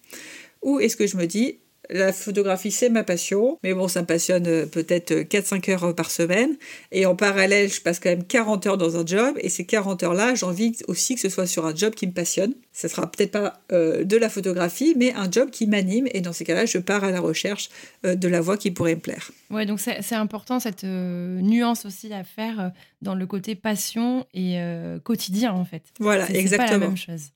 Ou 0.61 0.79
est-ce 0.79 0.97
que 0.97 1.07
je 1.07 1.15
me 1.15 1.25
dis, 1.25 1.59
la 1.89 2.13
photographie, 2.13 2.71
c'est 2.71 2.89
ma 2.89 3.03
passion, 3.03 3.59
mais 3.63 3.73
bon, 3.73 3.87
ça 3.87 4.01
me 4.01 4.05
passionne 4.05 4.47
euh, 4.47 4.65
peut-être 4.65 5.13
4-5 5.13 5.71
heures 5.71 5.95
par 5.95 6.11
semaine. 6.11 6.55
Et 6.91 7.05
en 7.05 7.15
parallèle, 7.15 7.71
je 7.71 7.81
passe 7.81 7.99
quand 7.99 8.09
même 8.09 8.23
40 8.23 8.67
heures 8.67 8.77
dans 8.77 8.97
un 8.97 9.05
job, 9.05 9.35
et 9.39 9.49
ces 9.49 9.65
40 9.65 10.03
heures-là, 10.03 10.35
j'ai 10.35 10.45
envie 10.45 10.77
aussi 10.87 11.15
que 11.15 11.21
ce 11.21 11.29
soit 11.29 11.47
sur 11.47 11.65
un 11.65 11.75
job 11.75 11.93
qui 11.93 12.07
me 12.07 12.11
passionne. 12.11 12.53
Ça 12.73 12.89
sera 12.89 13.09
peut-être 13.09 13.31
pas 13.31 13.61
euh, 13.71 14.03
de 14.03 14.17
la 14.17 14.29
photographie, 14.29 14.93
mais 14.97 15.13
un 15.13 15.29
job 15.29 15.49
qui 15.49 15.67
m'anime, 15.67 16.07
et 16.11 16.21
dans 16.21 16.33
ces 16.33 16.43
cas-là, 16.43 16.65
je 16.65 16.77
pars 16.77 17.03
à 17.03 17.11
la 17.11 17.19
recherche 17.19 17.69
euh, 18.05 18.15
de 18.15 18.27
la 18.27 18.41
voie 18.41 18.57
qui 18.57 18.71
pourrait 18.71 18.95
me 18.95 19.01
plaire. 19.01 19.31
Ouais, 19.49 19.65
donc 19.65 19.79
c'est 19.79 20.15
important 20.15 20.59
cette 20.59 20.83
nuance 20.83 21.85
aussi 21.85 22.11
à 22.11 22.23
faire 22.23 22.71
dans 23.01 23.15
le 23.15 23.27
côté 23.27 23.55
passion 23.55 24.25
et 24.33 24.57
quotidien, 25.03 25.53
en 25.53 25.65
fait. 25.65 25.83
Voilà, 25.99 26.29
exactement. 26.31 26.67
C'est 26.67 26.73
pas 26.73 26.79
la 26.79 26.87
même 26.87 26.97
chose. 26.97 27.31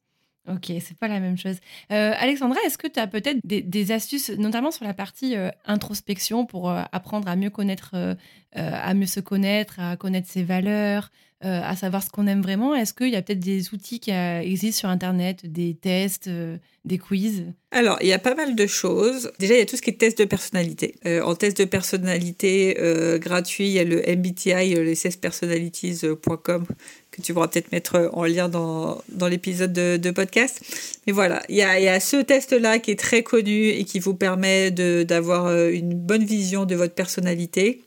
Ok, 0.48 0.66
c'est 0.80 0.98
pas 0.98 1.08
la 1.08 1.20
même 1.20 1.38
chose. 1.38 1.58
Euh, 1.92 2.14
Alexandra, 2.18 2.60
est-ce 2.66 2.78
que 2.78 2.88
tu 2.88 3.00
as 3.00 3.08
peut-être 3.08 3.40
des, 3.44 3.92
astuces, 3.92 4.30
notamment 4.30 4.72
sur 4.72 4.86
la 4.86 4.94
partie 4.94 5.36
euh, 5.36 5.50
introspection, 5.66 6.46
pour 6.46 6.72
euh, 6.72 6.82
apprendre 6.92 7.28
à 7.28 7.36
mieux 7.36 7.50
connaître, 7.50 7.96
à 8.54 8.94
mieux 8.94 9.06
se 9.06 9.20
connaître, 9.20 9.80
à 9.80 9.96
connaître 9.96 10.28
ses 10.28 10.44
valeurs, 10.44 11.12
à 11.42 11.76
savoir 11.76 12.04
ce 12.04 12.10
qu'on 12.10 12.26
aime 12.26 12.42
vraiment? 12.42 12.74
Est-ce 12.74 12.94
qu'il 12.94 13.10
y 13.10 13.16
a 13.16 13.22
peut-être 13.22 13.40
des 13.40 13.74
outils 13.74 14.00
qui 14.00 14.12
existent 14.12 14.80
sur 14.80 14.90
Internet, 14.90 15.46
des 15.46 15.76
tests, 15.76 16.30
des 16.84 16.98
quiz? 16.98 17.46
Alors, 17.72 18.00
il 18.02 18.08
y 18.08 18.14
a 18.14 18.20
pas 18.20 18.34
mal 18.34 18.56
de 18.56 18.68
choses. 18.68 19.32
Déjà, 19.38 19.54
il 19.54 19.60
y 19.60 19.62
a 19.62 19.66
tout 19.68 19.78
ce 19.78 19.84
qui 19.84 19.92
est 19.92 20.00
test 20.00 20.18
de 20.18 20.26
personnalité. 20.26 20.96
en 21.24 21.36
test 21.36 21.60
de 21.60 21.66
personnalité 21.66 22.76
gratuit, 23.22 23.68
il 23.68 23.74
y 23.74 23.80
a 23.80 23.84
le 23.84 24.02
MBTI, 24.02 24.74
les 24.74 24.96
16 24.96 25.20
tu 27.22 27.34
pourras 27.34 27.48
peut-être 27.48 27.72
mettre 27.72 28.10
en 28.14 28.26
lien 28.26 28.50
dans, 28.50 29.02
dans 29.10 29.28
l'épisode 29.28 29.74
de, 29.74 30.12
podcast. 30.12 30.62
Mais 31.06 31.14
voilà, 31.14 31.42
il 31.50 31.56
y 31.56 31.62
a, 31.62 31.80
y 31.80 31.88
a, 31.88 32.00
ce 32.00 32.18
test-là 32.18 32.80
qui 32.80 32.92
est 32.92 33.00
très 33.00 33.24
connu 33.24 33.68
et 33.68 33.86
qui 33.86 34.00
vous 34.00 34.16
permet 34.16 34.72
d'avoir 34.72 35.48
euh, 35.48 35.70
une 35.70 35.94
bonne 35.94 36.24
vision 36.24 36.66
de 36.66 36.76
votre 36.76 36.94
personnalité. 36.94 37.84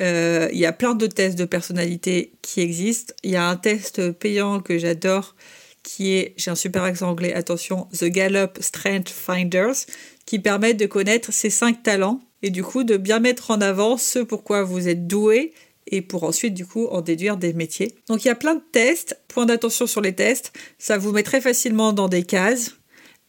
Euh, 0.00 0.48
il 0.52 0.58
y 0.58 0.66
a 0.66 0.72
plein 0.72 0.94
de 0.94 1.06
tests 1.06 1.38
de 1.38 1.44
personnalité 1.44 2.32
qui 2.42 2.60
existent. 2.60 3.14
Il 3.24 3.30
y 3.30 3.36
a 3.36 3.48
un 3.48 3.56
test 3.56 4.12
payant 4.12 4.60
que 4.60 4.78
j'adore 4.78 5.34
qui 5.82 6.12
est, 6.12 6.34
j'ai 6.36 6.50
un 6.50 6.54
super 6.54 6.82
accent 6.82 7.08
anglais, 7.08 7.32
attention, 7.32 7.88
The 7.98 8.04
Gallup 8.04 8.58
Strength 8.60 9.08
Finders, 9.08 9.86
qui 10.26 10.38
permet 10.38 10.74
de 10.74 10.86
connaître 10.86 11.32
ces 11.32 11.50
cinq 11.50 11.82
talents 11.82 12.20
et 12.42 12.50
du 12.50 12.62
coup 12.62 12.84
de 12.84 12.96
bien 12.96 13.20
mettre 13.20 13.50
en 13.50 13.60
avant 13.60 13.96
ce 13.96 14.18
pourquoi 14.18 14.62
vous 14.62 14.88
êtes 14.88 15.06
doué 15.06 15.52
et 15.90 16.02
pour 16.02 16.24
ensuite 16.24 16.54
du 16.54 16.66
coup 16.66 16.86
en 16.86 17.00
déduire 17.00 17.36
des 17.36 17.52
métiers. 17.52 17.94
Donc 18.08 18.24
il 18.24 18.28
y 18.28 18.30
a 18.30 18.34
plein 18.34 18.54
de 18.54 18.62
tests, 18.72 19.18
point 19.28 19.46
d'attention 19.46 19.86
sur 19.86 20.00
les 20.00 20.14
tests, 20.14 20.52
ça 20.78 20.98
vous 20.98 21.12
met 21.12 21.22
très 21.22 21.40
facilement 21.40 21.92
dans 21.92 22.08
des 22.08 22.22
cases 22.22 22.76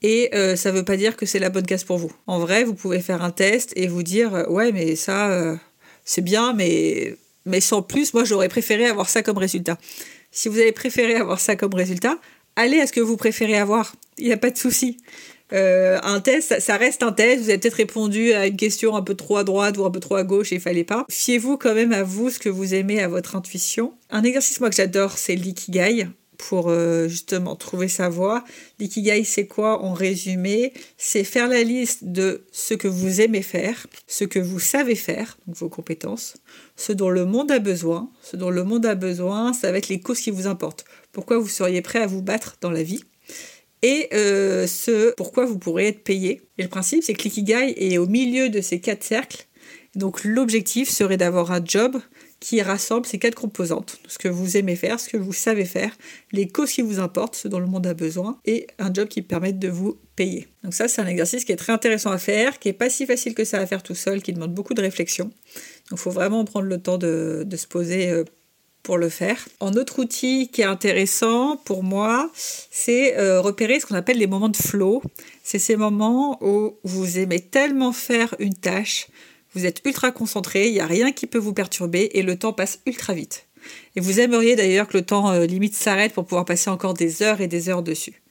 et 0.01 0.29
euh, 0.33 0.55
ça 0.55 0.71
ne 0.71 0.77
veut 0.77 0.85
pas 0.85 0.97
dire 0.97 1.17
que 1.17 1.25
c'est 1.25 1.39
la 1.39 1.49
bonne 1.49 1.65
case 1.65 1.83
pour 1.83 1.97
vous. 1.97 2.11
En 2.27 2.39
vrai, 2.39 2.63
vous 2.63 2.73
pouvez 2.73 3.01
faire 3.01 3.23
un 3.23 3.31
test 3.31 3.73
et 3.75 3.87
vous 3.87 4.03
dire 4.03 4.33
euh, 4.33 4.47
ouais 4.47 4.71
mais 4.71 4.95
ça 4.95 5.31
euh, 5.31 5.55
c'est 6.05 6.21
bien 6.21 6.53
mais 6.53 7.15
mais 7.45 7.61
sans 7.61 7.81
plus, 7.81 8.13
moi 8.13 8.23
j'aurais 8.23 8.49
préféré 8.49 8.85
avoir 8.87 9.09
ça 9.09 9.23
comme 9.23 9.37
résultat. 9.37 9.77
Si 10.31 10.49
vous 10.49 10.59
avez 10.59 10.71
préféré 10.71 11.15
avoir 11.15 11.39
ça 11.39 11.55
comme 11.55 11.73
résultat, 11.73 12.19
allez 12.55 12.79
à 12.79 12.87
ce 12.87 12.93
que 12.93 12.99
vous 12.99 13.17
préférez 13.17 13.57
avoir. 13.57 13.95
Il 14.17 14.25
n'y 14.25 14.33
a 14.33 14.37
pas 14.37 14.51
de 14.51 14.57
souci. 14.57 14.97
Euh, 15.53 15.99
un 16.03 16.19
test, 16.19 16.59
ça, 16.59 16.77
reste 16.77 17.03
un 17.03 17.11
test. 17.11 17.43
Vous 17.43 17.49
avez 17.49 17.57
peut-être 17.57 17.75
répondu 17.75 18.33
à 18.33 18.47
une 18.47 18.57
question 18.57 18.95
un 18.95 19.01
peu 19.01 19.15
trop 19.15 19.37
à 19.37 19.43
droite 19.43 19.77
ou 19.77 19.85
un 19.85 19.91
peu 19.91 19.99
trop 19.99 20.15
à 20.15 20.23
gauche 20.23 20.51
et 20.51 20.55
il 20.55 20.61
fallait 20.61 20.83
pas. 20.83 21.05
Fiez-vous 21.09 21.57
quand 21.57 21.73
même 21.73 21.93
à 21.93 22.03
vous, 22.03 22.29
ce 22.29 22.39
que 22.39 22.49
vous 22.49 22.73
aimez, 22.73 23.01
à 23.01 23.07
votre 23.07 23.35
intuition. 23.35 23.93
Un 24.09 24.23
exercice, 24.23 24.59
moi, 24.59 24.69
que 24.69 24.75
j'adore, 24.75 25.17
c'est 25.17 25.35
l'ikigai 25.35 26.07
pour 26.39 26.69
euh, 26.69 27.07
justement 27.07 27.55
trouver 27.55 27.89
sa 27.89 28.07
voie. 28.09 28.43
L'ikigai, 28.79 29.23
c'est 29.25 29.45
quoi 29.45 29.83
en 29.83 29.93
résumé? 29.93 30.73
C'est 30.97 31.25
faire 31.25 31.49
la 31.49 31.63
liste 31.63 32.05
de 32.05 32.45
ce 32.51 32.73
que 32.73 32.87
vous 32.87 33.19
aimez 33.19 33.41
faire, 33.41 33.87
ce 34.07 34.23
que 34.23 34.39
vous 34.39 34.59
savez 34.59 34.95
faire, 34.95 35.37
donc 35.45 35.57
vos 35.57 35.69
compétences, 35.69 36.35
ce 36.77 36.93
dont 36.93 37.09
le 37.09 37.25
monde 37.25 37.51
a 37.51 37.59
besoin. 37.59 38.09
Ce 38.23 38.37
dont 38.37 38.49
le 38.49 38.63
monde 38.63 38.85
a 38.85 38.95
besoin, 38.95 39.51
ça 39.51 39.71
va 39.71 39.77
être 39.77 39.89
les 39.89 39.99
causes 39.99 40.21
qui 40.21 40.31
vous 40.31 40.47
importent. 40.47 40.85
Pourquoi 41.11 41.37
vous 41.37 41.49
seriez 41.49 41.81
prêt 41.81 41.99
à 41.99 42.07
vous 42.07 42.21
battre 42.21 42.55
dans 42.61 42.71
la 42.71 42.83
vie? 42.83 43.03
Et 43.81 44.09
euh, 44.13 44.67
ce 44.67 45.13
pourquoi 45.15 45.45
vous 45.45 45.57
pourrez 45.57 45.87
être 45.87 46.03
payé. 46.03 46.41
Et 46.57 46.63
le 46.63 46.69
principe, 46.69 47.03
c'est 47.03 47.13
que 47.13 47.23
l'ikigai 47.23 47.73
est 47.77 47.97
au 47.97 48.07
milieu 48.07 48.49
de 48.49 48.61
ces 48.61 48.79
quatre 48.79 49.03
cercles. 49.03 49.45
Donc 49.95 50.23
l'objectif 50.23 50.89
serait 50.89 51.17
d'avoir 51.17 51.51
un 51.51 51.63
job 51.63 51.99
qui 52.39 52.61
rassemble 52.61 53.05
ces 53.05 53.19
quatre 53.19 53.35
composantes. 53.35 53.99
Ce 54.07 54.17
que 54.17 54.27
vous 54.27 54.55
aimez 54.55 54.75
faire, 54.75 54.99
ce 54.99 55.09
que 55.09 55.17
vous 55.17 55.33
savez 55.33 55.65
faire, 55.65 55.91
les 56.31 56.47
causes 56.47 56.71
qui 56.71 56.81
vous 56.81 56.99
importent, 56.99 57.35
ce 57.35 57.47
dont 57.47 57.59
le 57.59 57.65
monde 57.65 57.85
a 57.85 57.93
besoin, 57.93 58.39
et 58.45 58.67
un 58.77 58.93
job 58.93 59.07
qui 59.07 59.21
permette 59.21 59.59
de 59.59 59.67
vous 59.67 59.97
payer. 60.15 60.47
Donc 60.63 60.73
ça, 60.73 60.87
c'est 60.87 61.01
un 61.01 61.07
exercice 61.07 61.43
qui 61.43 61.51
est 61.51 61.57
très 61.57 61.73
intéressant 61.73 62.11
à 62.11 62.17
faire, 62.17 62.59
qui 62.59 62.69
est 62.69 62.73
pas 62.73 62.89
si 62.89 63.05
facile 63.05 63.33
que 63.33 63.43
ça 63.43 63.59
à 63.59 63.65
faire 63.65 63.83
tout 63.83 63.95
seul, 63.95 64.21
qui 64.21 64.31
demande 64.31 64.53
beaucoup 64.53 64.73
de 64.73 64.81
réflexion. 64.81 65.25
Donc 65.25 65.33
il 65.93 65.97
faut 65.97 66.11
vraiment 66.11 66.45
prendre 66.45 66.67
le 66.67 66.81
temps 66.81 66.97
de, 66.97 67.43
de 67.45 67.57
se 67.57 67.67
poser 67.67 68.09
euh, 68.09 68.23
le 68.97 69.09
faire. 69.09 69.47
Un 69.61 69.73
autre 69.73 69.99
outil 69.99 70.49
qui 70.49 70.61
est 70.61 70.65
intéressant 70.65 71.57
pour 71.65 71.83
moi, 71.83 72.31
c'est 72.33 73.17
euh, 73.17 73.41
repérer 73.41 73.79
ce 73.79 73.85
qu'on 73.85 73.95
appelle 73.95 74.17
les 74.17 74.27
moments 74.27 74.49
de 74.49 74.57
flow. 74.57 75.01
C'est 75.43 75.59
ces 75.59 75.75
moments 75.75 76.37
où 76.43 76.77
vous 76.83 77.19
aimez 77.19 77.39
tellement 77.39 77.91
faire 77.91 78.35
une 78.39 78.53
tâche, 78.53 79.07
vous 79.55 79.65
êtes 79.65 79.81
ultra 79.85 80.11
concentré, 80.11 80.67
il 80.67 80.73
n'y 80.73 80.79
a 80.79 80.85
rien 80.85 81.11
qui 81.11 81.25
peut 81.25 81.39
vous 81.39 81.53
perturber 81.53 82.11
et 82.13 82.21
le 82.21 82.37
temps 82.37 82.53
passe 82.53 82.79
ultra 82.85 83.13
vite. 83.13 83.47
Et 83.95 83.99
vous 83.99 84.19
aimeriez 84.19 84.55
d'ailleurs 84.55 84.87
que 84.87 84.97
le 84.97 85.05
temps 85.05 85.31
euh, 85.31 85.45
limite 85.45 85.75
s'arrête 85.75 86.13
pour 86.13 86.25
pouvoir 86.25 86.45
passer 86.45 86.69
encore 86.69 86.93
des 86.93 87.23
heures 87.23 87.41
et 87.41 87.47
des 87.47 87.69
heures 87.69 87.83
dessus. 87.83 88.21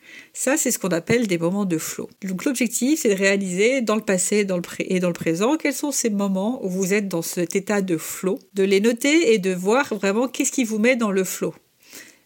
Ça, 0.40 0.56
c'est 0.56 0.70
ce 0.70 0.78
qu'on 0.78 0.90
appelle 0.90 1.26
des 1.26 1.36
moments 1.36 1.64
de 1.64 1.78
flow. 1.78 2.08
Donc 2.22 2.44
l'objectif, 2.44 3.00
c'est 3.00 3.08
de 3.08 3.18
réaliser 3.18 3.80
dans 3.80 3.96
le 3.96 4.02
passé 4.02 4.44
dans 4.44 4.56
le 4.56 4.62
et 4.78 5.00
dans 5.00 5.08
le 5.08 5.12
présent 5.12 5.56
quels 5.56 5.74
sont 5.74 5.90
ces 5.90 6.10
moments 6.10 6.64
où 6.64 6.68
vous 6.68 6.94
êtes 6.94 7.08
dans 7.08 7.22
cet 7.22 7.56
état 7.56 7.82
de 7.82 7.96
flow, 7.96 8.38
de 8.54 8.62
les 8.62 8.80
noter 8.80 9.32
et 9.32 9.38
de 9.38 9.52
voir 9.52 9.92
vraiment 9.92 10.28
qu'est-ce 10.28 10.52
qui 10.52 10.62
vous 10.62 10.78
met 10.78 10.94
dans 10.94 11.10
le 11.10 11.24
flow. 11.24 11.56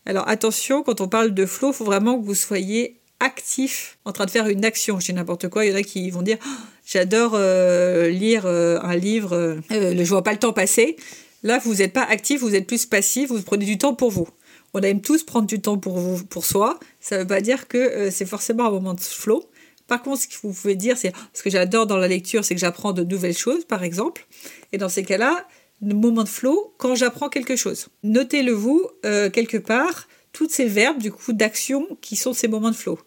Alors 0.05 0.29
attention, 0.29 0.83
quand 0.83 1.01
on 1.01 1.09
parle 1.09 1.33
de 1.33 1.47
flow, 1.47 1.71
il 1.71 1.75
faut 1.75 1.87
vraiment 1.87 2.21
que 2.21 2.27
vous 2.27 2.35
soyez 2.35 3.01
actif 3.19 3.97
en 4.05 4.13
train 4.13 4.27
de 4.27 4.31
faire 4.31 4.47
une 4.47 4.67
action. 4.67 5.01
Je 5.01 5.07
dis 5.07 5.15
n'importe 5.15 5.49
quoi, 5.49 5.65
il 5.65 5.73
y 5.73 5.75
en 5.75 5.79
a 5.79 5.83
qui 5.83 6.11
vont 6.11 6.21
dire 6.21 6.37
oh, 6.47 6.51
j'adore 6.85 7.33
euh, 7.35 8.11
lire 8.11 8.45
euh, 8.45 8.79
un 8.83 8.95
livre, 8.95 9.35
euh, 9.35 9.57
je 9.71 9.99
ne 9.99 10.05
vois 10.05 10.23
pas 10.23 10.33
le 10.33 10.39
temps 10.39 10.53
passer. 10.53 10.97
Là, 11.45 11.59
vous 11.65 11.77
n'êtes 11.77 11.95
pas 11.95 12.05
actif, 12.05 12.43
vous 12.43 12.55
êtes 12.55 12.67
plus 12.67 12.85
passif, 12.85 13.31
vous 13.31 13.41
prenez 13.41 13.65
du 13.65 13.79
temps 13.79 13.95
pour 13.95 14.11
vous. 14.11 14.29
On 14.75 14.81
aime 14.81 15.01
tous 15.01 15.23
prendre 15.23 15.47
du 15.47 15.63
temps 15.63 15.79
pour 15.79 16.45
soi. 16.45 16.79
Ça 17.03 17.17
ne 17.17 17.23
veut 17.23 17.27
pas 17.27 17.41
dire 17.41 17.69
que 17.69 17.77
euh, 17.77 18.11
c'est 18.11 18.25
forcément 18.25 18.69
un 18.69 18.71
moment 18.71 18.95
de 18.95 19.01
flow. 19.01 19.45
Par 19.89 20.03
contre, 20.03 20.23
ce 20.23 20.29
que 20.29 20.35
vous 20.43 20.55
pouvez 20.55 20.77
dire, 20.77 20.97
c'est 20.97 21.13
ce 21.35 21.43
que 21.43 21.51
j'adore 21.51 21.87
dans 21.87 21.97
la 21.97 22.09
lecture, 22.09 22.45
c'est 22.45 22.55
que 22.55 22.61
j'apprends 22.61 22.93
de 22.93 23.03
nouvelles 23.03 23.37
choses, 23.37 23.65
par 23.65 23.83
exemple. 23.83 24.27
Et 24.73 24.79
dans 24.79 24.89
ces 24.89 25.03
cas-là, 25.03 25.47
moment 25.83 26.23
de 26.23 26.29
flow, 26.29 26.73
quand 26.79 26.95
j'apprends 26.95 27.29
quelque 27.29 27.57
chose. 27.57 27.89
Notez-le 28.05 28.53
vous 28.53 28.87
euh, 29.05 29.31
quelque 29.31 29.57
part, 29.57 30.07
toutes 30.33 30.53
ces 30.53 30.67
verbes 30.67 30.99
du 30.99 31.11
coup 31.11 31.33
d'action 31.33 31.89
qui 32.01 32.15
sont 32.15 32.33
ces 32.33 32.47
moments 32.47 32.71
de 32.71 32.77
flow. 32.77 32.99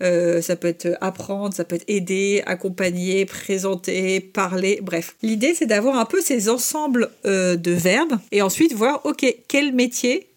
Euh, 0.00 0.40
ça 0.40 0.54
peut 0.54 0.68
être 0.68 0.96
apprendre, 1.00 1.52
ça 1.52 1.64
peut 1.64 1.74
être 1.74 1.84
aider, 1.88 2.44
accompagner, 2.46 3.26
présenter, 3.26 4.20
parler, 4.20 4.78
bref. 4.80 5.16
L'idée 5.22 5.54
c'est 5.54 5.66
d'avoir 5.66 5.98
un 5.98 6.04
peu 6.04 6.20
ces 6.20 6.48
ensembles 6.48 7.10
de 7.24 7.72
verbes 7.72 8.16
et 8.30 8.42
ensuite 8.42 8.72
voir, 8.74 9.04
ok, 9.04 9.26
quel 9.48 9.74
métier 9.74 10.29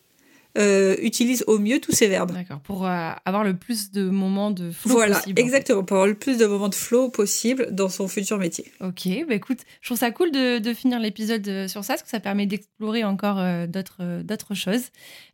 euh, 0.57 0.95
utilise 1.01 1.43
au 1.47 1.57
mieux 1.57 1.79
tous 1.79 1.93
ces 1.93 2.07
verbes. 2.07 2.31
D'accord, 2.31 2.59
pour 2.59 2.85
euh, 2.85 3.11
avoir 3.25 3.43
le 3.43 3.55
plus 3.55 3.91
de 3.91 4.09
moments 4.09 4.51
de 4.51 4.69
flow 4.71 4.91
voilà, 4.91 5.15
possible. 5.15 5.39
exactement, 5.39 5.83
pour 5.83 5.97
avoir 5.97 6.07
le 6.07 6.13
plus 6.13 6.37
de 6.37 6.45
moments 6.45 6.69
de 6.69 6.75
flow 6.75 7.09
possible 7.09 7.69
dans 7.71 7.89
son 7.89 8.07
futur 8.07 8.37
métier. 8.37 8.71
Ok, 8.79 9.07
bah 9.27 9.35
écoute, 9.35 9.59
je 9.81 9.87
trouve 9.87 9.97
ça 9.97 10.11
cool 10.11 10.31
de, 10.31 10.59
de 10.59 10.73
finir 10.73 10.99
l'épisode 10.99 11.47
euh, 11.47 11.67
sur 11.67 11.83
ça, 11.83 11.93
parce 11.93 12.03
que 12.03 12.09
ça 12.09 12.19
permet 12.19 12.45
d'explorer 12.45 13.03
encore 13.03 13.41
d'autres 13.67 14.21
d'autres 14.21 14.53
choses. 14.53 14.83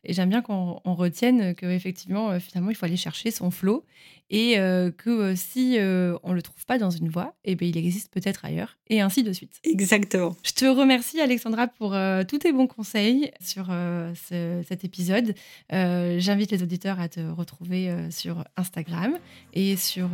Et 0.04 0.14
j'aime 0.14 0.30
bien 0.30 0.42
qu'on 0.42 0.80
retienne 0.86 1.54
qu'effectivement, 1.56 2.40
finalement, 2.40 2.70
il 2.70 2.76
faut 2.76 2.86
aller 2.86 2.98
chercher 2.98 3.32
son 3.32 3.52
flow 3.52 3.84
et 4.30 4.60
euh, 4.60 4.92
que 4.92 5.10
euh, 5.10 5.36
si 5.36 5.78
euh, 5.78 6.18
on 6.24 6.32
ne 6.32 6.36
le 6.36 6.42
trouve 6.42 6.66
pas 6.66 6.78
dans 6.78 6.92
une 6.92 7.10
voie, 7.10 7.34
eh 7.46 7.56
bien, 7.56 7.68
il 7.68 7.78
existe 7.78 8.12
peut-être 8.12 8.46
ailleurs, 8.46 8.78
et 8.88 9.02
ainsi 9.02 9.24
de 9.24 9.34
suite. 9.34 9.60
Exactement. 9.64 10.36
Je 10.44 10.52
te 10.52 10.66
remercie 10.66 11.20
Alexandra 11.20 11.68
pour 11.68 11.96
tous 12.28 12.38
tes 12.38 12.52
bons 12.52 12.68
conseils 12.68 13.32
sur 13.40 13.68
cet 14.14 14.84
épisode. 14.84 15.34
J'invite 15.72 16.52
les 16.52 16.64
auditeurs 16.64 17.00
à 17.00 17.10
te 17.10 17.20
retrouver 17.20 17.92
sur 18.10 18.44
Instagram 18.58 19.18
et 19.54 19.76
sur 19.76 20.10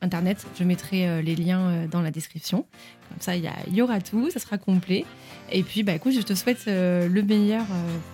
Internet. 0.00 0.46
Je 0.58 0.64
mettrai 0.64 1.22
les 1.22 1.36
liens 1.36 1.86
dans 1.90 2.02
la 2.02 2.10
description. 2.10 2.66
Comme 3.08 3.20
ça, 3.20 3.36
il 3.36 3.44
y, 3.44 3.76
y, 3.76 3.82
aura 3.82 4.00
tout, 4.00 4.30
ça 4.30 4.38
sera 4.38 4.58
complet. 4.58 5.04
Et 5.50 5.62
puis, 5.62 5.82
bah, 5.82 5.94
écoute, 5.94 6.12
je 6.12 6.22
te 6.22 6.34
souhaite 6.34 6.66
le 6.66 7.22
meilleur 7.22 7.64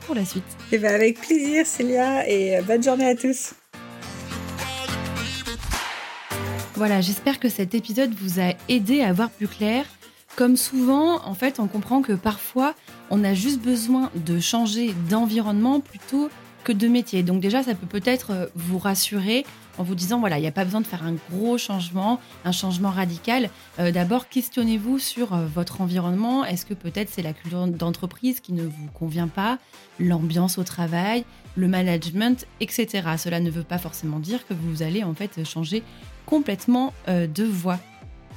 pour 0.03 0.15
la 0.15 0.25
suite. 0.25 0.45
Et 0.73 0.77
eh 0.77 0.79
ben, 0.79 0.95
avec 0.95 1.21
plaisir, 1.21 1.67
Célia, 1.67 2.29
et 2.29 2.61
bonne 2.63 2.83
journée 2.83 3.09
à 3.09 3.17
tous. 3.17 3.55
Voilà, 6.77 7.01
j'espère 7.01 7.41
que 7.41 7.49
cet 7.49 7.75
épisode 7.75 8.13
vous 8.13 8.39
a 8.39 8.53
aidé 8.69 9.01
à 9.01 9.11
voir 9.15 9.31
plus 9.31 9.49
clair. 9.49 9.87
Comme 10.37 10.59
souvent, 10.59 11.25
en 11.25 11.33
fait, 11.33 11.59
on 11.59 11.69
comprend 11.69 12.03
que 12.03 12.13
parfois, 12.13 12.75
on 13.09 13.25
a 13.25 13.33
juste 13.33 13.63
besoin 13.63 14.11
de 14.15 14.39
changer 14.41 14.95
d'environnement 15.09 15.81
plutôt 15.81 16.29
que 16.65 16.73
de 16.73 16.87
métier. 16.87 17.23
Donc 17.23 17.41
déjà, 17.41 17.63
ça 17.63 17.75
peut 17.75 17.87
peut-être 17.87 18.31
euh, 18.33 18.47
vous 18.55 18.79
rassurer 18.79 19.47
en 19.79 19.85
vous 19.85 19.95
disant, 19.95 20.21
voilà, 20.21 20.37
il 20.37 20.43
n'y 20.43 20.49
a 20.49 20.53
pas 20.53 20.67
besoin 20.67 20.83
de 20.83 20.87
faire 20.87 21.03
un 21.03 21.15
gros 21.31 21.57
changement, 21.57 22.21
un 22.45 22.53
changement 22.53 22.91
radical. 22.91 23.49
Euh, 23.79 23.91
d'abord, 23.91 24.29
questionnez-vous 24.29 24.99
sur 24.99 25.33
euh, 25.33 25.47
votre 25.47 25.81
environnement. 25.81 26.45
Est-ce 26.45 26.67
que 26.67 26.75
peut-être 26.75 27.09
c'est 27.11 27.23
la 27.23 27.33
culture 27.33 27.69
d'entreprise 27.69 28.41
qui 28.41 28.53
ne 28.53 28.65
vous 28.65 28.89
convient 28.93 29.29
pas, 29.29 29.59
l'ambiance 29.99 30.59
au 30.59 30.65
travail, 30.65 31.25
le 31.55 31.69
management, 31.69 32.47
etc. 32.61 33.03
Cela 33.17 33.41
ne 33.41 33.51
veut 33.51 33.63
pas 33.63 33.79
forcément 33.79 34.19
dire 34.19 34.47
que 34.47 34.53
vous 34.53 34.83
allez 34.83 35.05
en 35.05 35.15
fait 35.15 35.43
changer 35.43 35.83
complètement 36.27 36.93
euh, 37.09 37.27
de 37.27 37.45
voix. 37.45 37.79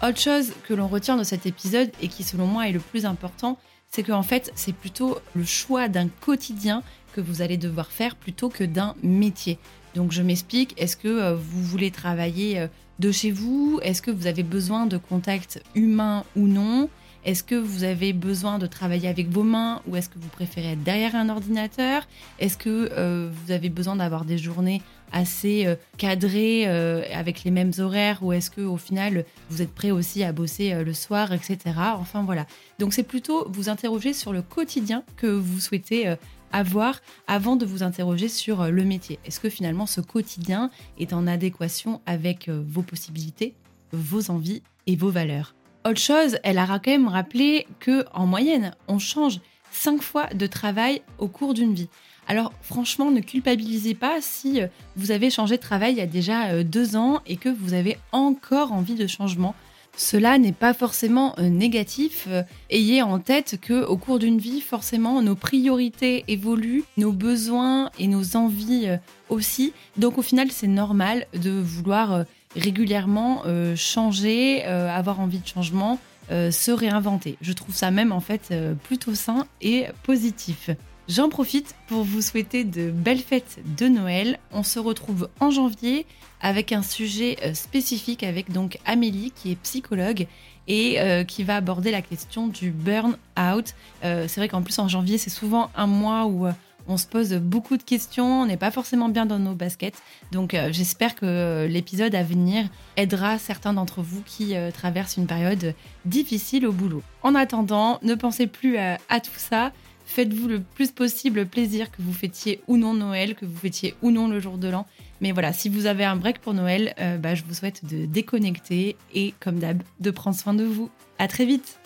Autre 0.01 0.19
chose 0.19 0.53
que 0.67 0.73
l'on 0.73 0.87
retient 0.87 1.17
de 1.17 1.23
cet 1.23 1.45
épisode 1.45 1.91
et 2.01 2.07
qui 2.07 2.23
selon 2.23 2.47
moi 2.47 2.69
est 2.69 2.71
le 2.71 2.79
plus 2.79 3.05
important, 3.05 3.57
c'est 3.89 4.03
qu'en 4.03 4.23
fait 4.23 4.51
c'est 4.55 4.73
plutôt 4.73 5.17
le 5.35 5.43
choix 5.43 5.89
d'un 5.89 6.07
quotidien 6.07 6.83
que 7.13 7.19
vous 7.19 7.41
allez 7.41 7.57
devoir 7.57 7.87
faire 7.87 8.15
plutôt 8.15 8.49
que 8.49 8.63
d'un 8.63 8.95
métier. 9.03 9.59
Donc 9.95 10.11
je 10.11 10.21
m'explique, 10.21 10.79
est-ce 10.81 10.95
que 10.95 11.33
vous 11.33 11.63
voulez 11.63 11.91
travailler 11.91 12.67
de 12.99 13.11
chez 13.11 13.31
vous? 13.31 13.79
Est-ce 13.81 14.01
que 14.01 14.11
vous 14.11 14.27
avez 14.27 14.43
besoin 14.43 14.85
de 14.85 14.97
contact 14.97 15.61
humain 15.73 16.23
ou 16.35 16.47
non? 16.47 16.87
Est-ce 17.25 17.43
que 17.43 17.55
vous 17.55 17.83
avez 17.83 18.13
besoin 18.13 18.59
de 18.59 18.65
travailler 18.65 19.09
avec 19.09 19.29
vos 19.29 19.43
mains 19.43 19.81
ou 19.87 19.95
est-ce 19.95 20.07
que 20.07 20.19
vous 20.19 20.29
préférez 20.29 20.73
être 20.73 20.83
derrière 20.83 21.15
un 21.15 21.27
ordinateur? 21.29 22.07
Est-ce 22.39 22.57
que 22.57 22.89
euh, 22.93 23.29
vous 23.31 23.51
avez 23.51 23.69
besoin 23.69 23.97
d'avoir 23.97 24.23
des 24.23 24.37
journées 24.37 24.81
assez 25.11 25.65
euh, 25.65 25.75
cadrées 25.97 26.63
euh, 26.67 27.03
avec 27.13 27.43
les 27.43 27.51
mêmes 27.51 27.71
horaires 27.79 28.19
ou 28.21 28.33
est-ce 28.33 28.49
que 28.49 28.61
au 28.61 28.77
final 28.77 29.25
vous 29.49 29.61
êtes 29.61 29.73
prêt 29.73 29.91
aussi 29.91 30.23
à 30.23 30.31
bosser 30.31 30.83
le 30.83 30.93
soir, 30.93 31.33
etc. 31.33 31.57
Enfin 31.97 32.23
voilà. 32.23 32.45
Donc 32.79 32.93
c'est 32.93 33.03
plutôt 33.03 33.47
vous 33.49 33.69
interroger 33.69 34.13
sur 34.13 34.33
le 34.33 34.41
quotidien 34.41 35.03
que 35.17 35.27
vous 35.27 35.59
souhaitez 35.59 36.15
avoir 36.51 36.99
avant 37.27 37.55
de 37.55 37.65
vous 37.65 37.83
interroger 37.83 38.27
sur 38.27 38.65
le 38.65 38.83
métier. 38.83 39.19
Est-ce 39.25 39.39
que 39.39 39.49
finalement 39.49 39.85
ce 39.85 40.01
quotidien 40.01 40.71
est 40.97 41.13
en 41.13 41.27
adéquation 41.27 42.01
avec 42.05 42.49
vos 42.49 42.81
possibilités, 42.81 43.55
vos 43.91 44.31
envies 44.31 44.63
et 44.87 44.95
vos 44.95 45.09
valeurs? 45.09 45.55
Autre 45.85 45.99
chose, 45.99 46.37
elle 46.43 46.57
a 46.57 46.67
quand 46.67 46.87
même 46.87 47.07
rappelé 47.07 47.65
que 47.79 48.05
en 48.13 48.25
moyenne, 48.25 48.75
on 48.87 48.99
change 48.99 49.39
5 49.71 50.01
fois 50.01 50.27
de 50.27 50.47
travail 50.47 51.01
au 51.17 51.27
cours 51.27 51.53
d'une 51.53 51.73
vie. 51.73 51.89
Alors 52.29 52.53
franchement, 52.61 53.09
ne 53.09 53.21
culpabilisez 53.21 53.95
pas 53.95 54.21
si 54.21 54.61
euh, 54.61 54.67
vous 54.95 55.09
avez 55.09 55.31
changé 55.31 55.57
de 55.57 55.61
travail 55.61 55.93
il 55.93 55.97
y 55.97 56.01
a 56.01 56.05
déjà 56.05 56.49
euh, 56.49 56.63
deux 56.63 56.95
ans 56.95 57.21
et 57.25 57.37
que 57.37 57.49
vous 57.49 57.73
avez 57.73 57.97
encore 58.11 58.71
envie 58.71 58.93
de 58.93 59.07
changement. 59.07 59.55
Cela 59.97 60.37
n'est 60.37 60.53
pas 60.53 60.75
forcément 60.75 61.33
euh, 61.39 61.49
négatif. 61.49 62.27
Ayez 62.69 63.01
en 63.01 63.17
tête 63.17 63.57
que 63.59 63.83
au 63.83 63.97
cours 63.97 64.19
d'une 64.19 64.37
vie, 64.37 64.61
forcément, 64.61 65.23
nos 65.23 65.33
priorités 65.33 66.23
évoluent, 66.27 66.83
nos 66.97 67.11
besoins 67.11 67.89
et 67.97 68.05
nos 68.05 68.35
envies 68.35 68.89
aussi. 69.29 69.73
Donc 69.97 70.19
au 70.19 70.21
final, 70.21 70.51
c'est 70.51 70.67
normal 70.67 71.25
de 71.33 71.49
vouloir 71.49 72.25
régulièrement 72.55 73.43
changer, 73.75 74.63
avoir 74.63 75.19
envie 75.19 75.39
de 75.39 75.47
changement, 75.47 75.99
se 76.29 76.71
réinventer. 76.71 77.37
Je 77.41 77.53
trouve 77.53 77.75
ça 77.75 77.91
même 77.91 78.11
en 78.11 78.21
fait 78.21 78.53
plutôt 78.83 79.15
sain 79.15 79.47
et 79.61 79.87
positif. 80.03 80.69
J'en 81.09 81.27
profite 81.27 81.75
pour 81.87 82.03
vous 82.03 82.21
souhaiter 82.21 82.63
de 82.63 82.91
belles 82.91 83.19
fêtes 83.19 83.59
de 83.77 83.87
Noël. 83.87 84.37
On 84.53 84.63
se 84.63 84.79
retrouve 84.79 85.27
en 85.39 85.49
janvier 85.49 86.05
avec 86.39 86.71
un 86.71 86.83
sujet 86.83 87.35
spécifique 87.55 88.23
avec 88.23 88.51
donc 88.51 88.77
Amélie 88.85 89.31
qui 89.35 89.51
est 89.51 89.55
psychologue 89.55 90.27
et 90.67 90.99
qui 91.27 91.43
va 91.43 91.55
aborder 91.55 91.89
la 91.89 92.03
question 92.03 92.47
du 92.47 92.69
burn-out. 92.69 93.73
c'est 94.03 94.35
vrai 94.37 94.47
qu'en 94.47 94.61
plus 94.61 94.77
en 94.77 94.87
janvier 94.87 95.17
c'est 95.17 95.31
souvent 95.31 95.71
un 95.75 95.87
mois 95.87 96.27
où 96.27 96.47
on 96.89 96.97
se 96.97 97.05
pose 97.05 97.35
beaucoup 97.35 97.77
de 97.77 97.83
questions, 97.83 98.41
on 98.41 98.45
n'est 98.47 98.57
pas 98.57 98.71
forcément 98.71 99.09
bien 99.09 99.27
dans 99.27 99.37
nos 99.37 99.53
baskets. 99.53 100.01
Donc 100.31 100.55
euh, 100.55 100.69
j'espère 100.71 101.15
que 101.15 101.67
l'épisode 101.69 102.15
à 102.15 102.23
venir 102.23 102.65
aidera 102.97 103.37
certains 103.37 103.73
d'entre 103.73 104.01
vous 104.01 104.23
qui 104.25 104.55
euh, 104.55 104.71
traversent 104.71 105.17
une 105.17 105.27
période 105.27 105.75
difficile 106.05 106.65
au 106.65 106.71
boulot. 106.71 107.03
En 107.21 107.35
attendant, 107.35 107.99
ne 108.01 108.15
pensez 108.15 108.47
plus 108.47 108.77
à, 108.77 108.97
tout 109.19 109.37
ça. 109.37 109.71
Faites-vous 110.09 110.47
le 110.47 110.59
plus 110.59 110.91
possible 110.91 111.45
plaisir 111.45 111.91
que 111.91 112.01
vous 112.01 112.13
fêtiez 112.13 112.61
ou 112.67 112.77
non 112.77 112.95
Noël, 112.95 113.35
que 113.35 113.45
vous 113.45 113.55
fêtiez 113.55 113.93
ou 114.01 114.09
non 114.09 114.27
le 114.27 114.39
jour 114.39 114.57
de 114.57 114.67
l'an. 114.67 114.87
Mais 115.21 115.31
voilà, 115.31 115.53
si 115.53 115.69
vous 115.69 115.85
avez 115.85 116.03
un 116.03 116.15
break 116.15 116.39
pour 116.39 116.55
Noël, 116.55 116.95
euh, 116.99 117.17
bah, 117.17 117.35
je 117.35 117.43
vous 117.43 117.53
souhaite 117.53 117.85
de 117.85 118.07
déconnecter 118.07 118.95
et, 119.13 119.35
comme 119.39 119.59
d'hab, 119.59 119.83
de 119.99 120.09
prendre 120.09 120.35
soin 120.35 120.55
de 120.55 120.63
vous. 120.63 120.89
À 121.19 121.27
très 121.27 121.45
vite! 121.45 121.77